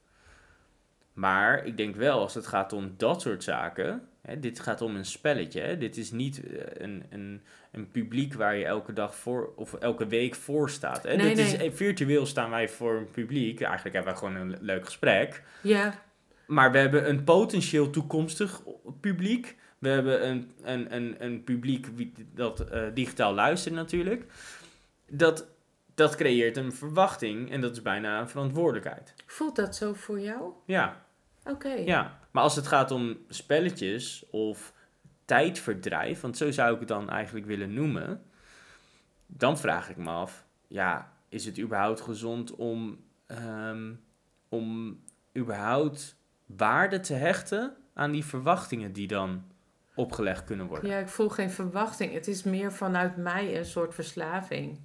Maar 1.13 1.65
ik 1.65 1.77
denk 1.77 1.97
wel, 1.97 2.21
als 2.21 2.35
het 2.35 2.47
gaat 2.47 2.73
om 2.73 2.95
dat 2.97 3.21
soort 3.21 3.45
zaken. 3.45 4.09
Hè, 4.21 4.41
dit 4.41 4.61
gaat 4.61 4.81
om 4.81 4.97
een 4.97 5.05
spelletje. 5.05 5.61
Hè, 5.61 5.79
dit 5.79 5.97
is 5.97 6.11
niet 6.11 6.47
eh, 6.47 6.61
een, 6.73 7.05
een, 7.11 7.43
een 7.73 7.91
publiek 7.91 8.35
waar 8.35 8.57
je 8.57 8.65
elke 8.65 8.93
dag 8.93 9.15
voor 9.15 9.53
of 9.57 9.75
elke 9.75 10.07
week 10.07 10.35
voor 10.35 10.71
staat. 10.71 11.03
Hè. 11.03 11.17
Nee, 11.17 11.35
dit 11.35 11.47
Is, 11.47 11.57
nee. 11.57 11.73
virtueel 11.73 12.27
staan 12.27 12.51
wij 12.51 12.69
voor 12.69 12.97
een 12.97 13.11
publiek. 13.11 13.61
Eigenlijk 13.61 13.95
hebben 13.95 14.13
we 14.13 14.19
gewoon 14.19 14.35
een 14.35 14.57
leuk 14.61 14.85
gesprek. 14.85 15.43
Ja, 15.63 16.03
Maar 16.47 16.73
we 16.73 16.79
hebben 16.79 17.09
een 17.09 17.25
potentieel 17.25 17.91
toekomstig 17.91 18.63
publiek. 19.01 19.57
We 19.79 19.89
hebben 19.89 20.29
een, 20.29 20.53
een, 20.63 20.95
een, 20.95 21.25
een 21.25 21.45
publiek 21.45 21.87
dat 22.37 22.61
eh, 22.61 22.83
digitaal 22.95 23.35
luistert 23.35 23.75
natuurlijk. 23.75 24.33
Dat, 25.11 25.47
dat 25.95 26.17
creëert 26.17 26.57
een 26.57 26.73
verwachting 26.73 27.51
en 27.51 27.61
dat 27.61 27.73
is 27.73 27.83
bijna 27.83 28.21
een 28.21 28.29
verantwoordelijkheid. 28.29 29.15
voelt 29.27 29.57
dat 29.57 29.77
zo 29.77 29.93
voor 29.93 30.21
jou? 30.21 30.53
Ja, 30.65 31.05
Oké. 31.45 31.69
ja. 31.73 32.19
maar 32.31 32.43
als 32.43 32.57
het 32.57 32.67
gaat 32.67 32.91
om 32.91 33.19
spelletjes 33.29 34.25
of 34.31 34.73
tijdverdrijf, 35.25 36.21
want 36.21 36.37
zo 36.37 36.51
zou 36.51 36.73
ik 36.75 36.79
het 36.79 36.89
dan 36.89 37.11
eigenlijk 37.11 37.47
willen 37.47 37.73
noemen, 37.75 38.23
dan 39.27 39.59
vraag 39.59 39.91
ik 39.91 39.97
me 39.97 40.11
af, 40.11 40.45
ja, 40.67 41.13
is 41.29 41.45
het 41.45 41.59
überhaupt 41.59 42.01
gezond 42.01 42.55
om, 42.55 43.05
ehm, 43.27 43.93
om 44.49 44.99
überhaupt 45.37 46.17
waarde 46.47 47.01
te 47.01 47.15
hechten 47.15 47.77
aan 47.95 48.11
die 48.11 48.25
verwachtingen 48.25 48.93
die 48.93 49.07
dan 49.07 49.45
opgelegd 49.99 50.45
kunnen 50.45 50.67
worden? 50.67 50.91
Ja, 50.91 50.99
ik 50.99 51.09
voel 51.09 51.29
geen 51.29 51.51
verwachting. 51.51 52.13
Het 52.13 52.27
is 52.29 52.43
meer 52.43 52.73
vanuit 52.73 53.17
mij 53.17 53.57
een 53.59 53.65
soort 53.65 53.95
verslaving. 53.95 54.81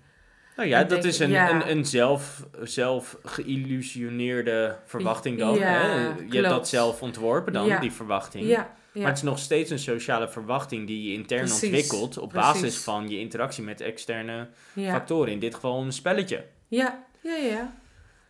Nou 0.55 0.70
ja, 0.70 0.80
Ik 0.80 0.89
dat 0.89 1.01
denk- 1.01 1.14
is 1.14 1.20
een, 1.20 1.30
ja. 1.30 1.49
een, 1.51 1.70
een 1.72 1.86
zelf, 1.86 2.45
zelf 2.64 3.18
geïllusioneerde 3.24 4.78
verwachting 4.86 5.39
dan. 5.39 5.55
Ja, 5.55 5.66
hè? 5.82 6.07
Je 6.30 6.38
hebt 6.38 6.49
dat 6.49 6.68
zelf 6.68 7.01
ontworpen 7.01 7.53
dan, 7.53 7.66
Ja. 7.66 7.80
die 7.80 7.91
verwachting. 7.91 8.45
Ja, 8.47 8.76
Maar 8.93 9.05
het 9.07 9.18
is 9.18 9.24
nog 9.24 9.39
steeds 9.39 9.70
een 9.70 9.80
sociale 9.80 10.30
verwachting 10.30 10.88
die 10.88 11.07
je 11.09 11.14
intern 11.14 11.45
Precies, 11.45 11.64
ontwikkelt 11.64 12.18
op 12.18 12.30
precies. 12.30 12.51
basis 12.61 12.78
van 12.84 13.09
je 13.09 13.20
interactie 13.20 13.64
met 13.64 13.82
externe 13.82 14.47
factoren. 14.76 15.32
In 15.32 15.39
dit 15.39 15.55
geval 15.55 15.82
een 15.82 15.91
spelletje. 15.91 16.45
Ja, 16.68 17.03
ja, 17.22 17.36
ja. 17.36 17.74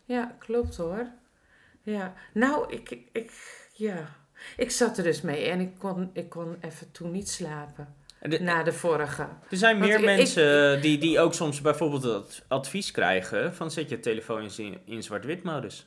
Ja, 0.04 0.34
klopt 0.38 0.76
hoor. 0.76 1.06
Ja, 1.82 2.12
nou, 2.32 2.72
ik, 2.74 2.98
ik, 3.12 3.32
ja. 3.72 4.08
Ik 4.56 4.70
zat 4.70 4.98
er 4.98 5.04
dus 5.04 5.20
mee 5.20 5.44
en 5.44 5.60
ik 5.60 5.78
kon, 5.78 6.10
ik 6.12 6.28
kon 6.28 6.56
even 6.60 6.90
toen 6.92 7.10
niet 7.10 7.28
slapen. 7.28 7.94
De- 8.20 8.40
Na 8.40 8.62
de 8.62 8.72
vorige. 8.72 9.22
er 9.50 9.56
zijn 9.56 9.78
Want 9.78 9.90
meer 9.90 9.98
ik- 9.98 10.04
mensen 10.04 10.80
die, 10.80 10.98
die 10.98 11.20
ook 11.20 11.34
soms 11.34 11.60
bijvoorbeeld 11.60 12.02
het 12.02 12.44
advies 12.48 12.90
krijgen 12.90 13.54
van 13.54 13.70
zet 13.70 13.88
je 13.88 14.00
telefoon 14.00 14.48
in, 14.56 14.78
in 14.84 15.02
zwart-wit 15.02 15.42
modus. 15.42 15.86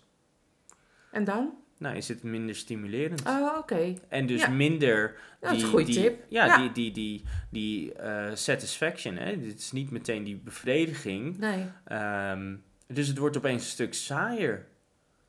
En 1.12 1.24
dan? 1.24 1.53
Nou, 1.78 1.95
is 1.95 2.08
het 2.08 2.24
minder 2.24 2.55
stimulerend. 2.55 3.26
Oh, 3.28 3.58
oké. 3.58 3.93
En 4.10 4.26
dus 4.26 4.41
Ja. 4.41 4.49
minder 4.49 5.18
Dat 5.39 5.51
is 5.51 5.55
die, 5.58 5.66
een 5.66 5.72
goede 5.72 5.86
die- 5.86 6.01
tip. 6.01 6.24
Ja, 6.30 6.45
Ja. 6.45 6.58
die, 6.58 6.72
die, 6.72 6.91
die, 6.91 7.24
die 7.51 7.93
eh, 7.93 8.36
satisfaction. 8.36 9.16
Hè? 9.18 9.39
Dit 9.39 9.60
is 9.60 9.72
niet 9.72 9.91
meteen 9.91 10.24
die 10.24 10.36
bevrediging. 10.43 11.38
Nee. 11.38 11.66
Ehm, 11.86 12.55
dus 12.88 13.08
het 13.08 13.18
wordt 13.18 13.38
opeens 13.38 13.64
een 13.64 13.70
stuk 13.70 13.93
saaier. 13.93 14.66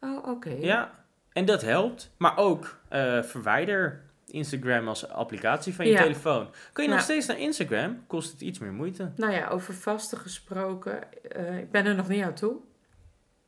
Oh, 0.01 0.27
oké. 0.29 0.51
Ja, 0.61 0.98
en 1.33 1.45
dat 1.45 1.63
helpt. 1.63 2.11
Maar 2.17 2.37
ook 2.37 2.79
eh, 2.89 3.23
verwijder 3.23 4.03
Instagram 4.27 4.89
als 4.89 5.09
applicatie 5.09 5.75
van 5.75 5.87
je 5.87 5.93
Ja. 5.93 6.03
telefoon. 6.03 6.51
Kun 6.73 6.85
je 6.85 6.91
nog 6.91 7.01
steeds 7.01 7.27
naar 7.27 7.39
Instagram? 7.39 8.05
Kost 8.07 8.33
het 8.33 8.41
iets 8.41 8.59
meer 8.59 8.73
moeite. 8.73 9.11
Nou 9.17 9.33
ja, 9.33 9.49
over 9.49 9.75
vasten 9.75 10.19
gesproken. 10.19 11.23
eh, 11.33 11.59
ik 11.59 11.71
ben 11.71 11.87
er 11.87 11.95
nog 11.95 12.09
niet 12.09 12.23
aan 12.25 12.35
toe. 12.35 12.57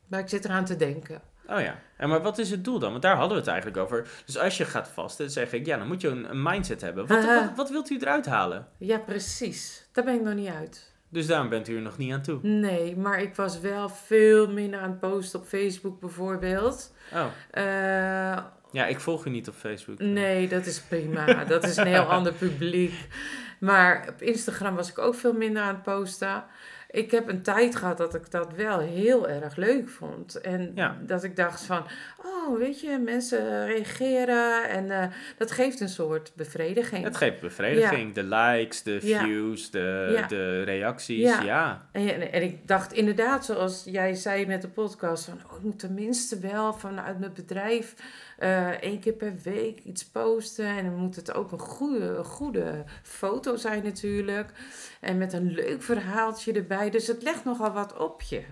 Maar 0.07 0.20
ik 0.20 0.28
zit 0.28 0.45
eraan 0.45 0.64
te 0.64 0.76
denken. 0.76 1.20
Oh 1.47 1.61
ja. 1.61 1.78
En 1.97 2.09
maar 2.09 2.22
wat 2.22 2.39
is 2.39 2.51
het 2.51 2.64
doel 2.64 2.78
dan? 2.78 2.91
Want 2.91 3.03
daar 3.03 3.16
hadden 3.16 3.33
we 3.33 3.39
het 3.43 3.47
eigenlijk 3.53 3.83
over. 3.83 4.09
Dus 4.26 4.39
als 4.39 4.57
je 4.57 4.64
gaat 4.64 4.89
vasten, 4.89 5.31
zeg 5.31 5.53
ik, 5.53 5.66
ja, 5.66 5.76
dan 5.76 5.87
moet 5.87 6.01
je 6.01 6.09
een, 6.09 6.43
mindset 6.43 6.81
hebben. 6.81 7.07
Wat, 7.07 7.26
wat 7.57 7.70
wilt 7.70 7.91
u 7.91 7.97
eruit 7.99 8.26
halen? 8.26 8.68
Ja, 8.78 8.99
precies. 8.99 9.89
Daar 9.93 10.05
ben 10.05 10.14
ik 10.14 10.22
nog 10.22 10.35
niet 10.35 10.49
uit. 10.49 10.89
Dus 11.12 11.26
daarom 11.26 11.48
bent 11.48 11.68
u 11.68 11.76
er 11.76 11.82
nog 11.82 11.98
niet 11.98 12.12
aan 12.12 12.22
toe. 12.22 12.38
Nee, 12.42 12.96
maar 12.96 13.22
ik 13.22 13.34
was 13.34 13.61
wel 13.61 13.88
veel 13.88 14.52
minder 14.52 14.80
aan 14.80 14.90
het 14.90 15.00
posten 15.00 15.40
op 15.40 15.46
Facebook 15.46 16.00
bijvoorbeeld. 16.00 16.92
Oh, 17.12 17.24
Eh, 17.50 17.62
ja, 18.72 18.86
ik 18.86 19.00
volg 19.00 19.26
u 19.26 19.30
niet 19.30 19.48
op 19.48 19.54
Facebook. 19.54 19.98
nee, 19.98 20.48
dat 20.48 20.66
is 20.66 20.80
prima. 20.80 21.44
dat 21.44 21.64
is 21.64 21.76
een 21.76 21.86
heel 21.86 22.02
ander 22.16 22.32
publiek. 22.32 22.94
Maar 23.61 24.06
op 24.08 24.22
Instagram 24.22 24.74
was 24.74 24.90
ik 24.90 24.98
ook 24.98 25.14
veel 25.14 25.32
minder 25.32 25.62
aan 25.62 25.74
het 25.74 25.82
posten. 25.82 26.44
Ik 26.93 27.11
heb 27.11 27.28
een 27.28 27.43
tijd 27.43 27.76
gehad 27.76 27.97
dat 27.99 28.14
ik 28.14 28.30
dat 28.30 28.53
wel 28.53 28.78
heel 28.78 29.28
erg 29.28 29.57
leuk 29.57 29.88
vond. 29.88 30.41
En 30.41 30.72
Ja. 30.74 30.97
dat 31.07 31.24
ik 31.24 31.36
dacht 31.36 31.62
van, 31.62 31.82
oh, 32.24 32.59
weet 32.59 32.80
je, 32.80 32.99
mensen 33.05 33.66
reageren. 33.66 34.68
En 34.68 34.91
eh, 34.91 35.07
dat 35.38 35.51
geeft 35.51 35.80
een 35.80 35.88
soort 35.88 36.32
bevrediging. 36.34 37.05
Het 37.05 37.16
geeft 37.16 37.41
bevrediging. 37.41 38.14
De 38.14 38.22
likes, 38.22 38.82
de 38.82 39.01
views, 39.01 39.70
de, 39.70 40.11
Ja. 40.12 40.26
de 40.26 40.62
reacties. 40.62 41.18
Ja. 41.22 41.43
Ja. 41.43 41.88
En, 41.93 42.32
en 42.32 42.43
ik 42.43 42.68
dacht 42.68 42.93
inderdaad, 42.93 43.45
zoals 43.45 43.82
jij 43.86 44.14
zei 44.14 44.47
met 44.47 44.62
de 44.62 44.68
podcast, 44.68 45.24
van 45.24 45.38
oh, 45.51 45.57
ik 45.57 45.62
moet 45.62 45.78
tenminste 45.78 46.38
wel 46.38 46.72
vanuit 46.72 47.18
mijn 47.18 47.32
bedrijf 47.34 47.95
eh 48.41 48.68
één 48.68 49.01
keer 49.01 49.12
per 49.12 49.34
week 49.43 49.78
iets 49.84 50.05
posten. 50.05 50.66
En 50.66 50.84
dan 50.84 50.95
moet 50.95 51.16
het 51.16 51.34
ook 51.34 51.53
een 51.53 51.59
goede, 51.59 52.05
een 52.16 52.24
goede 52.24 52.84
foto 53.03 53.57
zijn 53.57 53.82
natuurlijk. 53.84 54.51
En 55.01 55.18
met 55.18 55.32
een 55.32 55.51
leuk 55.53 55.82
verhaaltje 55.82 56.53
erbij. 56.53 56.91
Dus 56.91 57.07
het 57.07 57.22
legt 57.22 57.45
nogal 57.45 57.72
wat 57.72 57.97
op 57.99 58.22
je. 58.22 58.43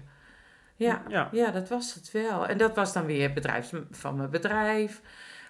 Ja, 0.76 1.02
Ja. 1.08 1.28
ja, 1.32 1.50
dat 1.50 1.68
was 1.68 1.94
het 1.94 2.10
wel. 2.10 2.46
En 2.46 2.58
dat 2.58 2.74
was 2.74 2.92
dan 2.92 3.06
weer 3.06 3.22
het 3.22 3.34
bedrijf 3.34 3.70
van 3.90 4.16
mijn 4.16 4.30
bedrijf. 4.30 5.00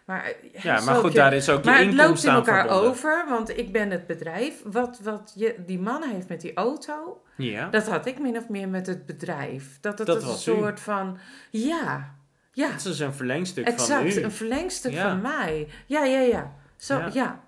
Maar, 0.05 0.25
eh, 0.25 0.63
Ja, 0.63 0.81
maar 0.81 0.95
goed, 0.95 1.13
je- 1.13 1.19
daar 1.19 1.33
is 1.33 1.49
ook 1.49 1.65
je 1.65 1.71
maar 1.71 1.79
het 1.79 1.87
loopt 1.87 1.99
inkomsten 2.01 2.31
in 2.31 2.37
elkaar 2.37 2.61
verbonden. 2.61 2.91
over, 2.91 3.25
want 3.29 3.59
ik 3.59 3.73
ben 3.73 3.91
het 3.91 4.07
bedrijf. 4.07 4.63
Wat, 4.65 5.01
wat 5.03 5.33
je, 5.37 5.55
die 5.67 5.79
man 5.79 6.03
heeft 6.03 6.29
met 6.29 6.41
die 6.41 6.55
auto, 6.55 7.23
Ja. 7.37 7.69
dat 7.69 7.89
had 7.89 8.07
ik 8.07 8.19
min 8.19 8.37
of 8.37 8.49
meer 8.49 8.69
met 8.69 8.87
het 8.87 9.07
bedrijf. 9.07 9.79
Dat 9.81 9.99
het 9.99 10.07
Dat 10.07 10.23
een 10.23 10.29
u. 10.29 10.33
soort 10.33 10.81
van, 10.81 11.19
ja, 11.51 12.15
ja, 12.59 12.71
Het 12.71 12.85
is 12.85 12.99
een 12.99 13.15
verlengstuk 13.15 13.65
van 13.65 13.73
exact, 13.75 14.17
u. 14.17 14.23
een 14.23 14.31
verlengstuk 14.31 14.93
Ja. 14.93 15.09
van 15.09 15.21
mij. 15.21 15.69
Ja, 15.87 16.05
ja, 16.05 16.21
ja. 16.21 16.55
Zo, 16.77 16.99
Ja. 16.99 17.11
ja. 17.13 17.41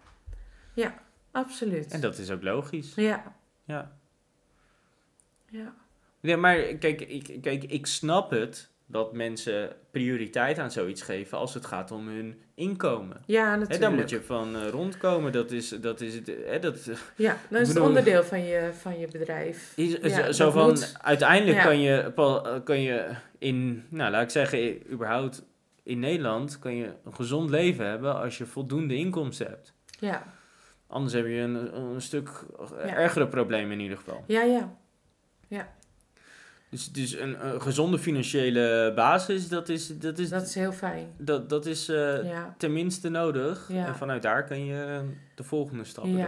ja. 0.75 0.95
absoluut. 1.31 1.93
En 1.93 2.01
dat 2.01 2.19
is 2.19 2.31
ook 2.31 2.43
logisch. 2.43 2.93
Ja, 2.97 3.23
Ja. 3.65 3.93
ja. 5.49 5.75
Ja, 6.21 6.37
maar 6.37 6.57
kijk 6.63 7.01
ik, 7.01 7.39
kijk, 7.43 7.65
ik 7.65 7.87
snap 7.87 8.31
het 8.31 8.69
dat 8.87 9.13
mensen 9.13 9.73
prioriteit 9.91 10.59
aan 10.59 10.71
zoiets 10.71 11.03
geven 11.03 11.39
als 11.39 11.55
het 11.55 11.67
gaat 11.67 11.91
om 11.91 12.09
hun 12.09 12.43
inkomen. 12.55 13.23
Ja, 13.27 13.51
natuurlijk. 13.51 13.81
daar 13.81 13.93
moet 13.93 14.11
je 14.11 14.23
van 14.23 14.57
eh, 14.57 14.69
rondkomen. 14.69 15.33
Dat 15.33 15.51
is, 15.51 15.69
dat 15.69 16.01
is 16.01 16.15
het. 16.15 16.27
Hè, 16.47 16.59
dat 16.59 16.85
Ja, 17.17 17.37
dat 17.49 17.61
is 17.61 17.67
het 17.67 17.69
bedoel- 17.69 17.85
onderdeel 17.89 18.25
van 18.25 18.45
je, 18.45 18.71
van 18.81 18.99
je 18.99 19.09
bedrijf. 19.13 19.73
is, 19.77 19.97
Ja, 20.03 20.33
zo- 20.33 20.45
dat 20.45 20.53
van, 20.53 20.67
moet. 20.69 20.95
uiteindelijk 21.03 21.57
Ja. 21.59 21.65
kan, 21.65 21.81
je, 21.81 22.13
kan 22.65 22.81
je 22.81 23.11
in, 23.41 23.85
nou 23.89 24.11
laat 24.11 24.23
ik 24.23 24.31
zeggen, 24.31 24.93
überhaupt 24.93 25.45
in 25.83 25.99
Nederland 25.99 26.59
kan 26.59 26.75
je 26.75 26.93
een 27.05 27.15
gezond 27.15 27.51
leven 27.51 27.87
hebben 27.87 28.21
als 28.21 28.39
je 28.39 28.47
voldoende 28.47 28.95
inkomsten 28.95 29.47
hebt. 29.47 29.73
Ja, 29.99 30.23
Anders 30.87 31.13
heb 31.15 31.27
je 31.27 31.33
een, 31.39 31.77
een 31.81 32.01
stuk 32.01 32.31
Ja. 32.59 32.95
ergere 32.95 33.29
probleem 33.29 33.71
in 33.73 33.81
ieder 33.81 33.97
geval. 33.97 34.25
ja, 34.27 34.43
ja. 34.43 34.79
Dus, 36.71 36.93
dus 36.93 37.13
een, 37.19 37.47
een 37.47 37.63
gezonde 37.63 37.99
financiële 37.99 38.93
basis, 38.95 39.49
dat 39.49 39.69
is, 39.69 39.99
dat 39.99 40.19
is, 40.19 40.29
Dat 40.29 40.43
is 40.43 40.55
heel 40.55 40.73
fijn. 40.73 41.13
dat, 41.17 41.49
dat 41.49 41.67
is 41.67 41.89
eh, 41.89 42.25
Ja, 42.25 42.55
tenminste 42.59 43.09
nodig. 43.09 43.69
Ja. 43.73 43.87
En 43.87 43.95
vanuit 43.97 44.23
daar 44.23 44.45
kan 44.47 44.65
je 44.65 45.05
de 45.35 45.43
volgende 45.45 45.85
stappen 45.85 46.17
ja. 46.17 46.27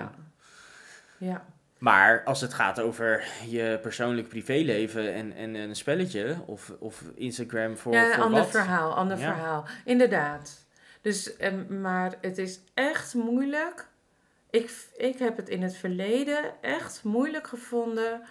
doen. 1.18 1.28
Ja, 1.28 1.44
Maar 1.82 2.24
als 2.24 2.40
het 2.40 2.54
gaat 2.54 2.80
over 2.80 3.24
je 3.48 3.78
persoonlijk 3.82 4.28
privéleven 4.28 5.12
en, 5.14 5.32
en 5.32 5.54
een 5.54 5.76
spelletje 5.76 6.36
of, 6.46 6.72
of 6.78 7.02
Instagram 7.14 7.76
voor, 7.76 7.92
ja 7.92 8.06
een 8.06 8.12
voor 8.12 8.22
ander 8.22 8.40
wat? 8.40 8.50
verhaal, 8.50 8.94
ander 8.94 9.18
Ja. 9.18 9.34
verhaal. 9.34 9.64
Inderdaad. 9.84 10.66
Dus, 11.00 11.36
em, 11.36 11.80
maar 11.80 12.14
het 12.20 12.38
is 12.38 12.60
echt 12.74 13.14
moeilijk. 13.14 13.88
Ik, 14.50 14.70
ik 14.96 15.18
heb 15.18 15.36
het 15.36 15.48
in 15.48 15.62
het 15.62 15.76
verleden 15.76 16.44
echt 16.60 17.00
moeilijk 17.04 17.46
gevonden 17.46 18.22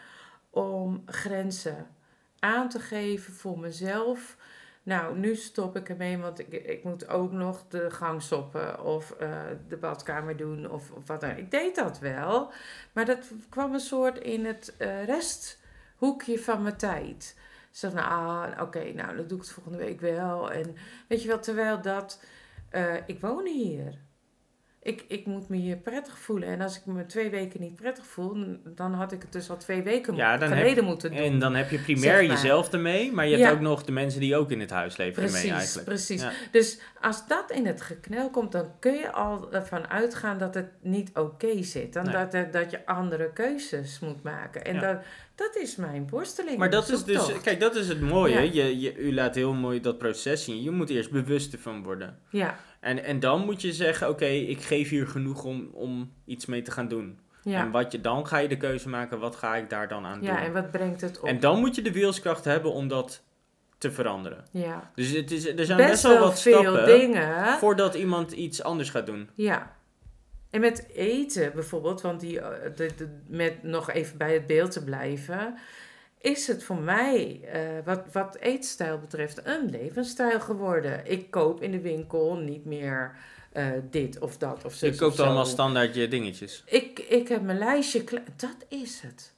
om 0.49 1.03
grenzen 1.05 1.87
aan 2.39 2.69
te 2.69 2.79
geven 2.79 3.33
voor 3.33 3.59
mezelf. 3.59 4.37
Nou, 4.83 5.17
nu 5.17 5.35
stop 5.35 5.75
ik 5.75 5.89
ermee, 5.89 6.17
want 6.17 6.39
ik, 6.39 6.47
ik 6.47 6.83
moet 6.83 7.07
ook 7.07 7.31
nog 7.31 7.67
de 7.67 7.91
gang 7.91 8.21
stoppen 8.21 8.83
of 8.83 9.11
eh, 9.11 9.41
de 9.67 9.77
badkamer 9.77 10.37
doen 10.37 10.69
of, 10.71 10.91
of 10.91 11.07
wat 11.07 11.21
dan. 11.21 11.37
Ik 11.37 11.51
deed 11.51 11.75
dat 11.75 11.99
wel, 11.99 12.51
maar 12.93 13.05
dat 13.05 13.31
kwam 13.49 13.73
een 13.73 13.79
soort 13.79 14.17
in 14.17 14.45
het 14.45 14.75
eh, 14.77 15.05
resthoekje 15.05 16.39
van 16.39 16.61
mijn 16.61 16.77
tijd. 16.77 17.35
Ik 17.71 17.77
zeg, 17.77 17.93
nou, 17.93 18.07
ah, 18.07 18.61
oké, 18.61 18.93
nou, 18.93 19.15
dan 19.15 19.27
doe 19.27 19.37
ik 19.37 19.45
volgende 19.45 19.77
week 19.77 19.99
wel. 19.99 20.51
En 20.51 20.75
weet 21.07 21.21
je 21.21 21.27
wel, 21.27 21.39
terwijl 21.39 21.81
dat, 21.81 22.23
eh, 22.69 22.95
ik 23.05 23.21
woon 23.21 23.45
hier. 23.45 23.93
Ik, 24.83 25.03
ik 25.07 25.25
moet 25.25 25.49
me 25.49 25.57
hier 25.57 25.77
prettig 25.77 26.17
voelen. 26.17 26.49
En 26.49 26.61
als 26.61 26.77
ik 26.77 26.85
me 26.85 27.05
twee 27.05 27.29
weken 27.29 27.61
niet 27.61 27.75
prettig 27.75 28.05
voel, 28.05 28.57
dan 28.65 28.93
had 28.93 29.11
ik 29.11 29.21
het 29.21 29.31
dus 29.31 29.49
al 29.49 29.57
twee 29.57 29.81
weken 29.81 30.15
Ja, 30.15 30.37
dan 30.37 30.49
heb- 30.49 30.57
geleden 30.57 30.83
moeten 30.83 31.11
doen. 31.11 31.19
En 31.19 31.39
dan 31.39 31.55
heb 31.55 31.69
je 31.69 31.79
primair 31.79 32.03
Zeg 32.17 32.27
maar. 32.27 32.35
jezelf 32.35 32.71
ermee, 32.73 33.11
maar 33.11 33.25
je 33.25 33.31
hebt 33.35 33.43
Ja. 33.43 33.51
ook 33.51 33.59
nog 33.59 33.83
de 33.83 33.91
mensen 33.91 34.19
die 34.19 34.35
ook 34.35 34.51
in 34.51 34.59
het 34.59 34.69
huis 34.69 34.97
leven 34.97 35.23
ermee 35.23 35.31
Precies, 35.41 35.57
eigenlijk. 35.57 35.87
precies. 35.87 36.21
Ja. 36.21 36.31
Dus 36.51 36.79
als 37.01 37.27
dat 37.27 37.51
in 37.51 37.65
het 37.65 37.81
geknel 37.81 38.29
komt, 38.29 38.51
dan 38.51 38.71
kun 38.79 38.93
je 38.93 39.11
al 39.11 39.53
ervan 39.53 39.87
uitgaan 39.89 40.37
dat 40.37 40.53
het 40.53 40.69
niet 40.81 41.09
oké 41.13 41.63
zit. 41.63 41.93
Dan 41.93 42.03
Nee. 42.03 42.13
dat, 42.13 42.33
er- 42.33 42.51
dat 42.51 42.71
je 42.71 42.85
andere 42.85 43.31
keuzes 43.33 43.99
moet 43.99 44.23
maken. 44.23 44.65
En 44.65 44.79
dat, 44.79 44.97
dat 45.35 45.55
is 45.55 45.75
mijn 45.75 46.05
borsteling. 46.05 46.57
Maar 46.57 46.69
dat 46.69 46.89
is 46.89 47.03
dus, 47.03 47.41
kijk, 47.41 47.59
dat 47.59 47.75
is 47.75 47.87
het 47.87 48.01
mooie. 48.01 48.53
Je, 48.53 48.79
je, 48.79 48.95
u 48.97 49.13
laat 49.13 49.35
heel 49.35 49.53
mooi 49.53 49.79
dat 49.81 49.97
proces 49.97 50.43
zien. 50.43 50.61
Je 50.63 50.71
moet 50.71 50.89
eerst 50.89 51.11
bewust 51.11 51.53
ervan 51.53 51.83
worden. 51.83 52.17
Ja, 52.29 52.57
En, 52.81 53.03
en 53.03 53.19
dan 53.19 53.45
moet 53.45 53.61
je 53.61 53.73
zeggen, 53.73 54.09
oké, 54.09 54.25
ik 54.25 54.61
geef 54.61 54.89
hier 54.89 55.07
genoeg 55.07 55.43
om, 55.43 55.69
om 55.73 56.13
iets 56.25 56.45
mee 56.45 56.61
te 56.61 56.71
gaan 56.71 56.87
doen. 56.87 57.19
ja. 57.43 57.59
En 57.59 57.71
wat 57.71 57.91
je, 57.91 58.01
dan 58.01 58.27
ga 58.27 58.37
je 58.37 58.47
de 58.47 58.57
keuze 58.57 58.89
maken, 58.89 59.19
wat 59.19 59.35
ga 59.35 59.55
ik 59.55 59.69
daar 59.69 59.87
dan 59.87 60.05
aan 60.05 60.19
doen? 60.19 60.27
ja, 60.27 60.43
en 60.43 60.53
wat 60.53 60.71
brengt 60.71 61.01
het 61.01 61.19
op? 61.19 61.27
En 61.27 61.39
dan 61.39 61.59
moet 61.59 61.75
je 61.75 61.81
de 61.81 61.91
wilskracht 61.91 62.45
hebben 62.45 62.71
om 62.73 62.87
dat 62.87 63.23
te 63.77 63.91
veranderen. 63.91 64.45
ja. 64.51 64.91
Dus 64.95 65.09
het 65.09 65.31
is, 65.31 65.45
er 65.47 65.65
zijn 65.65 65.77
Best, 65.77 65.89
best, 65.89 66.03
wel 66.03 66.11
wel 66.13 66.21
wat 66.21 66.41
veel 66.41 66.59
stappen 66.61 66.85
dingen. 66.85 67.57
voordat 67.57 67.95
iemand 67.95 68.31
iets 68.31 68.63
anders 68.63 68.89
gaat 68.89 69.05
doen. 69.05 69.29
Ja. 69.35 69.75
En 70.49 70.61
met 70.61 70.87
eten 70.93 71.51
bijvoorbeeld, 71.53 72.01
want 72.01 72.19
die, 72.19 72.39
eh, 72.39 72.75
de, 72.75 72.89
de- 72.97 73.19
met 73.27 73.63
nog 73.63 73.91
even 73.91 74.17
bij 74.17 74.33
het 74.33 74.47
beeld 74.47 74.71
te 74.71 74.83
blijven, 74.83 75.57
is 76.21 76.47
het 76.47 76.63
voor 76.63 76.79
mij, 76.79 77.41
eh, 77.43 77.85
wat, 77.85 78.03
wat 78.11 78.35
eetstijl 78.35 78.99
betreft, 78.99 79.45
een 79.45 79.69
levensstijl 79.69 80.39
geworden. 80.39 81.11
Ik 81.11 81.31
koop 81.31 81.61
in 81.61 81.71
de 81.71 81.81
winkel 81.81 82.35
niet 82.35 82.65
meer 82.65 83.15
eh, 83.51 83.67
dit 83.89 84.19
of 84.19 84.37
dat 84.37 84.65
of 84.65 84.73
zo. 84.73 84.85
Je 84.85 84.95
koopt 84.95 85.19
allemaal 85.19 85.45
standaard 85.45 85.95
je 85.95 86.07
dingetjes. 86.07 86.63
Ik, 86.65 86.99
ik 86.99 87.27
heb 87.27 87.41
mijn 87.41 87.57
lijstje 87.57 88.03
klaar. 88.03 88.23
Dat 88.35 88.65
is 88.67 88.99
het. 88.99 89.33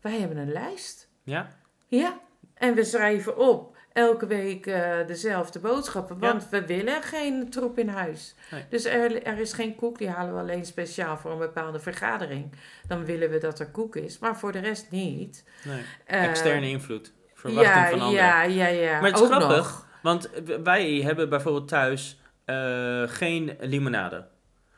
Wij 0.00 0.18
hebben 0.18 0.36
een 0.36 0.52
lijst. 0.52 1.08
Ja? 1.22 1.56
Ja. 1.86 2.20
En 2.54 2.74
we 2.74 2.84
schrijven 2.84 3.36
op 3.36 3.76
elke 3.92 4.26
week 4.26 4.66
eh, 4.66 5.06
dezelfde 5.06 5.58
boodschappen. 5.58 6.18
Want 6.18 6.48
we 6.48 6.66
willen 6.66 7.02
geen 7.02 7.50
troep 7.50 7.78
in 7.78 7.88
huis. 7.88 8.34
Nee. 8.50 8.64
Dus 8.70 8.84
er, 8.84 9.22
er 9.22 9.38
is 9.38 9.52
geen 9.52 9.74
koek. 9.74 9.98
Die 9.98 10.08
halen 10.08 10.34
we 10.34 10.40
alleen 10.40 10.64
speciaal 10.66 11.16
voor 11.16 11.30
een 11.30 11.38
bepaalde 11.38 11.78
vergadering. 11.80 12.52
Dan 12.86 13.04
willen 13.04 13.30
we 13.30 13.38
dat 13.38 13.58
er 13.58 13.70
koek 13.70 13.96
is. 13.96 14.18
Maar 14.18 14.36
voor 14.38 14.52
de 14.52 14.58
rest 14.58 14.90
niet. 14.90 15.44
Nee. 15.64 15.82
Eh, 16.06 16.24
Externe 16.24 16.68
invloed. 16.68 17.12
Verwachting 17.34 17.74
ja, 17.74 17.90
van 17.90 18.00
anderen. 18.00 18.24
ja, 18.24 18.42
ja, 18.42 18.66
ja. 18.66 19.00
Maar 19.00 19.10
het 19.10 19.16
is 19.18 19.22
Ook 19.22 19.32
grappig. 19.32 19.56
nog. 19.56 19.86
Want 20.02 20.30
wij 20.64 21.00
hebben 21.04 21.28
bijvoorbeeld 21.28 21.68
thuis 21.68 22.20
eh, 22.44 23.02
geen 23.06 23.56
limonade. 23.60 24.26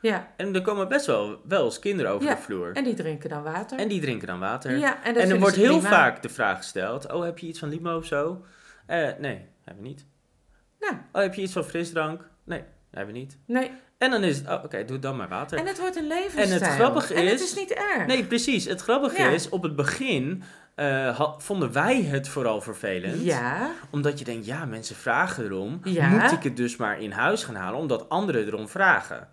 Ja. 0.01 0.31
En 0.37 0.55
er 0.55 0.61
komen 0.61 0.87
best 0.87 1.05
wel, 1.05 1.39
wel 1.47 1.65
eens 1.65 1.79
kinderen 1.79 2.11
over 2.11 2.27
Ja, 2.27 2.35
de 2.35 2.41
vloer. 2.41 2.71
En 2.73 2.83
die 2.83 2.93
drinken 2.93 3.29
dan 3.29 3.43
water. 3.43 3.79
En 3.79 3.87
die 3.87 4.01
drinken 4.01 4.27
dan 4.27 4.39
water. 4.39 4.77
ja, 4.77 5.03
en, 5.03 5.13
dat 5.13 5.23
en 5.23 5.29
er 5.29 5.39
wordt 5.39 5.55
heel 5.55 5.77
prima. 5.79 5.89
vaak 5.89 6.21
de 6.21 6.29
vraag 6.29 6.57
gesteld: 6.57 7.11
Oh, 7.11 7.23
heb 7.23 7.37
je 7.39 7.47
iets 7.47 7.59
van 7.59 7.69
limo 7.69 7.97
of 7.97 8.05
zo? 8.05 8.45
Eh, 8.85 8.97
nee, 9.19 9.45
hebben 9.63 9.83
we 9.83 9.89
niet. 9.89 10.05
Nou. 10.79 10.93
Oh, 11.11 11.21
heb 11.21 11.33
je 11.33 11.41
iets 11.41 11.53
van 11.53 11.63
frisdrank? 11.63 12.29
Nee, 12.43 12.63
hebben 12.91 13.13
we 13.13 13.19
niet. 13.19 13.37
Nee. 13.45 13.71
En 13.97 14.11
dan 14.11 14.23
is 14.23 14.37
het: 14.37 14.47
Oh, 14.47 14.63
oké, 14.63 14.85
doe 14.85 14.99
dan 14.99 15.15
maar 15.17 15.29
water. 15.29 15.57
En 15.59 15.65
het 15.67 15.79
wordt 15.79 15.95
een 15.95 16.07
levensstijl. 16.07 16.45
En 16.45 16.51
het 16.53 16.63
grappige 16.67 17.13
En 17.13 17.25
het 17.25 17.39
is- 17.39 17.51
is 17.51 17.55
niet 17.55 17.71
erg. 17.71 18.05
Nee, 18.05 18.23
precies. 18.25 18.65
Het 18.65 18.81
grappige 18.81 19.21
Ja. 19.21 19.29
is: 19.29 19.49
op 19.49 19.63
het 19.63 19.75
begin 19.75 20.43
eh, 20.75 21.21
vonden 21.37 21.71
wij 21.71 22.01
het 22.03 22.27
vooral 22.27 22.61
vervelend. 22.61 23.21
Ja. 23.23 23.71
Omdat 23.91 24.19
je 24.19 24.25
denkt: 24.25 24.45
Ja, 24.45 24.65
mensen 24.65 24.95
vragen 24.95 25.43
erom. 25.43 25.79
Ja. 25.83 26.07
Moet 26.07 26.31
ik 26.31 26.43
het 26.43 26.57
dus 26.57 26.75
maar 26.75 27.01
in 27.01 27.11
huis 27.11 27.43
gaan 27.43 27.55
halen, 27.55 27.79
omdat 27.79 28.09
anderen 28.09 28.45
erom 28.45 28.67
vragen? 28.69 29.27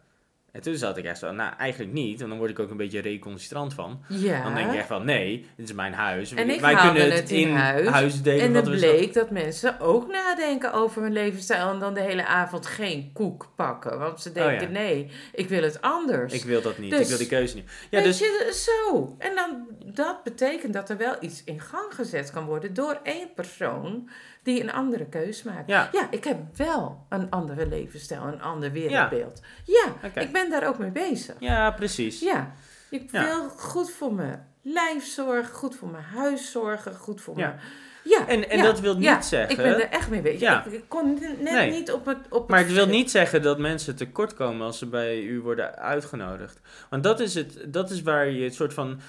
En 0.53 0.61
toen 0.61 0.75
zat 0.77 0.97
ik 0.97 1.05
echt 1.05 1.19
zo, 1.19 1.33
nou 1.33 1.53
eigenlijk 1.59 1.93
niet, 1.93 2.21
en 2.21 2.29
dan 2.29 2.39
word 2.39 2.51
ik 2.51 2.59
ook 2.59 2.71
een 2.71 2.77
beetje 2.77 3.01
recalcitrant 3.01 3.75
van. 3.75 4.03
Ja. 4.09 4.43
Dan 4.43 4.55
denk 4.55 4.71
ik 4.73 4.79
echt 4.79 4.87
van, 4.87 5.05
nee, 5.05 5.47
dit 5.57 5.69
is 5.69 5.75
mijn 5.75 5.93
huis. 5.93 6.33
En 6.33 6.51
ik 6.51 6.61
Wij 6.61 6.75
kunnen 6.75 7.03
het 7.05 7.15
het 7.15 7.31
in 7.31 7.51
huis. 7.55 7.89
huis, 7.89 8.23
delen. 8.23 8.45
En 8.45 8.55
het 8.55 8.71
bleek 8.71 9.13
dat 9.15 9.31
mensen 9.31 9.81
ook 9.81 10.07
nadenken 10.13 10.73
over 10.73 11.03
hun 11.03 11.13
levensstijl 11.13 11.71
en 11.71 11.79
dan 11.79 11.95
de 11.95 12.01
hele 12.01 12.27
avond 12.27 12.67
geen 12.67 13.11
koek 13.13 13.53
pakken. 13.57 13.99
Want 13.99 14.21
ze 14.21 14.33
denken, 14.33 14.55
Oh 14.55 14.61
ja. 14.61 14.69
nee, 14.69 15.11
ik 15.33 15.49
wil 15.49 15.63
het 15.63 15.81
anders. 15.81 16.33
Ik 16.33 16.45
wil 16.45 16.63
dat 16.63 16.79
niet, 16.79 16.91
Dus- 16.91 17.01
ik 17.01 17.09
wil 17.09 17.19
die 17.19 17.27
keuze 17.27 17.55
niet. 17.55 17.71
Ja, 17.91 18.03
dus, 18.03 18.19
je, 18.19 18.51
zo. 18.91 19.15
En 19.19 19.35
dan, 19.35 19.67
dat 19.95 20.23
betekent 20.23 20.73
dat 20.73 20.91
er 20.91 20.97
wel 20.97 21.15
iets 21.21 21.43
in 21.45 21.61
gang 21.61 21.95
gezet 21.95 22.31
kan 22.31 22.45
worden 22.45 22.75
door 22.75 23.01
één 23.03 23.29
persoon 23.35 24.09
die 24.43 24.63
een 24.63 24.73
andere 24.73 25.07
keus 25.07 25.43
maakt. 25.43 25.69
ja, 25.69 25.89
Ja, 25.93 26.07
ik 26.11 26.25
heb 26.25 26.39
wel 26.57 27.07
een 27.09 27.31
andere 27.31 27.67
levensstijl, 27.67 28.23
een 28.23 28.43
ander 28.43 28.73
wereldbeeld. 28.73 29.43
Ja, 29.65 30.11
ik 30.23 30.33
ben 30.33 30.51
daar 30.51 30.67
ook 30.69 30.79
mee 30.79 30.91
bezig. 30.91 31.35
Ja, 31.39 31.71
precies. 31.71 32.21
Ja, 32.21 32.53
ik 32.91 33.11
wil 33.11 33.49
goed 33.49 33.91
voor 33.91 34.13
mijn 34.15 34.47
lijf 34.63 35.05
zorgen, 35.07 35.55
goed 35.55 35.75
voor 35.77 35.89
mijn 35.89 36.05
huis 36.05 36.51
zorgen, 36.51 36.95
goed 36.95 37.21
voor 37.21 37.35
mijn... 37.35 37.61
Ja, 38.05 38.27
En, 38.29 38.51
en 38.51 38.57
ja, 38.57 38.63
dat 38.65 38.81
wil 38.81 38.95
niet 38.95 39.05
ja, 39.05 39.21
zeggen... 39.21 39.51
Ik 39.51 39.57
ben 39.57 39.75
er 39.75 39.89
echt 39.89 40.11
mee 40.11 40.21
bezig. 40.21 40.41
Ja. 40.41 40.65
Ik, 40.65 40.73
ik 40.73 40.85
kon 40.89 41.19
net 41.21 41.41
Nee. 41.41 41.71
niet 41.71 41.93
op 41.93 42.07
het 42.07 42.19
op 42.31 42.49
Maar 42.49 42.59
het 42.59 42.69
wil 42.73 42.77
schip. 42.83 42.91
niet 42.95 43.11
zeggen 43.11 43.43
dat 43.43 43.59
mensen 43.59 43.97
tekort 43.97 44.35
komen 44.35 44.67
als 44.67 44.79
ze 44.79 44.87
bij 44.87 45.21
u 45.23 45.41
worden 45.41 45.77
uitgenodigd. 45.77 46.61
Want 46.91 47.03
dat 47.03 47.21
is, 47.21 47.35
het, 47.35 47.59
dat 47.67 47.91
is 47.91 48.03
waar 48.03 48.29
je 48.31 48.45
het 48.45 48.55
soort 48.55 48.75
van... 48.75 49.01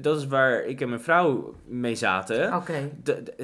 Dat 0.00 0.18
is 0.18 0.26
waar 0.26 0.64
ik 0.64 0.80
en 0.80 0.88
mijn 0.88 1.00
vrouw 1.00 1.54
mee 1.66 1.94
zaten. 1.94 2.52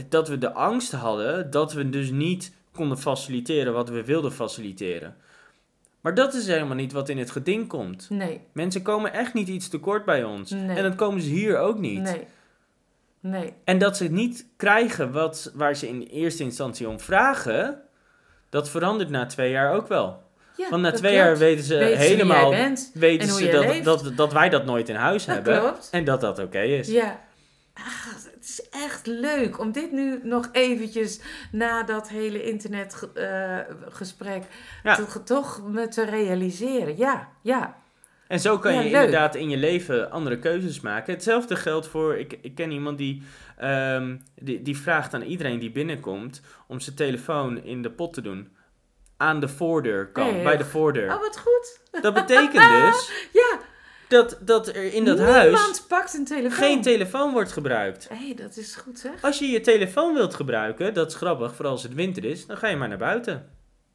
Dat 0.09 0.29
we 0.29 0.39
de 0.39 0.53
angst 0.53 0.93
hadden 0.93 1.51
dat 1.51 1.73
we 1.73 1.89
dus 1.89 2.11
niet 2.11 2.53
konden 2.73 2.99
faciliteren 2.99 3.73
wat 3.73 3.89
we 3.89 4.05
wilden 4.05 4.33
faciliteren. 4.33 5.17
Maar 6.01 6.15
dat 6.15 6.35
is 6.35 6.47
helemaal 6.47 6.77
niet 6.77 6.93
wat 6.93 7.09
in 7.09 7.19
het 7.19 7.31
geding 7.31 7.69
komt. 7.69 8.11
nee, 8.11 8.41
Mensen 8.53 8.83
komen 8.83 9.13
echt 9.13 9.35
niet 9.35 9.49
iets 9.49 9.69
tekort 9.69 10.05
bij 10.05 10.25
ons. 10.25 10.51
Nee. 10.51 10.77
En 10.77 10.83
dat 10.83 10.95
komen 10.95 11.23
ze 11.23 11.29
hier 11.29 11.59
ook 11.59 11.79
niet. 11.79 12.03
nee, 12.03 12.27
nee. 13.21 13.53
En 13.65 13.79
dat 13.79 13.97
ze 13.97 14.05
niet 14.05 14.47
krijgen 14.57 15.13
wat, 15.13 15.53
waar 15.55 15.75
ze 15.77 15.89
in 15.89 16.03
eerste 16.03 16.43
instantie 16.43 16.89
om 16.89 17.01
vragen, 17.01 17.81
dat 18.49 18.71
verandert 18.71 19.11
na 19.11 19.27
twee 19.27 19.51
jaar 19.51 19.73
ook 19.75 19.89
wel. 19.89 20.23
Ja, 20.57 20.69
Want 20.71 20.83
na 20.83 20.93
twee 20.93 21.13
klopt. 21.13 21.27
jaar 21.27 21.39
weten 21.39 21.65
ze 21.65 21.77
wie 21.79 21.97
helemaal 21.97 22.51
bent. 22.51 22.91
weten 22.95 23.29
ze 23.29 23.49
dat, 23.49 23.85
dat, 23.85 24.13
dat 24.17 24.33
wij 24.33 24.49
dat 24.49 24.65
nooit 24.65 24.89
in 24.89 24.95
huis 24.95 25.25
Dat 25.25 25.35
hebben. 25.35 25.61
klopt. 25.61 25.89
En 25.93 26.05
dat 26.05 26.21
dat 26.21 26.39
oké 26.39 26.61
is. 26.61 26.89
Ja. 26.89 27.21
Ach, 27.75 28.05
het 28.35 28.45
is 28.45 28.69
echt 28.71 29.07
leuk 29.07 29.59
om 29.61 29.73
dit 29.73 29.93
nu 29.93 30.21
nog 30.23 30.49
eventjes 30.53 31.21
na 31.53 31.83
dat 31.83 32.09
hele 32.09 32.43
internetgesprek 32.43 34.43
Ja. 34.83 34.97
toch, 34.97 35.21
toch 35.25 35.63
me 35.67 35.89
te 35.89 36.05
realiseren. 36.05 36.97
Ja, 36.97 37.29
ja. 37.43 37.77
En 38.29 38.41
zo 38.41 38.59
kan 38.59 38.73
Ja, 38.75 38.81
je 38.81 38.91
leuk. 38.91 39.05
inderdaad 39.05 39.35
in 39.35 39.49
je 39.51 39.57
leven 39.57 40.11
andere 40.11 40.39
keuzes 40.39 40.81
maken. 40.81 41.13
Hetzelfde 41.15 41.57
geldt 41.57 41.87
voor, 41.87 42.17
ik, 42.17 42.39
ik 42.43 42.55
ken 42.55 42.71
iemand 42.71 42.99
die, 42.99 43.23
ehm, 43.57 44.17
die, 44.41 44.63
die 44.63 44.77
vraagt 44.79 45.15
aan 45.15 45.23
iedereen 45.23 45.59
die 45.59 45.71
binnenkomt 45.71 46.41
om 46.67 46.81
zijn 46.81 46.97
telefoon 46.97 47.65
in 47.65 47.83
de 47.83 47.91
pot 47.91 48.13
te 48.13 48.21
doen. 48.21 48.49
Aan 49.17 49.41
de 49.41 49.49
voordeur 49.49 50.07
kan, 50.07 50.43
bij 50.43 50.57
de 50.57 50.65
voordeur. 50.65 51.15
Oh, 51.15 51.21
wat 51.21 51.39
goed. 51.39 51.81
Dat 52.03 52.15
betekent 52.15 52.53
dus 52.83 53.11
Ja, 53.43 53.59
dat, 54.09 54.39
dat 54.41 54.69
er 54.69 54.93
in 54.95 55.05
dat 55.05 55.17
niemand 55.19 55.37
huis 55.37 55.81
pakt 55.89 56.15
een 56.15 56.25
telefoon. 56.25 56.65
geen 56.65 56.83
telefoon 56.83 57.33
wordt 57.33 57.53
gebruikt. 57.53 58.09
Hé, 58.09 58.17
hey, 58.17 58.35
dat 58.35 58.57
is 58.57 58.75
goed 58.75 58.99
zeg. 58.99 59.13
Als 59.21 59.39
je 59.39 59.47
je 59.51 59.61
telefoon 59.61 60.15
wilt 60.15 60.35
gebruiken, 60.35 60.95
dat 60.95 61.09
is 61.11 61.15
grappig, 61.17 61.55
vooral 61.55 61.73
als 61.73 61.83
het 61.83 61.95
winter 61.95 62.25
is, 62.25 62.47
dan 62.47 62.57
ga 62.57 62.69
je 62.69 62.77
maar 62.77 62.89
naar 62.89 62.99
buiten. 62.99 63.49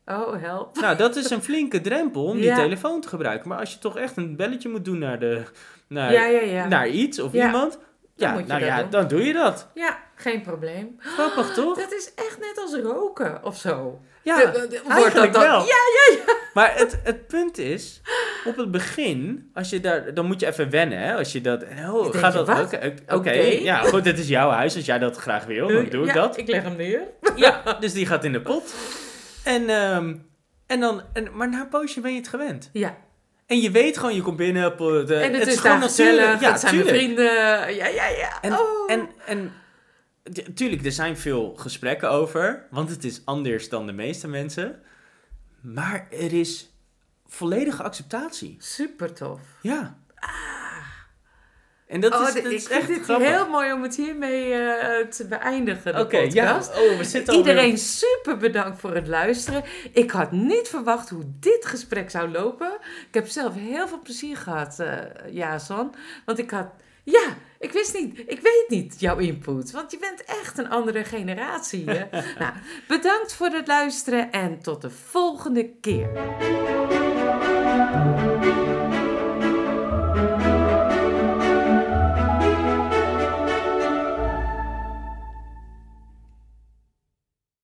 Oh, 0.05 0.41
help. 0.41 0.79
Nou, 0.81 0.97
dat 0.97 1.15
is 1.15 1.29
een 1.29 1.41
flinke 1.49 1.81
drempel 1.81 2.23
om 2.25 2.37
die 2.39 2.53
telefoon 2.53 3.01
te 3.01 3.07
gebruiken. 3.07 3.49
Maar 3.49 3.59
als 3.59 3.73
je 3.73 3.79
toch 3.79 3.97
echt 3.97 4.17
een 4.17 4.35
belletje 4.35 4.69
moet 4.69 4.85
doen 4.85 4.97
naar, 4.99 5.19
de, 5.19 5.43
naar, 5.87 6.11
Ja, 6.13 6.25
ja, 6.25 6.41
ja. 6.41 6.67
naar 6.67 6.87
iets 6.87 7.19
of 7.19 7.33
Ja. 7.33 7.45
iemand, 7.45 7.79
ja, 8.19 8.31
moet 8.31 8.41
je 8.41 8.47
nou 8.47 8.59
dat 8.59 8.69
ja, 8.69 8.81
doen. 8.81 8.89
dan 8.89 9.07
doe 9.07 9.23
je 9.25 9.33
dat. 9.33 9.67
Ja, 9.73 9.97
geen 10.15 10.41
probleem. 10.41 10.95
Grappig, 10.99 11.53
toch? 11.53 11.77
Dat 11.77 11.93
is 11.93 12.11
echt 12.15 12.39
net 12.39 12.57
als 12.61 12.75
roken 12.75 13.43
of 13.43 13.57
zo. 13.57 13.99
Ja, 14.23 14.37
De- 14.37 14.51
de- 14.51 14.67
de- 14.67 14.79
wordt 14.83 14.89
eigenlijk 15.01 15.33
dat 15.33 15.41
dan- 15.43 15.51
wel. 15.51 15.59
Ja, 15.59 15.65
ja, 15.65 16.15
ja. 16.27 16.33
Maar 16.53 16.77
het, 16.77 16.99
het 17.03 17.27
punt 17.27 17.57
is, 17.57 18.01
op 18.45 18.57
het 18.57 18.71
begin, 18.71 19.49
als 19.53 19.69
je 19.69 19.79
daar, 19.79 20.13
dan 20.13 20.25
moet 20.25 20.39
je 20.39 20.47
even 20.47 20.69
wennen, 20.69 20.99
hè? 20.99 21.15
Als 21.15 21.31
je 21.31 21.41
dat, 21.41 21.63
oh, 21.89 22.15
gaat 22.15 22.33
dat, 22.33 22.49
oké, 23.07 23.31
ja, 23.31 23.77
goed, 23.81 24.03
dit 24.03 24.19
is 24.19 24.27
jouw 24.27 24.49
huis, 24.49 24.75
als 24.75 24.85
jij 24.85 24.99
dat 24.99 25.17
graag 25.17 25.45
wil, 25.45 25.67
dan 25.67 25.85
doe 25.89 26.01
ik 26.01 26.07
Ja, 26.07 26.13
dat. 26.13 26.37
Ik 26.37 26.47
leg 26.47 26.63
hem 26.63 26.75
neer. 26.75 27.01
Ja, 27.35 27.77
dus 27.79 27.93
die 27.93 28.05
gaat 28.05 28.23
in 28.23 28.31
de 28.31 28.41
pot. 28.41 28.73
En, 29.43 29.69
ehm, 29.69 30.15
en 30.67 30.79
dan, 30.79 31.01
en, 31.13 31.27
maar 31.33 31.49
na 31.49 31.59
een 31.59 31.69
poosje 31.69 32.01
ben 32.01 32.11
je 32.11 32.17
het 32.17 32.27
gewend. 32.27 32.69
Ja, 32.73 32.97
En 33.49 33.61
je 33.61 33.71
weet 33.71 33.97
gewoon, 33.97 34.15
je 34.15 34.21
komt 34.21 34.37
binnen, 34.37 34.65
op, 34.65 34.77
de, 34.77 35.15
en 35.15 35.33
het, 35.33 35.47
is 35.47 35.59
gewoon 35.59 35.81
gezellig. 35.81 36.41
Ja, 36.41 36.51
het 36.51 36.59
zijn 36.59 36.73
tuurlijk. 36.73 36.95
mijn 36.95 37.03
vrienden. 37.03 37.75
Ja, 37.75 37.87
ja, 37.87 38.07
ja. 38.07 38.41
En, 38.41 38.53
oh. 38.53 38.91
en, 38.91 39.09
en 39.25 39.53
tuurlijk, 40.53 40.85
er 40.85 40.91
zijn 40.91 41.17
veel 41.17 41.53
gesprekken 41.55 42.09
over, 42.09 42.67
want 42.69 42.89
het 42.89 43.03
is 43.03 43.21
anders 43.25 43.69
dan 43.69 43.85
de 43.85 43.91
meeste 43.91 44.27
mensen. 44.27 44.81
Maar 45.61 46.07
er 46.11 46.33
is 46.33 46.73
volledige 47.27 47.83
acceptatie. 47.83 48.55
Super 48.59 49.13
tof. 49.13 49.39
Ja. 49.61 49.97
En 51.89 51.99
dat 51.99 52.13
oh, 52.13 52.27
is, 52.27 52.33
dat 52.33 52.45
ik 52.45 52.51
is 52.51 52.67
vind 52.67 52.79
echt 52.79 52.87
dit 52.87 53.03
grappig. 53.03 53.27
heel 53.27 53.49
mooi 53.49 53.73
om 53.73 53.83
het 53.83 53.95
hiermee 53.95 54.53
eh, 54.53 55.07
te 55.07 55.27
beëindigen, 55.27 55.93
de 55.93 55.99
Oké, 55.99 56.17
ja. 56.17 56.55
Oh, 56.55 56.97
we 56.97 57.03
zitten 57.03 57.33
Iedereen 57.33 57.77
super 57.77 58.37
bedankt 58.37 58.79
voor 58.79 58.95
het 58.95 59.07
luisteren. 59.07 59.63
Ik 59.93 60.11
had 60.11 60.31
niet 60.31 60.67
verwacht 60.67 61.09
hoe 61.09 61.23
dit 61.39 61.65
gesprek 61.65 62.09
zou 62.09 62.31
lopen. 62.31 62.71
Ik 63.07 63.13
heb 63.13 63.27
zelf 63.27 63.55
heel 63.55 63.87
veel 63.87 63.99
plezier 64.03 64.37
gehad, 64.37 64.79
eh 64.79 64.97
Jason. 65.31 65.95
Want 66.25 66.39
ik 66.39 66.51
had... 66.51 66.67
Ja, 67.03 67.37
ik 67.59 67.71
wist 67.71 67.93
niet. 67.93 68.19
Ik 68.19 68.39
weet 68.41 68.65
niet 68.67 68.99
jouw 68.99 69.17
input. 69.17 69.71
Want 69.71 69.91
je 69.91 69.97
bent 69.97 70.23
echt 70.25 70.57
een 70.57 70.69
andere 70.69 71.03
generatie. 71.03 71.89
Hè? 71.89 72.05
nou, 72.39 72.53
bedankt 72.87 73.33
voor 73.33 73.49
het 73.49 73.67
luisteren 73.67 74.31
en 74.31 74.61
tot 74.61 74.81
de 74.81 74.89
volgende 74.89 75.69
keer. 75.81 76.09